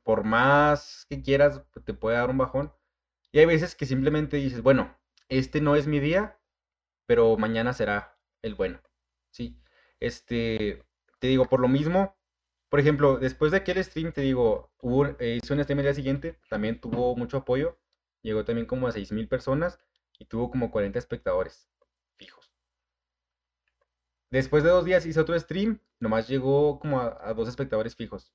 por 0.04 0.24
más 0.24 1.06
que 1.08 1.22
quieras, 1.22 1.62
pues, 1.72 1.84
te 1.84 1.94
puede 1.94 2.16
dar 2.16 2.30
un 2.30 2.38
bajón. 2.38 2.72
Y 3.32 3.40
hay 3.40 3.46
veces 3.46 3.74
que 3.76 3.86
simplemente 3.86 4.38
dices, 4.38 4.62
bueno, 4.62 4.96
este 5.28 5.60
no 5.62 5.76
es 5.76 5.86
mi 5.88 6.00
día, 6.00 6.38
pero 7.06 7.36
mañana 7.38 7.72
será 7.74 8.18
el 8.42 8.56
bueno. 8.56 8.80
Sí, 9.32 9.60
este, 10.00 10.84
te 11.20 11.28
digo, 11.28 11.46
por 11.46 11.60
lo 11.60 11.68
mismo, 11.68 12.16
por 12.70 12.80
ejemplo, 12.80 13.18
después 13.18 13.52
de 13.52 13.58
aquel 13.58 13.82
stream, 13.84 14.12
te 14.12 14.22
digo, 14.22 14.72
hubo, 14.80 15.06
eh, 15.20 15.40
hice 15.42 15.54
un 15.54 15.62
stream 15.64 15.80
el 15.80 15.86
día 15.86 15.94
siguiente, 15.94 16.38
también 16.50 16.80
tuvo 16.80 17.16
mucho 17.16 17.38
apoyo, 17.38 17.78
llegó 18.22 18.44
también 18.44 18.66
como 18.66 18.88
a 18.88 18.92
6.000 18.92 19.28
personas 19.28 19.80
y 20.18 20.26
tuvo 20.26 20.50
como 20.50 20.70
40 20.72 20.98
espectadores. 20.98 21.69
Después 24.30 24.64
de 24.64 24.70
dos 24.70 24.84
días 24.84 25.06
hice 25.06 25.20
otro 25.20 25.38
stream, 25.38 25.80
nomás 26.00 26.28
llegó 26.28 26.78
como 26.80 27.00
a, 27.00 27.18
a 27.22 27.34
dos 27.34 27.48
espectadores 27.48 27.96
fijos. 27.96 28.32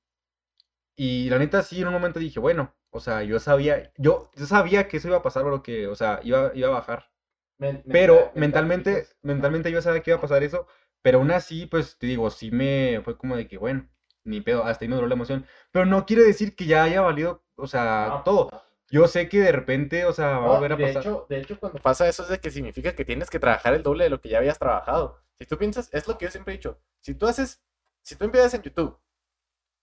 Y 0.96 1.28
la 1.30 1.38
neta 1.38 1.62
sí, 1.62 1.80
en 1.80 1.88
un 1.88 1.92
momento 1.92 2.18
dije, 2.18 2.40
bueno, 2.40 2.74
o 2.90 3.00
sea, 3.00 3.22
yo 3.22 3.38
sabía, 3.38 3.92
yo, 3.98 4.30
yo 4.34 4.46
sabía 4.46 4.88
que 4.88 4.96
eso 4.96 5.08
iba 5.08 5.18
a 5.18 5.22
pasar, 5.22 5.44
bro, 5.44 5.62
que, 5.62 5.86
o 5.86 5.94
sea, 5.94 6.20
iba, 6.22 6.52
iba 6.54 6.68
a 6.68 6.72
bajar. 6.72 7.10
Men- 7.58 7.82
Pero 7.88 8.14
mental- 8.34 8.34
mentalmente, 8.36 9.06
mentalmente 9.22 9.70
yo 9.70 9.82
sabía 9.82 10.02
que 10.02 10.10
iba 10.10 10.18
a 10.18 10.22
pasar 10.22 10.42
eso, 10.42 10.66
pero 11.02 11.18
aún 11.18 11.30
así, 11.30 11.66
pues 11.66 11.98
te 11.98 12.06
digo, 12.06 12.30
sí 12.30 12.50
me 12.50 13.00
fue 13.04 13.16
como 13.18 13.36
de 13.36 13.46
que, 13.48 13.58
bueno, 13.58 13.88
ni 14.24 14.40
pedo, 14.40 14.64
hasta 14.64 14.84
ahí 14.84 14.88
me 14.88 14.96
duró 14.96 15.06
la 15.08 15.14
emoción. 15.14 15.46
Pero 15.70 15.86
no 15.86 16.06
quiere 16.06 16.22
decir 16.24 16.56
que 16.56 16.66
ya 16.66 16.84
haya 16.84 17.00
valido, 17.02 17.44
o 17.56 17.66
sea, 17.66 18.06
No, 18.10 18.22
todo. 18.24 18.48
no. 18.52 18.62
Yo 18.90 19.08
sé 19.08 19.28
que 19.28 19.40
de 19.40 19.52
repente, 19.52 20.04
o 20.04 20.12
sea, 20.12 20.38
va 20.38 20.46
a 20.46 20.60
volver 20.60 20.72
a 20.72 20.76
de 20.76 20.84
pasar. 20.84 21.02
hecho, 21.02 21.26
de 21.28 21.40
hecho, 21.40 21.58
cuando 21.58 21.78
pasa 21.80 22.08
eso 22.08 22.22
es 22.22 22.28
de 22.28 22.38
que 22.40 22.50
significa 22.50 22.94
que 22.94 23.04
tienes 23.04 23.30
que 23.30 23.40
trabajar 23.40 23.74
el 23.74 23.82
doble 23.82 24.04
de 24.04 24.10
lo 24.10 24.20
que 24.20 24.28
ya 24.28 24.38
habías 24.38 24.58
trabajado. 24.58 25.20
Si 25.38 25.46
tú 25.46 25.58
piensas, 25.58 25.88
es 25.92 26.08
lo 26.08 26.16
que 26.16 26.26
yo 26.26 26.30
siempre 26.30 26.54
he 26.54 26.56
dicho, 26.56 26.80
si 27.00 27.14
tú 27.14 27.26
haces, 27.26 27.62
si 28.02 28.16
tú 28.16 28.24
empiezas 28.24 28.54
en 28.54 28.62
YouTube 28.62 28.98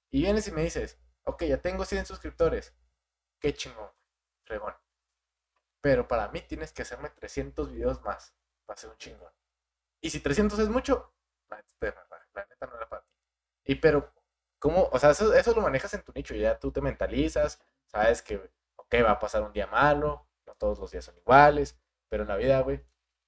y 0.10 0.22
vienes 0.22 0.48
y 0.48 0.52
me 0.52 0.64
dices, 0.64 1.00
ok, 1.24 1.44
ya 1.44 1.62
tengo 1.62 1.86
100 1.86 2.06
suscriptores, 2.06 2.74
qué 3.40 3.54
chingón, 3.54 3.90
fregón. 4.44 4.74
Pero 5.82 6.08
para 6.08 6.30
mí 6.30 6.42
tienes 6.42 6.72
que 6.72 6.82
hacerme 6.82 7.10
300 7.10 7.72
videos 7.72 8.02
más 8.04 8.34
para 8.66 8.80
ser 8.80 8.90
un 8.90 8.98
chingón. 8.98 9.32
Y 10.02 10.10
si 10.10 10.20
300 10.20 10.60
es 10.60 10.70
mucho, 10.70 11.14
la 11.50 11.58
neta, 11.58 12.08
la 12.34 12.46
neta 12.46 12.66
no 12.68 12.76
era 12.76 12.90
para 12.90 13.04
ti. 13.04 13.10
Y 13.66 13.76
pero, 13.76 14.14
¿cómo? 14.60 14.90
O 14.92 15.00
sea, 15.00 15.12
eso, 15.12 15.34
eso 15.34 15.54
lo 15.54 15.62
manejas 15.62 15.94
en 15.94 16.04
tu 16.04 16.12
nicho, 16.14 16.36
ya 16.36 16.60
tú 16.60 16.72
te 16.72 16.82
mentalizas, 16.82 17.62
sabes 17.86 18.22
que, 18.22 18.38
ok, 18.76 18.96
va 19.04 19.12
a 19.12 19.20
pasar 19.20 19.44
un 19.44 19.54
día 19.54 19.68
malo, 19.68 20.28
no 20.46 20.56
todos 20.56 20.80
los 20.80 20.92
días 20.92 21.06
son 21.06 21.18
iguales, 21.18 21.78
pero 22.10 22.24
en 22.24 22.30
la 22.30 22.38
vida, 22.38 22.62
güey, 22.62 22.84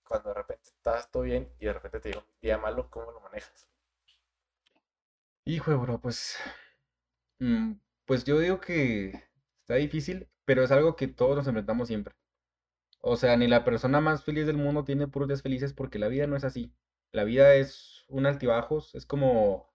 cuando 0.08 0.30
de 0.30 0.36
repente 0.36 0.64
estás 0.66 1.12
todo 1.12 1.24
bien 1.24 1.50
y 1.60 1.66
de 1.66 1.74
repente 1.74 2.00
te 2.00 2.10
llega 2.10 2.22
un 2.22 2.42
día 2.42 2.58
malo, 2.58 2.90
¿cómo 2.90 3.12
lo 3.12 3.20
manejas? 3.22 3.68
Hijo 5.46 5.78
bro, 5.78 6.00
pues, 6.02 6.38
mm, 7.40 7.74
pues 8.06 8.24
yo 8.24 8.40
digo 8.40 8.60
que 8.60 9.24
está 9.62 9.76
difícil, 9.76 10.28
pero 10.46 10.64
es 10.64 10.72
algo 10.72 10.96
que 10.96 11.08
todos 11.08 11.36
nos 11.36 11.48
enfrentamos 11.48 11.88
siempre. 11.88 12.16
O 13.02 13.18
sea, 13.18 13.38
ni 13.38 13.48
la 13.48 13.64
persona 13.64 14.02
más 14.02 14.24
feliz 14.24 14.48
del 14.48 14.58
mundo 14.58 14.84
tiene 14.84 15.08
puros 15.08 15.28
días 15.30 15.42
felices 15.44 15.74
porque 15.74 16.00
la 16.00 16.08
vida 16.08 16.28
no 16.28 16.36
es 16.36 16.44
así. 16.44 16.74
La 17.12 17.24
vida 17.24 17.54
es 17.56 18.06
un 18.10 18.26
altibajos, 18.26 18.96
es 18.96 19.06
como 19.06 19.72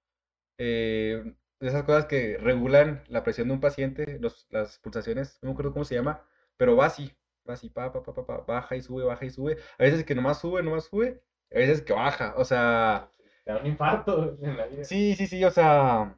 eh, 0.58 1.36
esas 1.60 1.84
cosas 1.84 2.06
que 2.06 2.38
regulan 2.38 3.04
la 3.08 3.24
presión 3.24 3.48
de 3.48 3.54
un 3.54 3.60
paciente, 3.60 4.18
los, 4.20 4.46
las 4.50 4.78
pulsaciones, 4.80 5.38
no 5.42 5.48
me 5.48 5.52
acuerdo 5.54 5.72
cómo 5.72 5.84
se 5.84 5.94
llama, 5.94 6.24
pero 6.56 6.76
va 6.76 6.86
así, 6.86 7.12
así, 7.52 7.70
pa, 7.70 7.92
pa, 7.92 8.02
pa, 8.02 8.14
pa, 8.14 8.26
pa, 8.26 8.38
baja 8.38 8.76
y 8.76 8.82
sube, 8.82 9.04
baja 9.04 9.24
y 9.24 9.30
sube. 9.30 9.56
A 9.78 9.84
veces 9.84 10.04
que 10.04 10.14
nomás 10.14 10.40
sube, 10.40 10.62
nomás 10.62 10.84
sube, 10.84 11.22
a 11.52 11.58
veces 11.58 11.82
que 11.82 11.92
baja, 11.92 12.34
o 12.36 12.44
sea... 12.44 13.10
Te 13.44 13.52
da 13.52 13.58
un 13.58 13.66
infarto 13.66 14.36
en 14.42 14.56
la 14.56 14.66
vida. 14.66 14.84
Sí, 14.84 15.14
sí, 15.16 15.26
sí, 15.26 15.44
o 15.44 15.50
sea... 15.50 16.16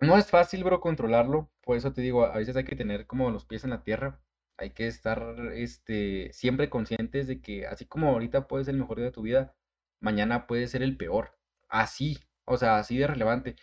No 0.00 0.18
es 0.18 0.28
fácil, 0.30 0.64
bro, 0.64 0.80
controlarlo, 0.80 1.50
por 1.62 1.76
eso 1.76 1.92
te 1.92 2.02
digo, 2.02 2.24
a 2.24 2.36
veces 2.36 2.56
hay 2.56 2.64
que 2.64 2.74
tener 2.74 3.06
como 3.06 3.30
los 3.30 3.44
pies 3.44 3.62
en 3.62 3.70
la 3.70 3.84
tierra, 3.84 4.20
hay 4.56 4.70
que 4.70 4.88
estar, 4.88 5.36
este, 5.54 6.32
siempre 6.32 6.68
conscientes 6.68 7.26
de 7.28 7.40
que 7.40 7.66
así 7.66 7.86
como 7.86 8.08
ahorita 8.10 8.48
puede 8.48 8.64
ser 8.64 8.74
el 8.74 8.80
mejor 8.80 8.96
día 8.98 9.06
de 9.06 9.12
tu 9.12 9.22
vida, 9.22 9.54
mañana 10.00 10.46
puede 10.46 10.66
ser 10.68 10.82
el 10.82 10.96
peor. 10.96 11.38
Así, 11.68 12.18
o 12.44 12.56
sea, 12.56 12.78
así 12.78 12.98
de 12.98 13.06
relevante. 13.06 13.56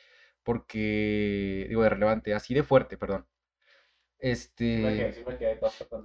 Porque, 0.43 1.65
digo, 1.69 1.83
de 1.83 1.89
relevante, 1.89 2.33
así 2.33 2.53
de 2.53 2.63
fuerte, 2.63 2.97
perdón. 2.97 3.27
Este, 4.19 5.13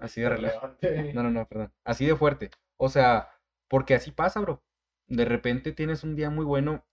así 0.01 0.21
de 0.21 0.29
relevante. 0.29 0.89
relevante. 0.89 1.13
No, 1.15 1.23
no, 1.23 1.31
no, 1.31 1.47
perdón. 1.47 1.73
Así 1.85 2.07
de 2.07 2.17
fuerte. 2.17 2.51
O 2.77 2.89
sea, 2.89 3.29
porque 3.69 3.95
así 3.95 4.11
pasa, 4.13 4.41
bro. 4.41 4.63
De 5.07 5.25
repente 5.25 5.73
tienes 5.73 6.05
un 6.05 6.17
día 6.17 6.31
muy 6.31 6.45
bueno 6.45 6.85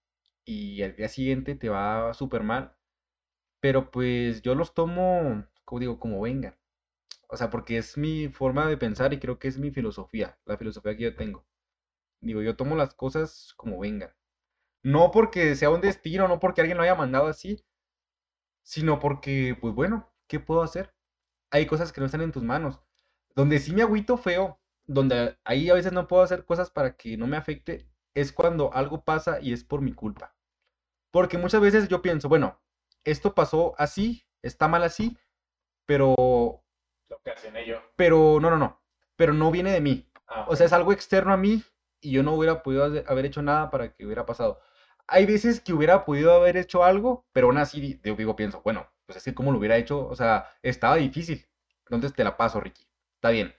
y 0.46 0.82
al 0.82 0.96
día 0.96 1.08
siguiente 1.08 1.56
te 1.56 1.70
va 1.70 2.14
súper 2.14 2.44
mal. 2.44 2.76
Pero 3.62 3.92
pues 3.92 4.42
yo 4.42 4.56
los 4.56 4.74
tomo, 4.74 5.46
como 5.66 5.80
digo, 5.80 6.00
como 6.00 6.22
vengan. 6.22 6.56
O 7.28 7.38
sea, 7.38 7.50
porque 7.50 7.78
es 7.78 7.98
mi 7.98 8.30
forma 8.30 8.68
de 8.68 8.78
pensar 8.78 9.14
y 9.14 9.20
creo 9.20 9.40
que 9.40 9.48
es 9.48 9.58
mi 9.58 9.72
filosofía, 9.72 10.38
la 10.46 10.58
filosofía 10.58 10.96
que 10.98 11.04
yo 11.04 11.16
tengo. 11.16 11.46
Digo, 12.22 12.42
yo 12.42 12.56
tomo 12.56 12.76
las 12.76 12.94
cosas 12.96 13.54
como 13.58 13.80
vengan. 13.80 14.12
No 14.84 15.12
porque 15.12 15.56
sea 15.56 15.72
un 15.72 15.82
destino, 15.82 16.28
no 16.28 16.40
porque 16.40 16.62
alguien 16.62 16.78
lo 16.78 16.84
haya 16.84 16.96
mandado 16.96 17.28
así, 17.28 17.64
sino 18.64 19.00
porque, 19.00 19.56
pues 19.60 19.74
bueno, 19.74 20.12
¿qué 20.28 20.40
puedo 20.40 20.62
hacer? 20.64 20.94
Hay 21.52 21.66
cosas 21.68 21.92
que 21.92 22.02
no 22.02 22.06
están 22.06 22.22
en 22.22 22.32
tus 22.32 22.44
manos. 22.44 22.80
Donde 23.36 23.60
sí 23.60 23.74
me 23.74 23.82
agüito 23.84 24.18
feo, 24.18 24.60
donde 24.86 25.38
ahí 25.44 25.70
a 25.70 25.74
veces 25.76 25.94
no 25.94 26.08
puedo 26.08 26.24
hacer 26.24 26.46
cosas 26.46 26.72
para 26.72 26.96
que 26.98 27.18
no 27.18 27.28
me 27.28 27.38
afecte, 27.38 27.88
es 28.16 28.32
cuando 28.34 28.74
algo 28.74 29.04
pasa 29.04 29.40
y 29.42 29.54
es 29.54 29.64
por 29.64 29.82
mi 29.82 29.94
culpa. 29.94 30.36
Porque 31.12 31.38
muchas 31.38 31.62
veces 31.62 31.88
yo 31.90 32.02
pienso, 32.02 32.30
bueno, 32.30 32.62
esto 33.04 33.36
pasó 33.36 33.76
así, 33.78 34.26
está 34.42 34.68
mal 34.68 34.84
así, 34.84 35.18
pero, 35.86 36.16
Lo 37.10 37.18
ocasioné 37.18 37.66
yo. 37.66 37.78
pero, 37.96 38.40
no, 38.40 38.50
no, 38.50 38.58
no, 38.58 38.82
pero 39.16 39.34
no 39.34 39.52
viene 39.52 39.72
de 39.72 39.82
mí. 39.82 40.10
Ah, 40.28 40.46
O 40.48 40.56
sea, 40.56 40.66
es 40.66 40.74
algo 40.74 40.94
externo 40.94 41.34
a 41.34 41.38
mí 41.38 41.64
y 42.02 42.12
yo 42.12 42.24
no 42.24 42.34
hubiera 42.34 42.64
podido 42.64 42.86
haber 42.86 43.26
hecho 43.26 43.42
nada 43.42 43.70
para 43.70 43.94
que 43.94 44.06
hubiera 44.06 44.26
pasado. 44.26 44.60
Hay 45.08 45.26
veces 45.26 45.60
que 45.62 45.74
hubiera 45.74 46.06
podido 46.06 46.34
haber 46.34 46.58
hecho 46.58 46.84
algo, 46.84 47.26
pero 47.34 47.48
aún 47.48 47.58
así 47.58 47.82
di- 47.82 47.96
digo, 47.96 48.16
digo, 48.16 48.36
pienso, 48.36 48.62
bueno, 48.64 48.88
pues 49.12 49.18
es 49.18 49.24
que 49.26 49.36
cómo 49.36 49.52
lo 49.52 49.60
hubiera 49.60 49.78
hecho, 49.78 50.08
o 50.08 50.16
sea, 50.16 50.48
estaba 50.64 50.96
difícil. 50.96 51.46
Entonces 51.86 52.14
te 52.14 52.24
la 52.24 52.38
paso, 52.38 52.62
Ricky. 52.62 52.88
Está 53.16 53.30
bien. 53.32 53.54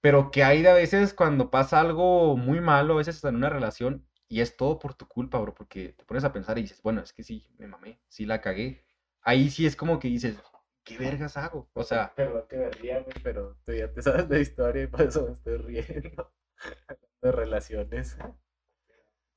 Pero 0.00 0.30
que 0.30 0.44
hay 0.44 0.62
de 0.62 0.68
a 0.68 0.74
veces 0.74 1.14
cuando 1.14 1.50
pasa 1.50 1.80
algo 1.80 2.36
muy 2.36 2.60
malo, 2.60 2.94
a 2.94 2.96
veces 2.98 3.24
en 3.24 3.36
una 3.36 3.48
relación, 3.48 4.06
y 4.28 4.40
es 4.40 4.56
todo 4.56 4.78
por 4.78 4.94
tu 4.94 5.08
culpa, 5.08 5.38
bro, 5.38 5.54
porque 5.54 5.94
te 5.94 6.04
pones 6.04 6.24
a 6.24 6.32
pensar 6.32 6.58
y 6.58 6.62
dices, 6.62 6.82
bueno, 6.82 7.00
es 7.00 7.12
que 7.12 7.24
sí, 7.24 7.46
me 7.58 7.66
mamé, 7.66 7.98
sí 8.08 8.26
la 8.26 8.40
cagué. 8.40 8.84
Ahí 9.22 9.50
sí 9.50 9.66
es 9.66 9.74
como 9.76 9.98
que 9.98 10.08
dices, 10.08 10.36
¿qué 10.84 10.98
vergas 10.98 11.36
hago? 11.36 11.68
O 11.72 11.82
sea, 11.82 12.14
Perdón 12.14 12.44
que 12.48 12.56
me 12.56 12.70
ría, 12.70 13.00
güey, 13.00 13.16
pero 13.22 13.56
tú 13.64 13.72
ya 13.72 13.90
te 13.92 14.02
sabes 14.02 14.28
la 14.28 14.38
historia 14.38 14.84
y 14.84 14.86
por 14.86 15.02
eso 15.02 15.26
me 15.26 15.32
estoy 15.32 15.56
riendo. 15.56 16.32
De 17.22 17.32
relaciones. 17.32 18.16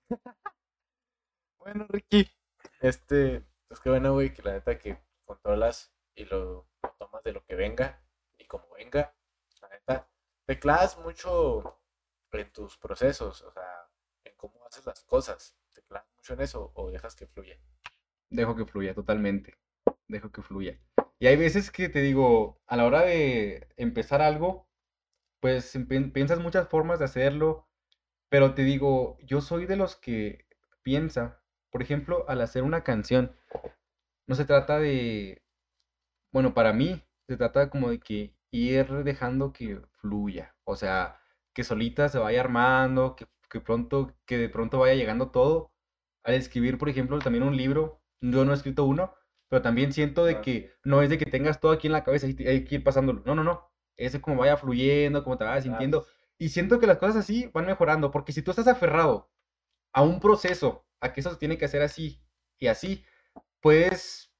Bueno, 1.60 1.86
Ricky, 1.90 2.30
este, 2.80 3.44
pues 3.68 3.80
qué 3.82 3.90
bueno, 3.90 4.14
güey, 4.14 4.34
que 4.34 4.42
la 4.42 4.54
neta 4.54 4.80
que 4.80 4.98
controlas 5.28 5.94
y 6.16 6.26
lo, 6.26 6.70
tomas 7.00 7.24
de 7.24 7.34
lo 7.34 7.46
que 7.46 7.56
venga 7.56 8.04
y 8.40 8.46
como 8.48 8.66
venga. 8.76 9.16
La 9.62 9.70
neta, 9.70 10.10
te 10.48 10.60
clavas 10.60 10.98
mucho 11.00 11.80
en 12.34 12.52
tus 12.54 12.78
procesos, 12.78 13.44
o 13.44 13.52
sea, 13.52 13.90
en 14.26 14.34
cómo 14.38 14.66
haces 14.66 14.86
las 14.88 15.04
cosas. 15.04 15.58
Te 15.74 15.84
clavas 15.84 16.10
mucho 16.16 16.34
en 16.34 16.42
eso 16.42 16.72
o 16.76 16.92
dejas 16.92 17.16
que 17.16 17.28
fluya. 17.28 17.60
dejo 18.32 18.56
que 18.56 18.66
fluya 18.66 18.94
totalmente. 18.96 19.58
Dejo 20.08 20.32
que 20.32 20.42
fluya. 20.42 20.80
Y 21.20 21.28
hay 21.28 21.38
veces 21.38 21.72
que 21.72 21.90
te 21.90 22.02
digo, 22.02 22.62
a 22.68 22.78
la 22.78 22.86
hora 22.86 23.02
de 23.04 23.70
empezar 23.78 24.22
algo, 24.22 24.70
pues 25.42 25.76
empe- 25.76 26.12
piensas 26.14 26.40
muchas 26.40 26.70
formas 26.70 27.00
de 27.00 27.06
hacerlo, 27.06 27.68
pero 28.30 28.56
te 28.56 28.64
digo, 28.64 29.18
yo 29.24 29.42
soy 29.42 29.66
de 29.68 29.78
los 29.78 29.96
que 29.98 30.48
piensa, 30.84 31.44
por 31.72 31.84
ejemplo, 31.84 32.26
al 32.30 32.42
hacer 32.42 32.64
una 32.64 32.84
canción, 32.84 33.36
no 34.28 34.36
se 34.36 34.46
trata 34.46 34.80
de, 34.80 35.44
bueno, 36.32 36.54
para 36.54 36.74
mí, 36.74 37.02
se 37.28 37.38
trata 37.38 37.70
como 37.70 37.90
de 37.90 38.00
que 38.00 38.36
ir 38.52 38.88
dejando 39.04 39.54
que 39.54 39.82
fluya, 40.02 40.56
o 40.64 40.76
sea, 40.76 41.20
que 41.54 41.64
solita 41.64 42.10
se 42.10 42.20
vaya 42.20 42.42
armando, 42.42 43.16
que, 43.16 43.28
que 43.50 43.62
pronto, 43.62 44.16
que 44.26 44.38
de 44.38 44.50
pronto 44.50 44.80
vaya 44.80 44.96
llegando 44.96 45.32
todo. 45.32 45.72
Al 46.24 46.36
escribir, 46.36 46.78
por 46.78 46.90
ejemplo, 46.90 47.18
también 47.20 47.44
un 47.44 47.56
libro, 47.58 48.02
yo 48.22 48.46
no 48.46 48.52
he 48.52 48.56
escrito 48.56 48.86
uno, 48.86 49.14
pero 49.50 49.62
también 49.62 49.94
siento 49.94 50.26
de 50.26 50.36
Ah, 50.38 50.42
que 50.42 50.74
no 50.84 51.02
es 51.02 51.10
de 51.10 51.18
que 51.18 51.26
tengas 51.26 51.60
todo 51.60 51.72
aquí 51.72 51.88
en 51.88 51.94
la 51.94 52.04
cabeza 52.04 52.28
y 52.28 52.48
hay 52.48 52.66
que 52.66 52.76
ir 52.76 52.84
pasándolo. 52.84 53.24
No, 53.26 53.36
no, 53.36 53.44
no. 53.44 53.72
Es 53.96 54.18
como 54.20 54.38
vaya 54.38 54.58
fluyendo, 54.58 55.24
como 55.24 55.38
te 55.38 55.46
vayas 55.46 55.64
Claro. 55.64 55.78
sintiendo. 55.78 56.08
Y 56.38 56.50
siento 56.50 56.80
que 56.80 56.88
las 56.88 56.98
cosas 56.98 57.18
así 57.18 57.50
van 57.54 57.66
mejorando, 57.66 58.12
porque 58.12 58.32
si 58.34 58.42
tú 58.42 58.52
estás 58.52 58.68
aferrado 58.68 59.32
a 59.94 60.02
un 60.04 60.20
proceso, 60.20 60.86
a 61.02 61.14
que 61.14 61.22
eso 61.22 61.32
se 61.32 61.38
tiene 61.38 61.58
que 61.58 61.66
hacer 61.66 61.82
así 61.82 62.22
y 62.60 62.68
así, 62.68 63.04
pues, 63.62 64.32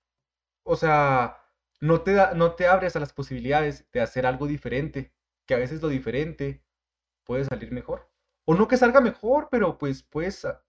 o 0.64 0.76
sea, 0.76 1.38
no 1.82 2.02
te 2.02 2.14
da, 2.14 2.34
no 2.34 2.56
te 2.56 2.68
abres 2.68 2.96
a 2.96 3.00
las 3.00 3.14
posibilidades 3.14 3.90
de 3.92 4.02
hacer 4.02 4.26
algo 4.26 4.48
diferente, 4.48 5.14
que 5.48 5.56
a 5.56 5.58
veces 5.58 5.82
lo 5.82 5.90
diferente 5.90 6.64
puede 7.26 7.46
salir 7.46 7.72
mejor. 7.72 8.10
O 8.46 8.56
no 8.56 8.68
que 8.68 8.78
salga 8.78 9.02
mejor, 9.02 9.50
pero 9.52 9.78
pues 9.78 10.04
puedes 10.04 10.46
a- 10.46 10.64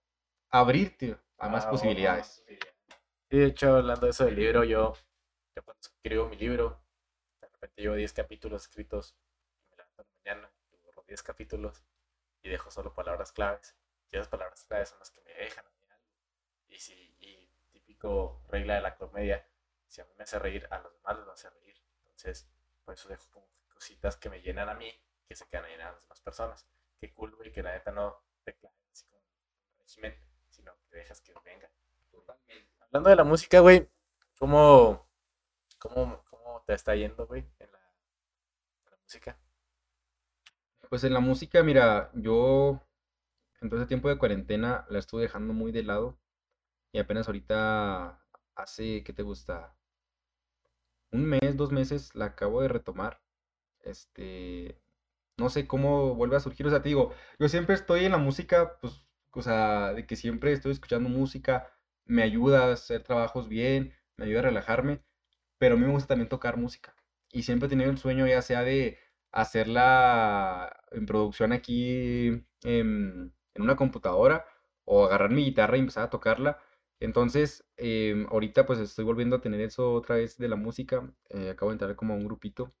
abrirte 0.51 1.17
a 1.39 1.49
más 1.49 1.65
Ah, 1.65 1.71
posibilidades. 1.71 2.43
Sí, 2.47 3.37
de 3.37 3.45
hecho, 3.45 3.77
hablando 3.77 4.05
de 4.07 4.11
eso 4.11 4.25
del 4.25 4.35
libro, 4.35 4.63
yo, 4.63 4.93
yo 5.55 5.63
cuando 5.63 5.81
escribo 5.81 6.29
mi 6.29 6.37
libro, 6.37 6.81
de 7.41 7.47
repente 7.49 7.81
llevo 7.81 7.95
10 7.95 8.13
capítulos 8.13 8.63
escritos, 8.63 9.15
me 9.71 9.77
levanto 9.77 10.05
mañana, 10.25 10.51
y 10.71 10.77
borro 10.77 11.03
10 11.07 11.23
capítulos 11.23 11.83
y 12.43 12.49
dejo 12.49 12.71
solo 12.71 12.93
palabras 12.93 13.31
claves. 13.31 13.75
Y 14.11 14.17
esas 14.17 14.29
palabras 14.29 14.65
claves 14.65 14.89
son 14.89 14.99
las 14.99 15.11
que 15.11 15.21
me 15.23 15.33
dejan. 15.33 15.65
Y 16.69 16.79
si, 16.79 17.08
típico 17.99 18.41
regla 18.49 18.75
de 18.75 18.81
la 18.81 18.95
comedia, 18.95 19.45
si 19.87 20.01
a 20.01 20.05
mí 20.05 20.11
me 20.17 20.23
hace 20.23 20.39
reír, 20.39 20.67
a 20.71 20.79
los 20.79 20.93
demás 20.93 21.17
les 21.17 21.27
va 21.27 21.31
a 21.31 21.33
hacer 21.33 21.53
reír. 21.61 21.75
Entonces, 22.03 22.49
por 22.85 22.93
eso 22.93 23.09
dejo 23.09 23.29
como 23.31 23.47
cositas 23.73 24.17
que 24.17 24.29
me 24.29 24.41
llenan 24.41 24.69
a 24.69 24.73
mí, 24.73 24.91
que 25.27 25.35
se 25.35 25.45
quedan 25.47 25.65
ahí 25.65 25.73
a 25.73 25.91
las 25.91 26.01
demás 26.01 26.21
personas. 26.21 26.67
Qué 26.97 27.13
cool, 27.13 27.35
güey, 27.35 27.51
que 27.51 27.63
la 27.63 27.73
neta 27.73 27.91
no 27.91 28.23
te 28.43 28.55
claves 28.55 28.89
así 28.91 29.05
como 29.07 29.23
un 29.23 29.79
régimen, 29.79 30.15
sino 30.49 30.73
que 30.89 30.97
dejas 30.97 31.21
que 31.21 31.33
venga. 31.43 31.69
Hablando 32.81 33.09
de 33.09 33.15
la 33.15 33.23
música, 33.23 33.59
güey, 33.59 33.87
¿cómo, 34.37 35.07
cómo, 35.77 36.23
cómo 36.29 36.63
te 36.65 36.73
está 36.73 36.95
yendo, 36.95 37.27
güey, 37.27 37.45
en 37.59 37.71
la, 37.71 37.79
en 38.85 38.91
la 38.91 38.97
música? 38.97 39.37
Pues 40.89 41.03
en 41.03 41.13
la 41.13 41.19
música, 41.19 41.61
mira, 41.61 42.09
yo 42.15 42.81
en 43.61 43.69
todo 43.69 43.79
ese 43.79 43.87
tiempo 43.87 44.09
de 44.09 44.17
cuarentena 44.17 44.85
la 44.89 44.99
estuve 44.99 45.21
dejando 45.23 45.53
muy 45.53 45.71
de 45.71 45.83
lado 45.83 46.17
y 46.91 46.99
apenas 46.99 47.27
ahorita 47.27 48.19
hace, 48.55 49.03
¿qué 49.03 49.13
te 49.13 49.23
gusta? 49.23 49.75
Un 51.11 51.25
mes, 51.25 51.57
dos 51.57 51.71
meses 51.71 52.13
la 52.15 52.25
acabo 52.25 52.61
de 52.61 52.67
retomar. 52.67 53.21
Este, 53.81 54.79
no 55.37 55.49
sé 55.49 55.67
cómo 55.67 56.15
vuelve 56.15 56.37
a 56.37 56.39
surgir, 56.41 56.67
o 56.67 56.69
sea, 56.69 56.81
te 56.83 56.89
digo, 56.89 57.13
yo 57.39 57.49
siempre 57.49 57.75
estoy 57.75 58.05
en 58.05 58.11
la 58.13 58.17
música, 58.19 58.79
pues, 58.81 59.03
o 59.33 59.41
sea, 59.41 59.93
de 59.93 60.07
que 60.07 60.15
siempre 60.17 60.53
estoy 60.53 60.73
escuchando 60.73 61.09
música, 61.09 61.71
me 62.05 62.23
ayuda 62.23 62.65
a 62.67 62.73
hacer 62.73 63.03
trabajos 63.03 63.49
bien, 63.49 63.93
me 64.17 64.25
ayuda 64.25 64.39
a 64.41 64.43
relajarme, 64.43 65.03
pero 65.59 65.75
a 65.75 65.77
mí 65.79 65.85
me 65.85 65.93
gusta 65.93 66.09
también 66.09 66.29
tocar 66.29 66.57
música. 66.57 66.95
Y 67.31 67.43
siempre 67.43 67.67
he 67.67 67.69
tenido 67.69 67.91
el 67.91 67.97
sueño 67.99 68.27
ya 68.27 68.41
sea 68.41 68.63
de 68.63 68.99
hacerla 69.31 70.75
en 70.91 71.05
producción 71.05 71.53
aquí 71.53 72.27
en, 72.63 73.33
en 73.55 73.61
una 73.63 73.75
computadora 73.75 74.45
o 74.85 75.05
agarrar 75.05 75.31
mi 75.31 75.45
guitarra 75.45 75.77
y 75.77 75.81
empezar 75.81 76.05
a 76.05 76.09
tocarla. 76.09 76.59
Entonces, 76.99 77.65
em, 77.77 78.27
ahorita 78.29 78.65
pues 78.65 78.79
estoy 78.79 79.05
volviendo 79.05 79.37
a 79.37 79.41
tener 79.41 79.61
eso 79.61 79.93
otra 79.93 80.15
vez 80.17 80.37
de 80.37 80.47
la 80.49 80.55
música. 80.57 81.11
eh, 81.29 81.49
acabo 81.51 81.71
de 81.71 81.75
entrar 81.75 81.95
como 81.95 82.13
a 82.13 82.17
un 82.17 82.25
grupito 82.25 82.73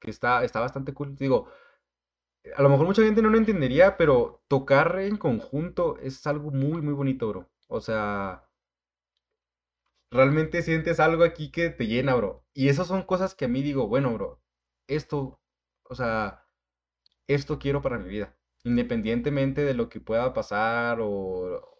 que 0.00 0.10
está, 0.10 0.44
está 0.44 0.60
bastante 0.60 0.94
cool. 0.94 1.16
Digo, 1.16 1.48
a 2.56 2.62
lo 2.62 2.68
mejor 2.68 2.86
mucha 2.86 3.02
gente 3.02 3.22
no 3.22 3.30
lo 3.30 3.38
entendería, 3.38 3.96
pero 3.96 4.42
tocar 4.48 4.98
en 5.00 5.16
conjunto 5.16 5.96
es 5.98 6.26
algo 6.26 6.50
muy, 6.50 6.82
muy 6.82 6.92
bonito, 6.94 7.28
bro. 7.28 7.48
O 7.68 7.80
sea, 7.80 8.44
realmente 10.10 10.62
sientes 10.62 11.00
algo 11.00 11.24
aquí 11.24 11.50
que 11.50 11.70
te 11.70 11.86
llena, 11.86 12.14
bro. 12.14 12.44
Y 12.54 12.68
esas 12.68 12.86
son 12.88 13.02
cosas 13.04 13.34
que 13.34 13.44
a 13.46 13.48
mí 13.48 13.62
digo, 13.62 13.88
bueno, 13.88 14.12
bro, 14.14 14.40
esto, 14.86 15.40
o 15.84 15.94
sea, 15.94 16.44
esto 17.28 17.58
quiero 17.58 17.82
para 17.82 17.98
mi 17.98 18.08
vida. 18.10 18.36
Independientemente 18.64 19.62
de 19.64 19.74
lo 19.74 19.88
que 19.88 20.00
pueda 20.00 20.34
pasar 20.34 21.00
o, 21.02 21.77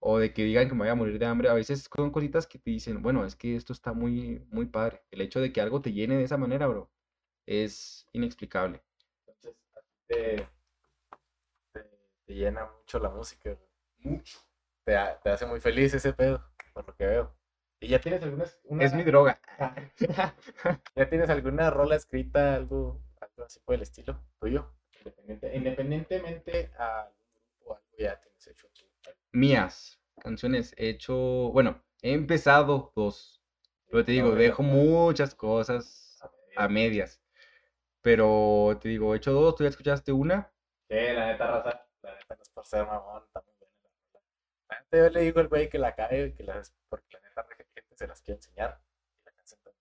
o 0.00 0.18
de 0.18 0.32
que 0.34 0.44
digan 0.44 0.68
que 0.68 0.74
me 0.74 0.80
voy 0.80 0.88
a 0.90 0.94
morir 0.94 1.18
de 1.18 1.26
hambre. 1.26 1.48
A 1.48 1.54
veces 1.54 1.88
son 1.94 2.10
cositas 2.10 2.46
que 2.46 2.58
te 2.58 2.70
dicen, 2.70 3.02
bueno, 3.02 3.24
es 3.26 3.36
que 3.36 3.56
esto 3.56 3.72
está 3.72 3.92
muy, 3.92 4.40
muy 4.50 4.66
padre. 4.66 5.02
El 5.10 5.20
hecho 5.22 5.40
de 5.40 5.52
que 5.52 5.60
algo 5.60 5.80
te 5.82 5.92
llene 5.92 6.16
de 6.16 6.24
esa 6.24 6.36
manera, 6.38 6.66
bro, 6.66 6.90
es 7.46 8.06
inexplicable. 8.12 8.82
Entonces, 9.26 9.56
a 9.76 9.80
ti 9.82 9.88
te, 10.08 10.48
te, 11.72 11.80
te 12.26 12.34
llena 12.34 12.66
mucho 12.66 12.98
la 12.98 13.08
música. 13.10 13.56
Mucho. 13.98 14.38
Te, 14.84 14.96
te 15.22 15.30
hace 15.30 15.46
muy 15.46 15.60
feliz 15.60 15.92
ese 15.94 16.12
pedo, 16.12 16.42
por 16.72 16.86
lo 16.86 16.94
que 16.96 17.06
veo. 17.06 17.34
¿Y 17.80 17.88
ya 17.88 18.00
tienes 18.00 18.22
algunas, 18.22 18.60
una- 18.64 18.84
Es 18.84 18.94
mi 18.94 19.02
droga. 19.04 19.40
¿Ya 20.96 21.08
tienes 21.08 21.30
alguna 21.30 21.70
rola 21.70 21.96
escrita, 21.96 22.54
algo, 22.54 23.00
algo 23.20 23.44
así 23.44 23.60
por 23.60 23.74
el 23.74 23.82
estilo 23.82 24.20
tuyo? 24.40 24.72
Independiente- 25.04 25.56
independientemente 25.56 26.72
a 26.78 27.02
algún 27.02 27.26
grupo 27.34 27.70
o 27.72 27.74
algo 27.76 27.88
ya 27.98 28.20
tienes 28.20 28.46
hecho. 28.48 28.68
Mías, 29.32 30.00
canciones 30.20 30.74
he 30.76 30.88
hecho, 30.90 31.14
bueno, 31.52 31.82
he 32.02 32.12
empezado 32.12 32.92
dos, 32.96 33.40
pero 33.88 34.04
te 34.04 34.12
digo, 34.12 34.30
No, 34.30 34.34
dejo 34.34 34.62
muchas 34.62 35.34
cosas 35.34 36.18
a 36.56 36.68
medias. 36.68 37.20
Pero 38.02 38.78
te 38.80 38.88
digo, 38.90 39.14
he 39.14 39.18
hecho 39.18 39.32
dos, 39.32 39.56
tú 39.56 39.64
ya 39.64 39.70
escuchaste 39.70 40.12
una. 40.12 40.52
Sí, 40.88 40.96
la 40.96 41.26
neta, 41.32 41.46
raza, 41.46 41.86
la 42.02 42.12
neta 42.14 42.36
no 42.36 42.42
es 42.42 42.48
por 42.50 42.66
ser 42.66 42.86
mamón, 42.86 43.22
buena 43.32 43.46
la 44.68 44.78
neta, 44.80 44.96
yo 44.98 45.10
le 45.10 45.20
digo 45.20 45.40
al 45.40 45.48
güey 45.48 45.68
que 45.68 45.78
la 45.78 45.94
cae, 45.94 46.34
que 46.34 46.42
la, 46.44 46.62
porque 46.88 47.06
la 47.12 47.20
neta 47.20 47.46
la 47.48 47.56
gente 47.56 47.84
se 47.94 48.06
las 48.06 48.20
quiere 48.22 48.38
enseñar. 48.38 48.80
Y 49.20 49.24
la 49.24 49.32
canción 49.32 49.60
también. 49.62 49.80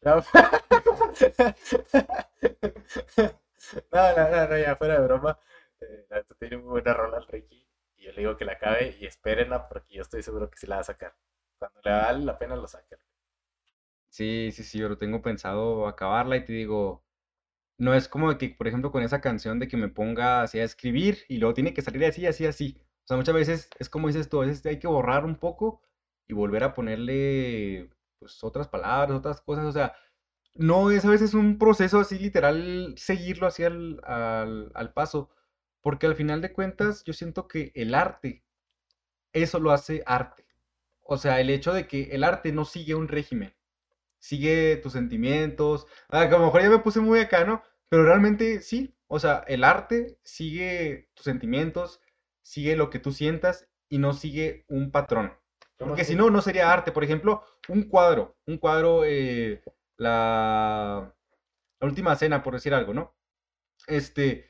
No, 3.92 4.16
no, 4.16 4.30
no, 4.30 4.48
no, 4.48 4.58
ya 4.58 4.76
fuera 4.76 5.00
de 5.00 5.06
broma. 5.06 5.38
Eh, 5.80 6.06
la 6.10 6.16
neta 6.18 6.34
tiene 6.36 6.58
muy 6.58 6.70
buena 6.70 6.94
rola 6.94 7.18
el 7.18 7.26
Ricky. 7.28 7.66
Y 7.96 8.04
yo 8.04 8.12
le 8.12 8.20
digo 8.22 8.36
que 8.36 8.44
la 8.44 8.52
acabe 8.52 8.96
y 9.00 9.06
espérenla 9.06 9.68
porque 9.68 9.94
yo 9.94 10.02
estoy 10.02 10.22
seguro 10.22 10.50
que 10.50 10.58
sí 10.58 10.66
la 10.66 10.76
va 10.76 10.80
a 10.82 10.84
sacar. 10.84 11.14
Cuando 11.58 11.80
le 11.84 11.90
vale 11.90 12.24
la 12.24 12.38
pena 12.38 12.56
lo 12.56 12.66
saca. 12.68 12.98
Sí, 14.08 14.50
sí, 14.52 14.62
sí, 14.62 14.78
yo 14.78 14.88
lo 14.88 14.98
tengo 14.98 15.22
pensado 15.22 15.88
acabarla 15.88 16.36
y 16.36 16.44
te 16.44 16.52
digo, 16.52 17.04
no 17.78 17.94
es 17.94 18.08
como 18.08 18.36
que, 18.38 18.50
por 18.50 18.68
ejemplo, 18.68 18.92
con 18.92 19.02
esa 19.02 19.20
canción 19.20 19.58
de 19.60 19.68
que 19.68 19.76
me 19.76 19.88
ponga 19.88 20.42
así 20.42 20.60
a 20.60 20.64
escribir 20.64 21.18
y 21.28 21.38
luego 21.38 21.54
tiene 21.54 21.74
que 21.74 21.82
salir 21.82 22.04
así, 22.06 22.26
así, 22.26 22.46
así. 22.46 22.78
O 23.04 23.08
sea, 23.08 23.16
muchas 23.18 23.34
veces 23.34 23.70
es 23.78 23.90
como 23.90 24.08
dices 24.08 24.28
tú, 24.28 24.42
a 24.42 24.46
veces 24.46 24.64
hay 24.66 24.78
que 24.80 24.88
borrar 24.88 25.24
un 25.26 25.36
poco 25.38 25.82
y 26.28 26.34
volver 26.34 26.64
a 26.64 26.74
ponerle, 26.74 27.90
pues, 28.20 28.42
otras 28.44 28.68
palabras, 28.68 29.18
otras 29.18 29.40
cosas. 29.42 29.66
O 29.66 29.72
sea, 29.72 29.94
no 30.54 30.90
es 30.90 31.04
a 31.04 31.10
veces 31.10 31.34
un 31.34 31.58
proceso 31.58 32.00
así 32.00 32.18
literal 32.18 32.94
seguirlo 32.96 33.46
así 33.46 33.64
al, 33.64 34.00
al, 34.04 34.70
al 34.74 34.92
paso, 34.92 35.30
porque 35.84 36.08
al 36.08 36.16
final 36.16 36.42
de 36.42 36.52
cuentas 36.52 37.04
yo 37.04 37.12
siento 37.12 37.46
que 37.46 37.70
el 37.76 37.94
arte, 37.94 38.44
eso 39.32 39.60
lo 39.60 39.70
hace 39.70 40.02
arte. 40.06 40.46
O 41.02 41.18
sea, 41.18 41.40
el 41.40 41.50
hecho 41.50 41.72
de 41.74 41.86
que 41.86 42.04
el 42.12 42.24
arte 42.24 42.52
no 42.52 42.64
sigue 42.64 42.96
un 42.96 43.08
régimen 43.08 43.54
sigue 44.24 44.78
tus 44.78 44.94
sentimientos. 44.94 45.86
Ah, 46.08 46.26
que 46.28 46.34
a 46.34 46.38
lo 46.38 46.46
mejor 46.46 46.62
ya 46.62 46.70
me 46.70 46.78
puse 46.78 47.00
muy 47.00 47.20
acá, 47.20 47.44
¿no? 47.44 47.62
Pero 47.90 48.04
realmente 48.04 48.62
sí, 48.62 48.96
o 49.06 49.18
sea, 49.18 49.44
el 49.48 49.62
arte 49.64 50.18
sigue 50.24 51.10
tus 51.14 51.24
sentimientos, 51.24 52.00
sigue 52.42 52.74
lo 52.74 52.88
que 52.88 52.98
tú 52.98 53.12
sientas 53.12 53.68
y 53.90 53.98
no 53.98 54.14
sigue 54.14 54.64
un 54.68 54.90
patrón. 54.90 55.34
Porque 55.76 56.04
si 56.04 56.14
no, 56.14 56.30
no 56.30 56.40
sería 56.40 56.72
arte. 56.72 56.90
Por 56.90 57.04
ejemplo, 57.04 57.42
un 57.68 57.82
cuadro, 57.82 58.38
un 58.46 58.56
cuadro, 58.56 59.04
eh, 59.04 59.62
la, 59.98 61.14
la 61.80 61.86
última 61.86 62.16
cena, 62.16 62.42
por 62.42 62.54
decir 62.54 62.72
algo, 62.72 62.94
¿no? 62.94 63.14
Este, 63.86 64.48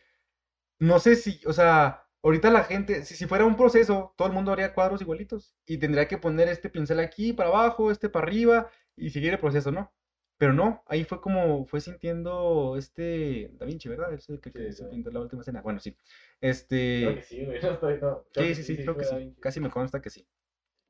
no 0.78 0.98
sé 1.00 1.16
si, 1.16 1.40
o 1.46 1.52
sea, 1.52 2.06
ahorita 2.22 2.50
la 2.50 2.64
gente, 2.64 3.04
si, 3.04 3.14
si 3.16 3.26
fuera 3.26 3.44
un 3.44 3.56
proceso, 3.56 4.14
todo 4.16 4.28
el 4.28 4.34
mundo 4.34 4.52
haría 4.52 4.74
cuadros 4.74 5.00
igualitos 5.02 5.56
y 5.66 5.78
tendría 5.78 6.08
que 6.08 6.18
poner 6.18 6.48
este 6.48 6.70
pincel 6.70 7.00
aquí 7.00 7.32
para 7.32 7.48
abajo, 7.50 7.90
este 7.90 8.08
para 8.08 8.26
arriba 8.26 8.70
y 8.96 9.10
seguir 9.10 9.32
el 9.32 9.40
proceso, 9.40 9.70
¿no? 9.72 9.92
Pero 10.38 10.52
no, 10.52 10.82
ahí 10.86 11.04
fue 11.04 11.20
como 11.20 11.64
fue 11.66 11.80
sintiendo 11.80 12.76
este 12.76 13.50
Da 13.54 13.66
Vinci, 13.66 13.88
¿verdad? 13.88 14.12
Ese 14.12 14.40
que, 14.40 14.52
que 14.52 14.72
Sí, 14.72 14.72
se 14.72 14.84
pintó 14.86 15.10
la 15.10 15.20
última 15.20 15.42
escena. 15.42 15.62
Bueno, 15.62 15.78
sí. 15.80 15.96
Creo 16.40 16.50
Este, 16.50 17.14
que 17.14 17.22
sí, 17.22 17.44
güey. 17.44 17.60
No 17.62 17.70
estoy, 17.72 18.00
no. 18.00 18.24
Creo 18.32 18.46
sí, 18.46 18.54
sí, 18.54 18.62
sí, 18.64 18.76
creo 18.82 18.96
que 18.96 19.04
sí. 19.04 19.34
Casi 19.40 19.60
me 19.60 19.70
consta 19.70 20.02
que 20.02 20.10
sí. 20.10 20.26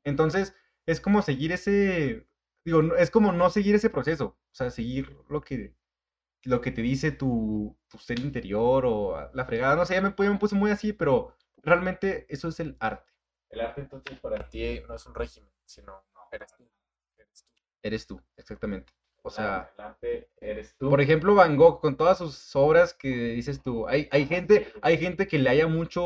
Entonces, 0.03 0.55
es 0.85 1.01
como 1.01 1.21
seguir 1.21 1.51
ese, 1.51 2.27
digo, 2.63 2.95
es 2.97 3.11
como 3.11 3.31
no 3.33 3.49
seguir 3.49 3.75
ese 3.75 3.89
proceso, 3.89 4.25
o 4.51 4.55
sea, 4.55 4.69
seguir 4.71 5.15
lo 5.29 5.41
que, 5.41 5.75
lo 6.45 6.61
que 6.61 6.71
te 6.71 6.81
dice 6.81 7.11
tu, 7.11 7.75
tu 7.87 7.97
ser 7.97 8.19
interior 8.19 8.85
o 8.85 9.29
la 9.33 9.45
fregada, 9.45 9.75
no 9.75 9.85
sé, 9.85 9.95
ya 9.95 10.01
me, 10.01 10.15
pu- 10.15 10.29
me 10.31 10.37
puse 10.39 10.55
muy 10.55 10.71
así, 10.71 10.93
pero 10.93 11.33
realmente 11.63 12.25
eso 12.29 12.47
es 12.47 12.59
el 12.59 12.75
arte, 12.79 13.11
El 13.49 13.61
arte 13.61 13.81
entonces 13.81 14.19
para 14.19 14.47
ti 14.49 14.81
no 14.87 14.95
es 14.95 15.05
un 15.05 15.15
régimen, 15.15 15.49
sino 15.65 16.03
eres 16.31 16.53
tú. 16.55 16.63
Eres 17.17 17.43
tú. 17.43 17.49
eres 17.83 18.07
tú, 18.07 18.21
exactamente. 18.37 18.93
O 19.23 19.29
El 19.29 19.35
sea, 19.35 19.55
arte- 19.57 19.73
el 19.77 19.85
arte 19.85 20.29
eres 20.41 20.75
tú. 20.77 20.89
por 20.89 21.01
ejemplo, 21.01 21.33
Van 21.35 21.57
Gogh, 21.57 21.81
con 21.81 21.97
todas 21.97 22.17
sus 22.19 22.55
obras 22.55 22.93
que 22.93 23.09
dices 23.09 23.61
tú, 23.63 23.87
hay, 23.87 24.07
hay 24.11 24.25
gente, 24.27 24.71
hay 24.81 24.97
gente 24.97 25.27
que 25.27 25.39
le 25.39 25.49
haya 25.49 25.67
mucho, 25.67 26.03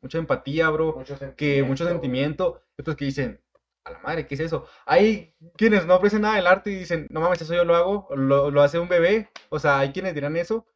mucha 0.00 0.18
empatía, 0.18 0.70
bro, 0.70 0.96
mucho 0.96 1.18
que 1.36 1.62
mucho 1.62 1.84
sentimiento, 1.86 2.62
y 2.78 2.82
otros 2.82 2.96
que 2.96 3.04
dicen, 3.04 3.40
a 3.84 3.90
la 3.92 3.98
madre, 4.00 4.26
¿qué 4.26 4.34
es 4.34 4.40
eso? 4.40 4.66
Hay 4.86 5.34
quienes 5.56 5.86
no 5.86 5.94
aprecian 5.94 6.22
nada 6.22 6.36
del 6.36 6.46
arte 6.46 6.70
y 6.70 6.76
dicen, 6.76 7.06
no 7.10 7.20
mames, 7.20 7.42
eso 7.42 7.54
yo 7.54 7.64
lo 7.64 7.76
hago, 7.76 8.08
lo, 8.16 8.50
lo 8.50 8.62
hace 8.62 8.78
un 8.78 8.88
bebé, 8.88 9.30
o 9.50 9.58
sea, 9.58 9.78
hay 9.78 9.92
quienes 9.92 10.14
dirán 10.14 10.36
eso, 10.36 10.66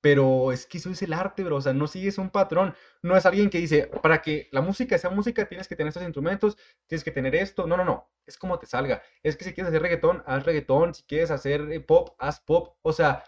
pero 0.00 0.52
es 0.52 0.66
que 0.66 0.78
eso 0.78 0.90
es 0.90 1.02
el 1.02 1.12
arte, 1.12 1.44
bro, 1.44 1.56
o 1.56 1.60
sea, 1.60 1.72
no 1.74 1.86
sigues 1.86 2.18
un 2.18 2.30
patrón, 2.30 2.74
no 3.02 3.16
es 3.16 3.26
alguien 3.26 3.50
que 3.50 3.58
dice, 3.58 3.86
para 4.02 4.22
que 4.22 4.48
la 4.52 4.62
música 4.62 4.98
sea 4.98 5.10
música 5.10 5.46
tienes 5.48 5.68
que 5.68 5.76
tener 5.76 5.88
estos 5.88 6.02
instrumentos, 6.04 6.56
tienes 6.86 7.04
que 7.04 7.10
tener 7.12 7.34
esto, 7.34 7.66
no, 7.66 7.76
no, 7.76 7.84
no, 7.84 8.10
es 8.26 8.38
como 8.38 8.58
te 8.58 8.66
salga, 8.66 9.02
es 9.22 9.36
que 9.36 9.44
si 9.44 9.52
quieres 9.54 9.70
hacer 9.70 9.82
reggaetón, 9.82 10.22
haz 10.26 10.44
reggaetón, 10.44 10.94
si 10.94 11.04
quieres 11.04 11.30
hacer 11.30 11.70
eh, 11.72 11.80
pop, 11.80 12.16
haz 12.18 12.40
pop, 12.40 12.76
o 12.82 12.92
sea, 12.92 13.24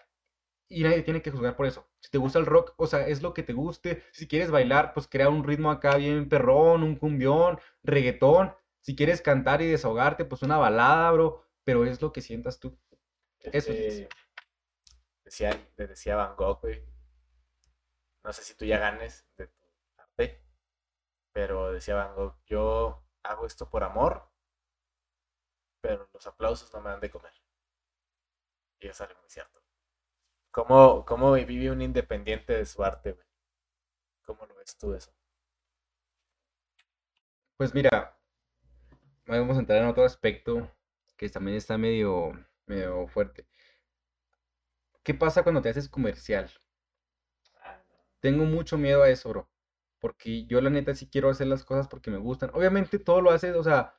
y 0.68 0.83
nadie 0.83 1.03
tiene 1.03 1.23
que 1.23 1.31
juzgar 1.31 1.55
por 1.57 1.66
eso. 1.66 1.87
Si 2.01 2.11
te 2.11 2.18
gusta 2.18 2.39
el 2.39 2.47
rock, 2.47 2.75
o 2.79 2.87
sea, 2.87 3.07
es 3.07 3.23
lo 3.23 3.35
que 3.35 3.43
te 3.43 3.53
guste. 3.53 4.03
Si 4.12 4.27
quieres 4.27 4.51
bailar, 4.51 4.95
pues 4.95 5.07
crea 5.07 5.29
un 5.29 5.45
ritmo 5.45 5.70
acá 5.70 5.97
bien 5.97 6.29
perrón, 6.29 6.83
un 6.83 6.97
cumbión, 6.97 7.59
reggaetón. 7.83 8.55
Si 8.83 8.97
quieres 8.97 9.22
cantar 9.22 9.62
y 9.62 9.66
desahogarte, 9.68 10.24
pues 10.24 10.43
una 10.43 10.59
balada, 10.59 11.11
bro. 11.12 11.47
Pero 11.64 11.85
es 11.85 12.03
lo 12.03 12.12
que 12.12 12.20
sientas 12.20 12.59
tú. 12.59 12.78
Eso 13.39 13.72
es. 13.72 13.95
Este, 13.95 14.09
decía, 15.24 15.72
le 15.76 15.87
decía 15.87 16.16
Van 16.16 16.37
Gogh, 16.37 16.61
güey. 16.61 16.85
No 18.24 18.33
sé 18.33 18.43
si 18.43 18.55
tú 18.55 18.64
ya 18.64 18.78
ganes 18.78 19.26
de 19.37 19.47
tu 19.47 19.66
arte, 19.97 20.45
pero 21.33 21.72
decía 21.72 21.95
Van 21.95 22.14
Gogh, 22.14 22.37
yo 22.47 23.05
hago 23.22 23.47
esto 23.47 23.70
por 23.70 23.85
amor, 23.85 24.28
pero 25.80 26.09
los 26.12 26.26
aplausos 26.26 26.72
no 26.72 26.80
me 26.80 26.91
dan 26.91 27.01
de 27.01 27.11
comer. 27.11 27.33
Y 28.80 28.89
eso 28.89 29.05
es 29.05 29.11
muy 29.20 29.30
cierto. 29.30 29.61
¿Cómo, 30.51 31.05
cómo 31.05 31.33
vive 31.33 31.70
un 31.70 31.83
independiente 31.83 32.53
de 32.53 32.66
su 32.66 32.83
arte, 32.85 33.12
güey? 33.12 33.26
¿Cómo 34.24 34.45
lo 34.47 34.55
ves 34.57 34.76
tú 34.76 34.93
eso? 34.95 35.12
Pues 37.57 37.74
mira, 37.74 38.18
vamos 39.27 39.57
a 39.57 39.61
entrar 39.61 39.83
en 39.83 39.89
otro 39.89 40.05
aspecto 40.05 40.70
que 41.16 41.29
también 41.29 41.57
está 41.57 41.79
medio, 41.79 42.33
medio 42.66 43.07
fuerte. 43.09 43.47
¿Qué 45.03 45.14
pasa 45.14 45.43
cuando 45.43 45.62
te 45.62 45.68
haces 45.68 45.89
comercial? 45.89 46.51
Tengo 48.20 48.45
mucho 48.45 48.79
miedo 48.79 49.03
a 49.03 49.11
eso, 49.11 49.29
bro. 49.31 49.51
Porque 49.99 50.47
yo 50.47 50.61
la 50.61 50.70
neta 50.70 50.95
sí 50.95 51.09
quiero 51.09 51.31
hacer 51.31 51.47
las 51.47 51.64
cosas 51.64 51.89
porque 51.89 52.11
me 52.11 52.18
gustan. 52.18 52.51
Obviamente 52.55 52.99
todo 52.99 53.20
lo 53.20 53.31
haces, 53.31 53.55
o 53.57 53.62
sea, 53.62 53.99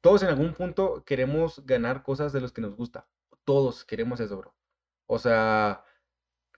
todos 0.00 0.22
en 0.22 0.28
algún 0.28 0.54
punto 0.54 1.04
queremos 1.04 1.64
ganar 1.66 2.02
cosas 2.02 2.32
de 2.32 2.40
los 2.40 2.52
que 2.52 2.62
nos 2.62 2.76
gusta. 2.76 3.06
Todos 3.44 3.84
queremos 3.84 4.20
eso, 4.20 4.36
bro. 4.38 4.54
O 5.06 5.18
sea, 5.18 5.84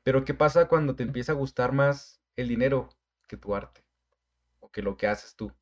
pero 0.02 0.24
¿qué 0.24 0.34
pasa 0.34 0.68
cuando 0.68 0.94
te 0.96 1.02
empieza 1.02 1.32
a 1.32 1.36
gustar 1.36 1.72
más 1.72 2.20
el 2.36 2.48
dinero 2.48 2.88
que 3.28 3.36
tu 3.36 3.54
arte? 3.54 3.84
O 4.60 4.70
que 4.70 4.82
lo 4.82 4.96
que 4.96 5.06
haces 5.06 5.36
tú. 5.36 5.52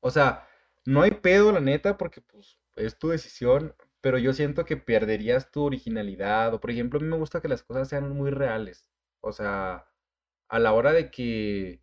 O 0.00 0.10
sea, 0.10 0.46
no 0.88 1.02
hay 1.02 1.10
pedo, 1.10 1.52
la 1.52 1.60
neta, 1.60 1.98
porque 1.98 2.22
pues 2.22 2.58
es 2.76 2.98
tu 2.98 3.10
decisión, 3.10 3.74
pero 4.00 4.16
yo 4.16 4.32
siento 4.32 4.64
que 4.64 4.78
perderías 4.78 5.50
tu 5.50 5.62
originalidad. 5.64 6.54
O 6.54 6.60
por 6.60 6.70
ejemplo, 6.70 6.98
a 6.98 7.02
mí 7.02 7.08
me 7.08 7.18
gusta 7.18 7.42
que 7.42 7.48
las 7.48 7.62
cosas 7.62 7.88
sean 7.88 8.08
muy 8.10 8.30
reales. 8.30 8.90
O 9.20 9.32
sea, 9.32 9.86
a 10.48 10.58
la 10.58 10.72
hora 10.72 10.92
de 10.92 11.10
que 11.10 11.82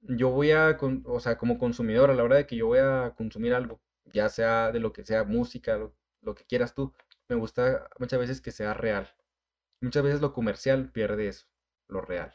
yo 0.00 0.30
voy 0.30 0.52
a, 0.52 0.78
o 1.04 1.20
sea, 1.20 1.36
como 1.36 1.58
consumidor, 1.58 2.10
a 2.10 2.14
la 2.14 2.24
hora 2.24 2.36
de 2.36 2.46
que 2.46 2.56
yo 2.56 2.68
voy 2.68 2.78
a 2.78 3.12
consumir 3.18 3.52
algo, 3.52 3.82
ya 4.14 4.30
sea 4.30 4.72
de 4.72 4.80
lo 4.80 4.94
que 4.94 5.04
sea 5.04 5.24
música, 5.24 5.76
lo, 5.76 5.94
lo 6.22 6.34
que 6.34 6.44
quieras 6.44 6.74
tú, 6.74 6.94
me 7.28 7.36
gusta 7.36 7.90
muchas 7.98 8.18
veces 8.18 8.40
que 8.40 8.50
sea 8.50 8.72
real. 8.72 9.14
Muchas 9.82 10.02
veces 10.04 10.22
lo 10.22 10.32
comercial 10.32 10.90
pierde 10.90 11.28
eso, 11.28 11.48
lo 11.88 12.00
real. 12.00 12.34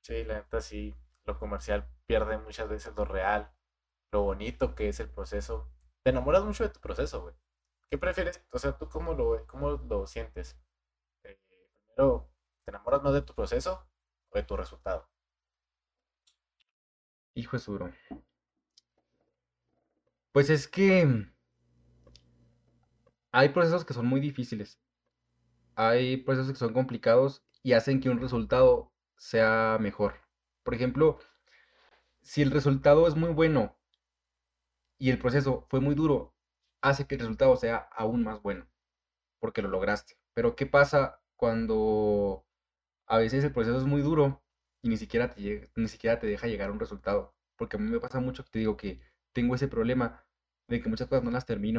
Sí, 0.00 0.24
la 0.24 0.36
neta 0.36 0.62
sí, 0.62 0.94
lo 1.26 1.38
comercial 1.38 1.86
pierde 2.06 2.38
muchas 2.38 2.70
veces 2.70 2.94
lo 2.96 3.04
real, 3.04 3.53
lo 4.14 4.22
bonito 4.22 4.76
que 4.76 4.88
es 4.88 5.00
el 5.00 5.10
proceso. 5.10 5.68
Te 6.04 6.10
enamoras 6.10 6.44
mucho 6.44 6.62
de 6.62 6.70
tu 6.70 6.80
proceso, 6.80 7.22
güey. 7.22 7.34
¿Qué 7.90 7.98
prefieres? 7.98 8.40
O 8.52 8.58
sea, 8.60 8.78
¿tú 8.78 8.88
cómo 8.88 9.12
lo, 9.12 9.44
cómo 9.48 9.70
lo 9.70 10.06
sientes? 10.06 10.56
Eh, 11.24 11.36
primero, 11.84 12.30
¿te 12.64 12.70
enamoras 12.70 13.02
más 13.02 13.12
de 13.12 13.22
tu 13.22 13.34
proceso 13.34 13.88
o 14.30 14.38
de 14.38 14.44
tu 14.44 14.56
resultado? 14.56 15.10
Hijo 17.34 17.56
es 17.56 17.66
duro. 17.66 17.92
Pues 20.30 20.48
es 20.48 20.68
que 20.68 21.26
hay 23.32 23.48
procesos 23.48 23.84
que 23.84 23.94
son 23.94 24.06
muy 24.06 24.20
difíciles. 24.20 24.80
Hay 25.74 26.18
procesos 26.18 26.52
que 26.52 26.58
son 26.58 26.72
complicados 26.72 27.44
y 27.64 27.72
hacen 27.72 28.00
que 28.00 28.10
un 28.10 28.20
resultado 28.20 28.92
sea 29.16 29.76
mejor. 29.80 30.20
Por 30.62 30.74
ejemplo, 30.74 31.18
si 32.22 32.42
el 32.42 32.52
resultado 32.52 33.08
es 33.08 33.16
muy 33.16 33.30
bueno 33.30 33.76
y 34.98 35.10
el 35.10 35.18
proceso 35.18 35.66
fue 35.68 35.80
muy 35.80 35.94
duro, 35.94 36.34
hace 36.82 37.06
que 37.06 37.14
el 37.16 37.20
resultado 37.20 37.56
sea 37.56 37.88
aún 37.92 38.24
más 38.24 38.42
bueno, 38.42 38.68
porque 39.40 39.62
lo 39.62 39.68
lograste. 39.68 40.16
Pero 40.34 40.56
¿qué 40.56 40.66
pasa 40.66 41.20
cuando 41.36 42.46
a 43.06 43.18
veces 43.18 43.44
el 43.44 43.52
proceso 43.52 43.78
es 43.78 43.84
muy 43.84 44.02
duro 44.02 44.42
y 44.82 44.88
ni 44.88 44.96
siquiera 44.96 45.30
te, 45.30 45.70
ni 45.76 45.88
siquiera 45.88 46.18
te 46.18 46.26
deja 46.26 46.46
llegar 46.46 46.70
a 46.70 46.72
un 46.72 46.80
resultado? 46.80 47.34
Porque 47.56 47.76
a 47.76 47.80
mí 47.80 47.90
me 47.90 48.00
pasa 48.00 48.20
mucho 48.20 48.44
que 48.44 48.50
te 48.50 48.58
digo 48.60 48.76
que 48.76 49.00
tengo 49.32 49.54
ese 49.54 49.68
problema 49.68 50.24
de 50.68 50.80
que 50.82 50.88
muchas 50.88 51.08
cosas 51.08 51.24
no 51.24 51.30
las 51.30 51.46
termino 51.46 51.78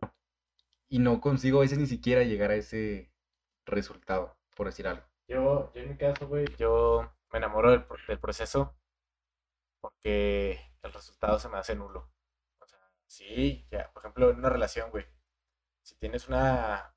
y 0.90 1.00
no 1.00 1.22
consigo 1.22 1.60
a 1.60 1.62
veces 1.62 1.78
ni 1.78 1.88
siquiera 1.88 2.24
llegar 2.24 2.52
a 2.52 2.56
ese 2.56 3.12
resultado, 3.66 4.38
por 4.56 4.68
decir 4.68 4.88
algo. 4.88 5.04
Yo, 5.28 5.72
yo 5.74 5.82
en 5.82 5.90
mi 5.90 5.98
caso, 5.98 6.28
güey, 6.28 6.46
yo 6.58 7.12
me 7.32 7.38
enamoro 7.40 7.72
del, 7.72 7.86
del 8.08 8.20
proceso 8.20 8.76
porque 9.82 10.60
el 10.84 10.94
resultado 10.94 11.40
se 11.40 11.50
me 11.50 11.58
hace 11.58 11.76
nulo. 11.76 12.10
Sí, 13.08 13.68
ya, 13.72 13.92
por 13.92 14.02
ejemplo, 14.04 14.30
en 14.30 14.38
una 14.40 14.50
relación, 14.50 14.90
güey, 14.92 15.06
si 15.82 15.96
tienes 15.96 16.28
una, 16.28 16.96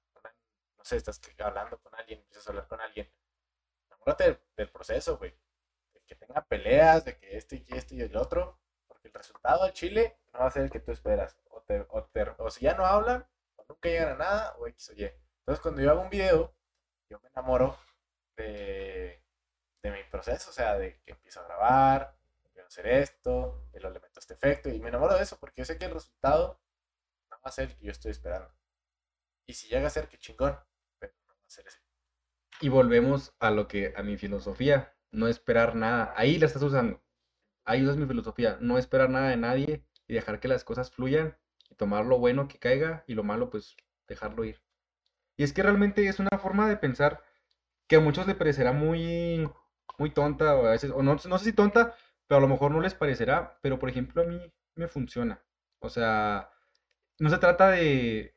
no 0.77 0.85
sé, 0.85 0.97
estás 0.97 1.21
hablando 1.41 1.79
con 1.83 1.95
alguien, 1.95 2.21
empiezas 2.21 2.47
a 2.47 2.51
hablar 2.51 2.69
con 2.69 2.81
alguien, 2.81 3.11
enamórate 3.87 4.41
del, 4.57 4.71
proceso, 4.71 5.19
güey. 5.19 5.35
De 5.93 6.01
que 6.07 6.15
tenga 6.17 6.45
peleas, 6.47 7.05
de 7.05 7.19
que 7.19 7.37
este 7.37 7.57
y 7.57 7.77
este 7.77 7.95
y 7.97 8.03
el 8.03 8.17
otro, 8.17 8.59
porque 8.87 9.09
el 9.09 9.15
resultado 9.15 9.63
al 9.65 9.73
chile 9.73 10.19
no 10.33 10.41
va 10.41 10.47
a 10.47 10.51
ser 10.51 10.65
el 10.65 10.71
que 10.71 10.81
tú 10.81 10.93
esperas. 10.93 11.37
O, 11.51 11.63
te, 11.63 11.87
o, 11.91 12.05
te, 12.05 12.23
o 12.39 12.51
si 12.51 12.65
ya 12.65 12.75
no 12.75 12.87
hablan, 12.87 13.27
o 13.57 13.65
nunca 13.69 13.89
llegan 13.89 14.13
a 14.13 14.17
nada, 14.17 14.57
o 14.59 14.67
X 14.69 14.91
o 14.91 14.95
Y. 14.95 15.05
Entonces, 15.41 15.63
cuando 15.63 15.83
yo 15.83 15.91
hago 15.91 16.03
un 16.03 16.11
video, 16.11 16.55
yo 17.11 17.21
me 17.21 17.29
enamoro 17.29 17.79
de, 18.37 19.23
de 19.83 19.91
mi 19.91 20.03
proceso, 20.05 20.51
o 20.51 20.53
sea, 20.53 20.79
de 20.79 21.01
que 21.03 21.13
empiezo 21.13 21.41
a 21.41 21.45
grabar, 21.45 22.18
hacer 22.69 22.87
esto, 22.87 23.69
le 23.73 23.91
meto 23.91 24.21
este 24.21 24.35
efecto, 24.35 24.69
y 24.69 24.81
me 24.81 24.89
enamoro 24.89 25.15
de 25.15 25.23
eso 25.23 25.39
porque 25.39 25.63
yo 25.63 25.65
sé 25.65 25.79
que 25.79 25.87
el 25.87 25.95
resultado 25.95 26.61
no 27.31 27.37
va 27.37 27.43
a 27.45 27.53
ser 27.53 27.71
el 27.71 27.77
que 27.77 27.87
yo 27.87 27.93
estoy 27.93 28.11
esperando. 28.11 28.55
Y 29.47 29.55
si 29.55 29.69
llega 29.69 29.87
a 29.87 29.91
ser, 29.91 30.09
que 30.09 30.19
chingón, 30.19 30.59
pero 30.99 31.15
no 31.27 31.35
va 31.35 31.47
a 31.47 31.51
ser 31.51 31.67
ese. 31.67 31.79
Y 32.61 32.69
volvemos 32.69 33.35
a 33.39 33.51
lo 33.51 33.69
que, 33.69 33.95
a 33.97 34.03
mi 34.03 34.17
filosofía, 34.17 34.95
no 35.11 35.29
esperar 35.29 35.75
nada. 35.75 36.13
Ahí 36.17 36.39
la 36.39 36.47
estás 36.47 36.63
usando. 36.63 37.03
Ahí 37.65 37.83
usas 37.83 37.97
mi 37.97 38.07
filosofía, 38.07 38.59
no 38.61 38.79
esperar 38.79 39.11
nada 39.11 39.31
de 39.31 39.37
nadie 39.37 39.85
y 40.07 40.15
dejar 40.15 40.41
que 40.41 40.49
las 40.49 40.65
cosas 40.65 40.91
fluyan 40.91 41.39
y 41.71 41.75
tomar 41.75 42.07
lo 42.07 42.19
bueno 42.19 42.49
que 42.49 42.59
caiga 42.59 43.05
y 43.07 43.15
lo 43.15 43.25
malo 43.25 43.51
pues 43.51 43.77
dejarlo 44.07 44.45
ir. 44.45 44.63
Y 45.37 45.45
es 45.45 45.53
que 45.53 45.63
realmente 45.63 46.07
es 46.07 46.19
una 46.19 46.39
forma 46.39 46.69
de 46.69 46.77
pensar 46.77 47.23
que 47.87 47.97
a 47.97 48.01
muchos 48.01 48.27
le 48.27 48.35
parecerá 48.35 48.73
muy, 48.73 49.49
muy 49.99 50.11
tonta 50.11 50.57
o 50.57 50.67
a 50.67 50.71
veces, 50.71 50.91
o 50.91 51.03
no, 51.03 51.15
no 51.15 51.39
sé 51.39 51.45
si 51.45 51.53
tonta, 51.53 51.95
pero 52.29 52.39
a 52.39 52.43
lo 52.43 52.49
mejor 52.49 52.71
no 52.71 52.81
les 52.81 52.95
parecerá, 52.95 53.59
pero 53.63 53.79
por 53.79 53.89
ejemplo 53.89 54.23
a 54.23 54.27
mí 54.27 54.41
me 54.77 54.87
funciona. 54.87 55.43
O 55.81 55.89
sea, 55.89 56.51
no 57.19 57.31
se 57.31 57.39
trata 57.39 57.71
de 57.71 58.35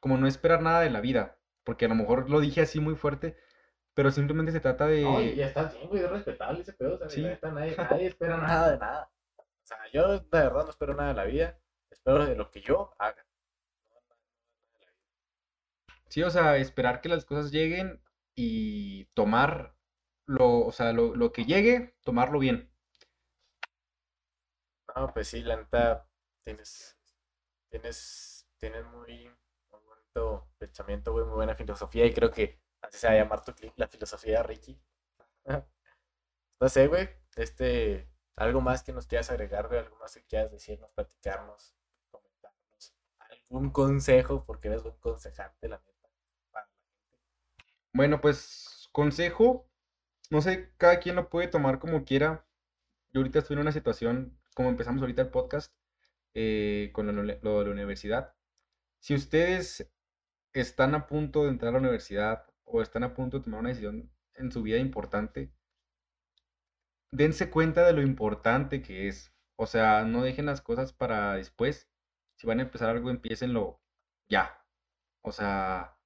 como 0.00 0.16
no 0.16 0.26
esperar 0.26 0.62
nada 0.62 0.80
de 0.80 0.90
la 0.90 1.00
vida, 1.00 1.38
porque 1.64 1.86
a 1.86 1.88
lo 1.88 1.94
mejor 1.94 2.30
lo 2.30 2.40
dije 2.40 2.60
así 2.62 2.78
muy 2.80 2.94
fuerte, 2.94 3.36
pero 3.94 4.10
simplemente 4.10 4.52
se 4.52 4.60
trata 4.60 4.86
de... 4.86 5.02
No, 5.02 5.20
ya 5.20 5.46
está 5.46 5.64
bien, 5.64 5.88
güey, 5.88 6.02
es 6.02 6.10
respetable 6.10 6.60
ese 6.60 6.72
pedo, 6.74 6.94
o 6.94 6.98
sea, 6.98 7.08
¿Sí? 7.08 7.22
nadie, 7.22 7.76
nadie 7.90 8.06
espera 8.06 8.36
nada 8.36 8.70
de 8.72 8.78
nada. 8.78 9.10
O 9.36 9.44
sea, 9.64 9.78
yo 9.92 10.08
de 10.08 10.26
verdad 10.30 10.64
no 10.64 10.70
espero 10.70 10.94
nada 10.94 11.08
de 11.10 11.14
la 11.14 11.24
vida, 11.24 11.58
espero 11.90 12.26
de 12.26 12.34
lo 12.34 12.50
que 12.50 12.60
yo 12.60 12.94
haga. 12.98 13.26
Sí, 16.08 16.22
o 16.22 16.30
sea, 16.30 16.56
esperar 16.56 17.00
que 17.00 17.08
las 17.08 17.24
cosas 17.24 17.52
lleguen 17.52 18.02
y 18.34 19.04
tomar 19.14 19.76
lo, 20.26 20.66
o 20.66 20.72
sea, 20.72 20.92
lo, 20.92 21.14
lo 21.14 21.32
que 21.32 21.44
llegue, 21.44 21.94
tomarlo 22.02 22.38
bien. 22.38 22.69
No, 24.96 25.12
pues 25.12 25.28
sí, 25.28 25.42
la 25.42 25.56
neta, 25.56 26.06
tienes, 26.42 26.98
tienes, 27.68 28.48
tienes 28.58 28.84
muy, 28.86 29.30
bonito 29.70 30.48
pensamiento, 30.58 31.12
güey, 31.12 31.24
muy 31.24 31.36
buena 31.36 31.54
filosofía 31.54 32.06
y 32.06 32.14
creo 32.14 32.30
que 32.30 32.60
así 32.82 32.98
se 32.98 33.06
va 33.06 33.12
a 33.14 33.16
llamar 33.16 33.44
tu 33.44 33.54
clip, 33.54 33.72
la 33.76 33.88
filosofía 33.88 34.38
de 34.38 34.42
Ricky. 34.42 34.80
no 36.60 36.68
sé, 36.68 36.86
güey, 36.88 37.08
este, 37.36 38.10
algo 38.36 38.60
más 38.60 38.82
que 38.82 38.92
nos 38.92 39.06
quieras 39.06 39.30
agregar, 39.30 39.68
güey, 39.68 39.80
algo 39.80 39.96
más 39.98 40.14
que 40.14 40.24
quieras 40.24 40.50
decirnos, 40.50 40.90
platicarnos, 40.92 41.74
comentarnos, 42.10 42.94
algún 43.18 43.70
consejo, 43.70 44.42
porque 44.42 44.68
eres 44.68 44.84
un 44.84 44.98
consejante, 44.98 45.68
la 45.68 45.78
neta. 45.78 45.90
Bueno, 47.92 48.20
pues, 48.20 48.88
consejo, 48.92 49.68
no 50.30 50.40
sé, 50.40 50.72
cada 50.76 51.00
quien 51.00 51.16
lo 51.16 51.28
puede 51.28 51.48
tomar 51.48 51.78
como 51.78 52.04
quiera. 52.04 52.46
Yo 53.12 53.20
ahorita 53.20 53.40
estoy 53.40 53.54
en 53.54 53.60
una 53.60 53.72
situación 53.72 54.39
como 54.60 54.68
empezamos 54.68 55.00
ahorita 55.00 55.22
el 55.22 55.30
podcast 55.30 55.72
eh, 56.34 56.90
con 56.92 57.06
lo, 57.06 57.22
de 57.22 57.64
la 57.64 57.70
universidad, 57.70 58.34
si 59.02 59.14
ustedes 59.14 59.90
están 60.52 60.94
a 60.94 61.06
punto 61.06 61.44
de 61.44 61.48
entrar 61.48 61.70
a 61.70 61.72
la 61.72 61.78
universidad 61.78 62.44
o 62.64 62.82
están 62.82 63.02
a 63.04 63.14
punto 63.14 63.38
de 63.38 63.44
tomar 63.44 63.60
una 63.60 63.70
decisión 63.70 64.12
en 64.34 64.52
su 64.52 64.62
vida 64.62 64.76
importante, 64.76 65.50
dense 67.10 67.48
cuenta 67.48 67.86
de 67.86 67.94
lo 67.94 68.02
importante 68.02 68.82
que 68.82 69.08
es. 69.08 69.32
O 69.56 69.64
sea, 69.64 70.04
no 70.04 70.22
dejen 70.22 70.44
las 70.44 70.60
cosas 70.60 70.92
para 70.92 71.36
después. 71.36 71.88
Si 72.36 72.46
van 72.46 72.58
a 72.58 72.64
empezar 72.64 72.90
algo, 72.90 73.08
empiecenlo 73.08 73.80
ya. 74.28 74.62
O 75.22 75.32
sea, 75.32 75.96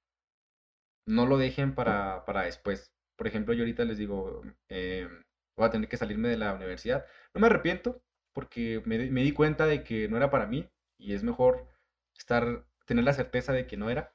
no 1.05 1.25
lo 1.25 1.37
dejen 1.37 1.75
para, 1.75 2.23
para 2.23 2.43
después. 2.43 2.93
Por 3.17 3.27
ejemplo, 3.27 3.53
yo 3.53 3.63
ahorita 3.63 3.83
les 3.83 3.97
digo, 3.97 4.43
eh, 4.69 5.09
voy 5.57 5.67
a 5.67 5.71
tener 5.71 5.89
que 5.89 5.97
salirme 5.97 6.29
de 6.29 6.37
la 6.37 6.53
universidad. 6.53 7.05
No 7.33 7.41
me 7.41 7.47
arrepiento, 7.47 8.01
porque 8.35 8.81
me, 8.85 8.97
di 8.97 9.31
cuenta 9.31 9.65
de 9.65 9.83
que 9.83 10.09
no 10.09 10.17
era 10.17 10.29
para 10.29 10.45
mí 10.45 10.69
y 10.99 11.13
es 11.13 11.23
mejor 11.23 11.69
estar, 12.17 12.65
tener 12.85 13.05
la 13.05 13.13
certeza 13.13 13.53
de 13.53 13.65
que 13.65 13.77
no 13.77 13.89
era 13.89 14.13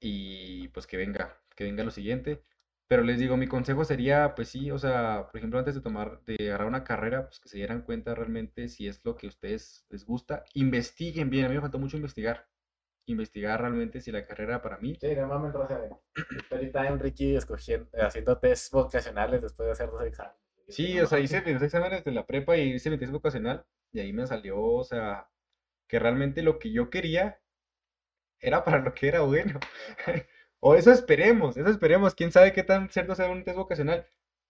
y 0.00 0.68
pues 0.68 0.88
que 0.88 0.96
venga, 0.96 1.40
que 1.54 1.64
venga 1.64 1.84
lo 1.84 1.92
siguiente. 1.92 2.42
Pero 2.88 3.04
les 3.04 3.18
digo, 3.18 3.36
mi 3.36 3.46
consejo 3.46 3.84
sería, 3.84 4.34
pues 4.34 4.48
sí, 4.48 4.70
o 4.72 4.78
sea, 4.78 5.28
por 5.30 5.38
ejemplo, 5.38 5.58
antes 5.58 5.76
de 5.76 5.80
tomar, 5.80 6.20
de 6.24 6.48
agarrar 6.48 6.66
una 6.66 6.84
carrera, 6.84 7.26
pues 7.26 7.38
que 7.38 7.48
se 7.48 7.56
dieran 7.56 7.82
cuenta 7.82 8.14
realmente 8.14 8.68
si 8.68 8.88
es 8.88 9.00
lo 9.04 9.16
que 9.16 9.28
a 9.28 9.30
ustedes 9.30 9.86
les 9.88 10.04
gusta. 10.04 10.44
Investiguen 10.54 11.30
bien, 11.30 11.46
a 11.46 11.48
mí 11.48 11.54
me 11.54 11.60
faltó 11.60 11.78
mucho 11.78 11.96
investigar. 11.96 12.48
Investigar 13.06 13.60
realmente 13.60 14.00
si 14.00 14.10
la 14.10 14.26
carrera 14.26 14.60
para 14.60 14.78
mí. 14.78 14.98
Sí, 15.00 15.14
no 15.14 15.28
mames, 15.28 15.54
ahorita 16.50 16.88
Enrique 16.88 17.36
escogiendo, 17.36 17.88
haciendo 18.00 18.36
test 18.38 18.72
vocacionales 18.72 19.40
después 19.42 19.66
de 19.66 19.72
hacer 19.72 19.90
dos 19.90 20.02
exámenes. 20.02 20.43
Sí, 20.68 20.98
o 21.00 21.06
sea, 21.06 21.20
hice 21.20 21.42
mis 21.42 21.60
exámenes 21.62 22.04
de 22.04 22.12
la 22.12 22.26
prepa 22.26 22.56
y 22.56 22.74
hice 22.74 22.90
mi 22.90 22.98
tesis 22.98 23.12
vocacional 23.12 23.64
y 23.92 24.00
ahí 24.00 24.12
me 24.12 24.26
salió, 24.26 24.60
o 24.60 24.84
sea, 24.84 25.28
que 25.88 25.98
realmente 25.98 26.42
lo 26.42 26.58
que 26.58 26.72
yo 26.72 26.90
quería 26.90 27.40
era 28.40 28.64
para 28.64 28.80
lo 28.80 28.94
que 28.94 29.08
era 29.08 29.20
bueno. 29.22 29.60
o 30.60 30.74
eso 30.74 30.92
esperemos, 30.92 31.56
eso 31.56 31.68
esperemos, 31.68 32.14
quién 32.14 32.32
sabe 32.32 32.52
qué 32.52 32.62
tan 32.62 32.90
cierto 32.90 33.14
sea 33.14 33.30
un 33.30 33.44
test 33.44 33.56
vocacional, 33.56 34.06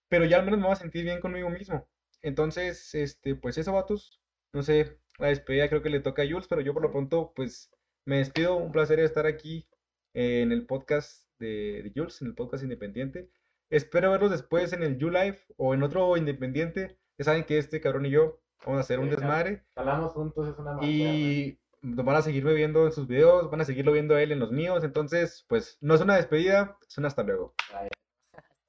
pero 0.09 0.25
ya 0.25 0.39
al 0.39 0.45
menos 0.45 0.61
me 0.61 0.67
voy 0.67 0.73
a 0.73 0.77
sentir 0.77 1.05
bien 1.05 1.21
conmigo 1.21 1.51
mismo. 1.51 1.89
Entonces, 2.23 2.95
este, 2.95 3.35
pues 3.35 3.59
eso, 3.59 3.73
vatos, 3.73 4.21
no 4.53 4.63
sé, 4.63 4.99
la 5.19 5.29
despedida 5.29 5.69
creo 5.69 5.83
que 5.83 5.91
le 5.91 6.01
toca 6.01 6.23
a 6.23 6.27
Jules, 6.27 6.49
pero 6.49 6.61
yo 6.63 6.73
por 6.75 6.83
lo 6.83 6.93
pronto, 6.93 7.33
pues 7.35 7.71
me 8.07 8.19
despido, 8.19 8.57
un 8.57 8.73
placer 8.73 9.01
estar 9.01 9.27
aquí 9.27 9.69
en 10.15 10.53
el 10.53 10.67
podcast 10.67 11.29
de, 11.39 11.83
de 11.83 11.93
Jules, 11.95 12.21
en 12.23 12.29
el 12.29 12.35
podcast 12.35 12.63
independiente. 12.63 13.29
Espero 13.71 14.11
verlos 14.11 14.31
después 14.31 14.73
en 14.73 14.83
el 14.83 14.99
YouLife 14.99 15.53
o 15.57 15.75
en 15.75 15.83
otro 15.83 16.17
independiente. 16.17 16.99
Ya 17.19 17.25
saben 17.25 17.45
que 17.45 17.59
este 17.59 17.81
cabrón 17.81 18.07
y 18.07 18.11
yo 18.11 18.41
vamos 18.65 18.79
a 18.79 18.81
hacer 18.81 18.99
un 18.99 19.11
desmadre. 19.11 19.65
Hablamos 19.75 20.13
juntos, 20.13 20.49
es 20.49 20.59
una 20.59 20.79
Y 20.83 21.59
van 21.83 22.17
a 22.17 22.23
seguirme 22.23 22.55
viendo 22.55 22.87
en 22.87 22.93
sus 22.93 23.07
videos, 23.07 23.51
van 23.51 23.61
a 23.61 23.65
seguirlo 23.65 23.93
viendo 23.93 24.15
a 24.15 24.23
él 24.23 24.33
en 24.33 24.41
los 24.41 24.51
míos. 24.51 24.85
Entonces, 24.85 25.45
pues 25.49 25.79
no 25.81 25.95
es 25.95 26.01
una 26.01 26.17
despedida, 26.17 26.79
es 26.87 26.99
un 26.99 27.07
hasta 27.07 27.23
luego. 27.23 27.55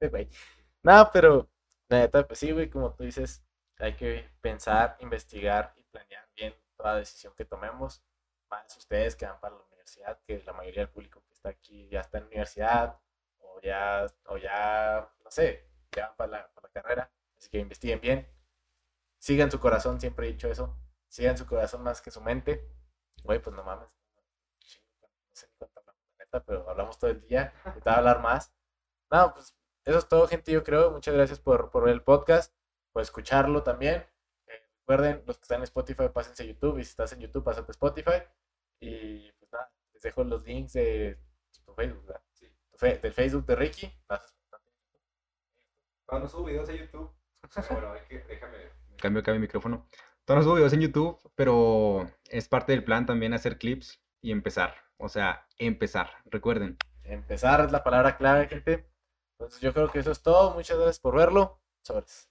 no, 0.82 1.10
pero 1.12 1.48
la 1.88 2.00
neta, 2.00 2.26
pues 2.26 2.38
sí, 2.38 2.52
güey, 2.52 2.68
como 2.68 2.94
tú 2.94 3.04
dices, 3.04 3.44
hay 3.78 3.94
que 3.94 4.28
pensar, 4.40 4.96
investigar 5.00 5.72
y 5.76 5.82
planear 5.84 6.28
bien 6.34 6.54
toda 6.76 6.96
decisión 6.96 7.32
que 7.36 7.44
tomemos. 7.44 8.02
Más 8.50 8.76
ustedes 8.76 9.16
que 9.16 9.26
van 9.26 9.40
para 9.40 9.56
la 9.56 9.62
universidad, 9.62 10.20
que 10.26 10.42
la 10.44 10.52
mayoría 10.52 10.82
del 10.82 10.90
público 10.90 11.22
que 11.26 11.32
está 11.32 11.48
aquí 11.48 11.88
ya 11.90 12.00
está 12.00 12.18
en 12.18 12.24
la 12.24 12.28
universidad 12.28 13.00
o 13.56 13.60
ya, 13.60 14.06
o 14.26 14.36
ya, 14.36 15.10
no 15.24 15.30
sé, 15.30 15.66
ya 15.92 16.08
van 16.08 16.16
para 16.16 16.30
la, 16.30 16.50
carrera. 16.72 17.10
Así 17.38 17.48
que 17.48 17.58
investiguen 17.58 18.00
bien. 18.00 18.28
Sigan 19.18 19.50
su 19.50 19.58
corazón, 19.58 19.98
siempre 19.98 20.28
he 20.28 20.32
dicho 20.32 20.48
eso. 20.48 20.76
Sigan 21.08 21.38
su 21.38 21.46
corazón 21.46 21.82
más 21.82 22.02
que 22.02 22.10
su 22.10 22.20
mente. 22.20 22.68
Güey, 23.24 23.40
pues 23.40 23.56
no 23.56 23.62
mames. 23.64 23.96
No 25.00 25.08
sé 25.32 25.48
cuánto 25.56 25.82
neta, 26.18 26.44
pero 26.44 26.68
hablamos 26.68 26.98
todo 26.98 27.10
el 27.10 27.20
día. 27.22 27.54
Te 27.82 27.90
a 27.90 27.94
hablar 27.94 28.20
más. 28.20 28.52
No, 29.10 29.32
pues 29.32 29.56
eso 29.84 29.98
es 29.98 30.08
todo, 30.08 30.28
gente, 30.28 30.52
yo 30.52 30.62
creo. 30.62 30.90
Muchas 30.90 31.14
gracias 31.14 31.40
por, 31.40 31.70
por 31.70 31.84
ver 31.84 31.94
el 31.94 32.02
podcast, 32.02 32.54
por 32.92 33.00
escucharlo 33.00 33.62
también. 33.62 34.06
Eh, 34.48 34.62
Recuerden, 34.80 35.22
los 35.26 35.38
que 35.38 35.42
están 35.42 35.58
en 35.58 35.64
Spotify, 35.64 36.08
pásense 36.12 36.42
a 36.42 36.46
YouTube. 36.46 36.78
Y 36.78 36.84
si 36.84 36.90
estás 36.90 37.12
en 37.12 37.20
YouTube, 37.20 37.44
pásate 37.44 37.70
a 37.70 37.72
Spotify. 37.72 38.22
Y 38.80 39.32
pues 39.32 39.50
nada, 39.50 39.72
les 39.94 40.02
dejo 40.02 40.24
los 40.24 40.44
links 40.44 40.74
de 40.74 41.18
tu 41.64 41.72
Facebook, 41.74 42.04
¿verdad? 42.06 42.25
Fe- 42.76 42.98
del 42.98 43.12
Facebook 43.12 43.46
de 43.46 43.56
Ricky. 43.56 43.92
Cuando 46.06 46.28
subo 46.28 46.44
videos 46.44 46.68
a 46.68 46.72
YouTube. 46.72 47.10
Bueno, 47.70 47.92
hay 47.92 48.00
que, 48.08 48.18
déjame. 48.24 48.56
Cambio 48.98 49.20
acá 49.20 49.32
mi 49.32 49.38
micrófono. 49.38 49.86
Todavía 50.24 50.40
no 50.40 50.44
subo 50.44 50.54
videos 50.56 50.72
en 50.72 50.80
YouTube, 50.80 51.18
pero 51.36 52.10
es 52.28 52.48
parte 52.48 52.72
del 52.72 52.82
plan 52.82 53.06
también 53.06 53.34
hacer 53.34 53.56
clips 53.58 54.02
y 54.20 54.32
empezar. 54.32 54.74
O 54.96 55.08
sea, 55.08 55.46
empezar. 55.58 56.10
Recuerden. 56.24 56.76
Empezar 57.04 57.60
es 57.64 57.70
la 57.70 57.84
palabra 57.84 58.16
clave, 58.16 58.48
gente. 58.48 58.90
Entonces 59.38 59.60
yo 59.60 59.72
creo 59.72 59.88
que 59.90 60.00
eso 60.00 60.10
es 60.10 60.22
todo. 60.22 60.54
Muchas 60.54 60.76
gracias 60.76 60.98
por 60.98 61.14
verlo. 61.16 61.60
Sobres. 61.82 62.28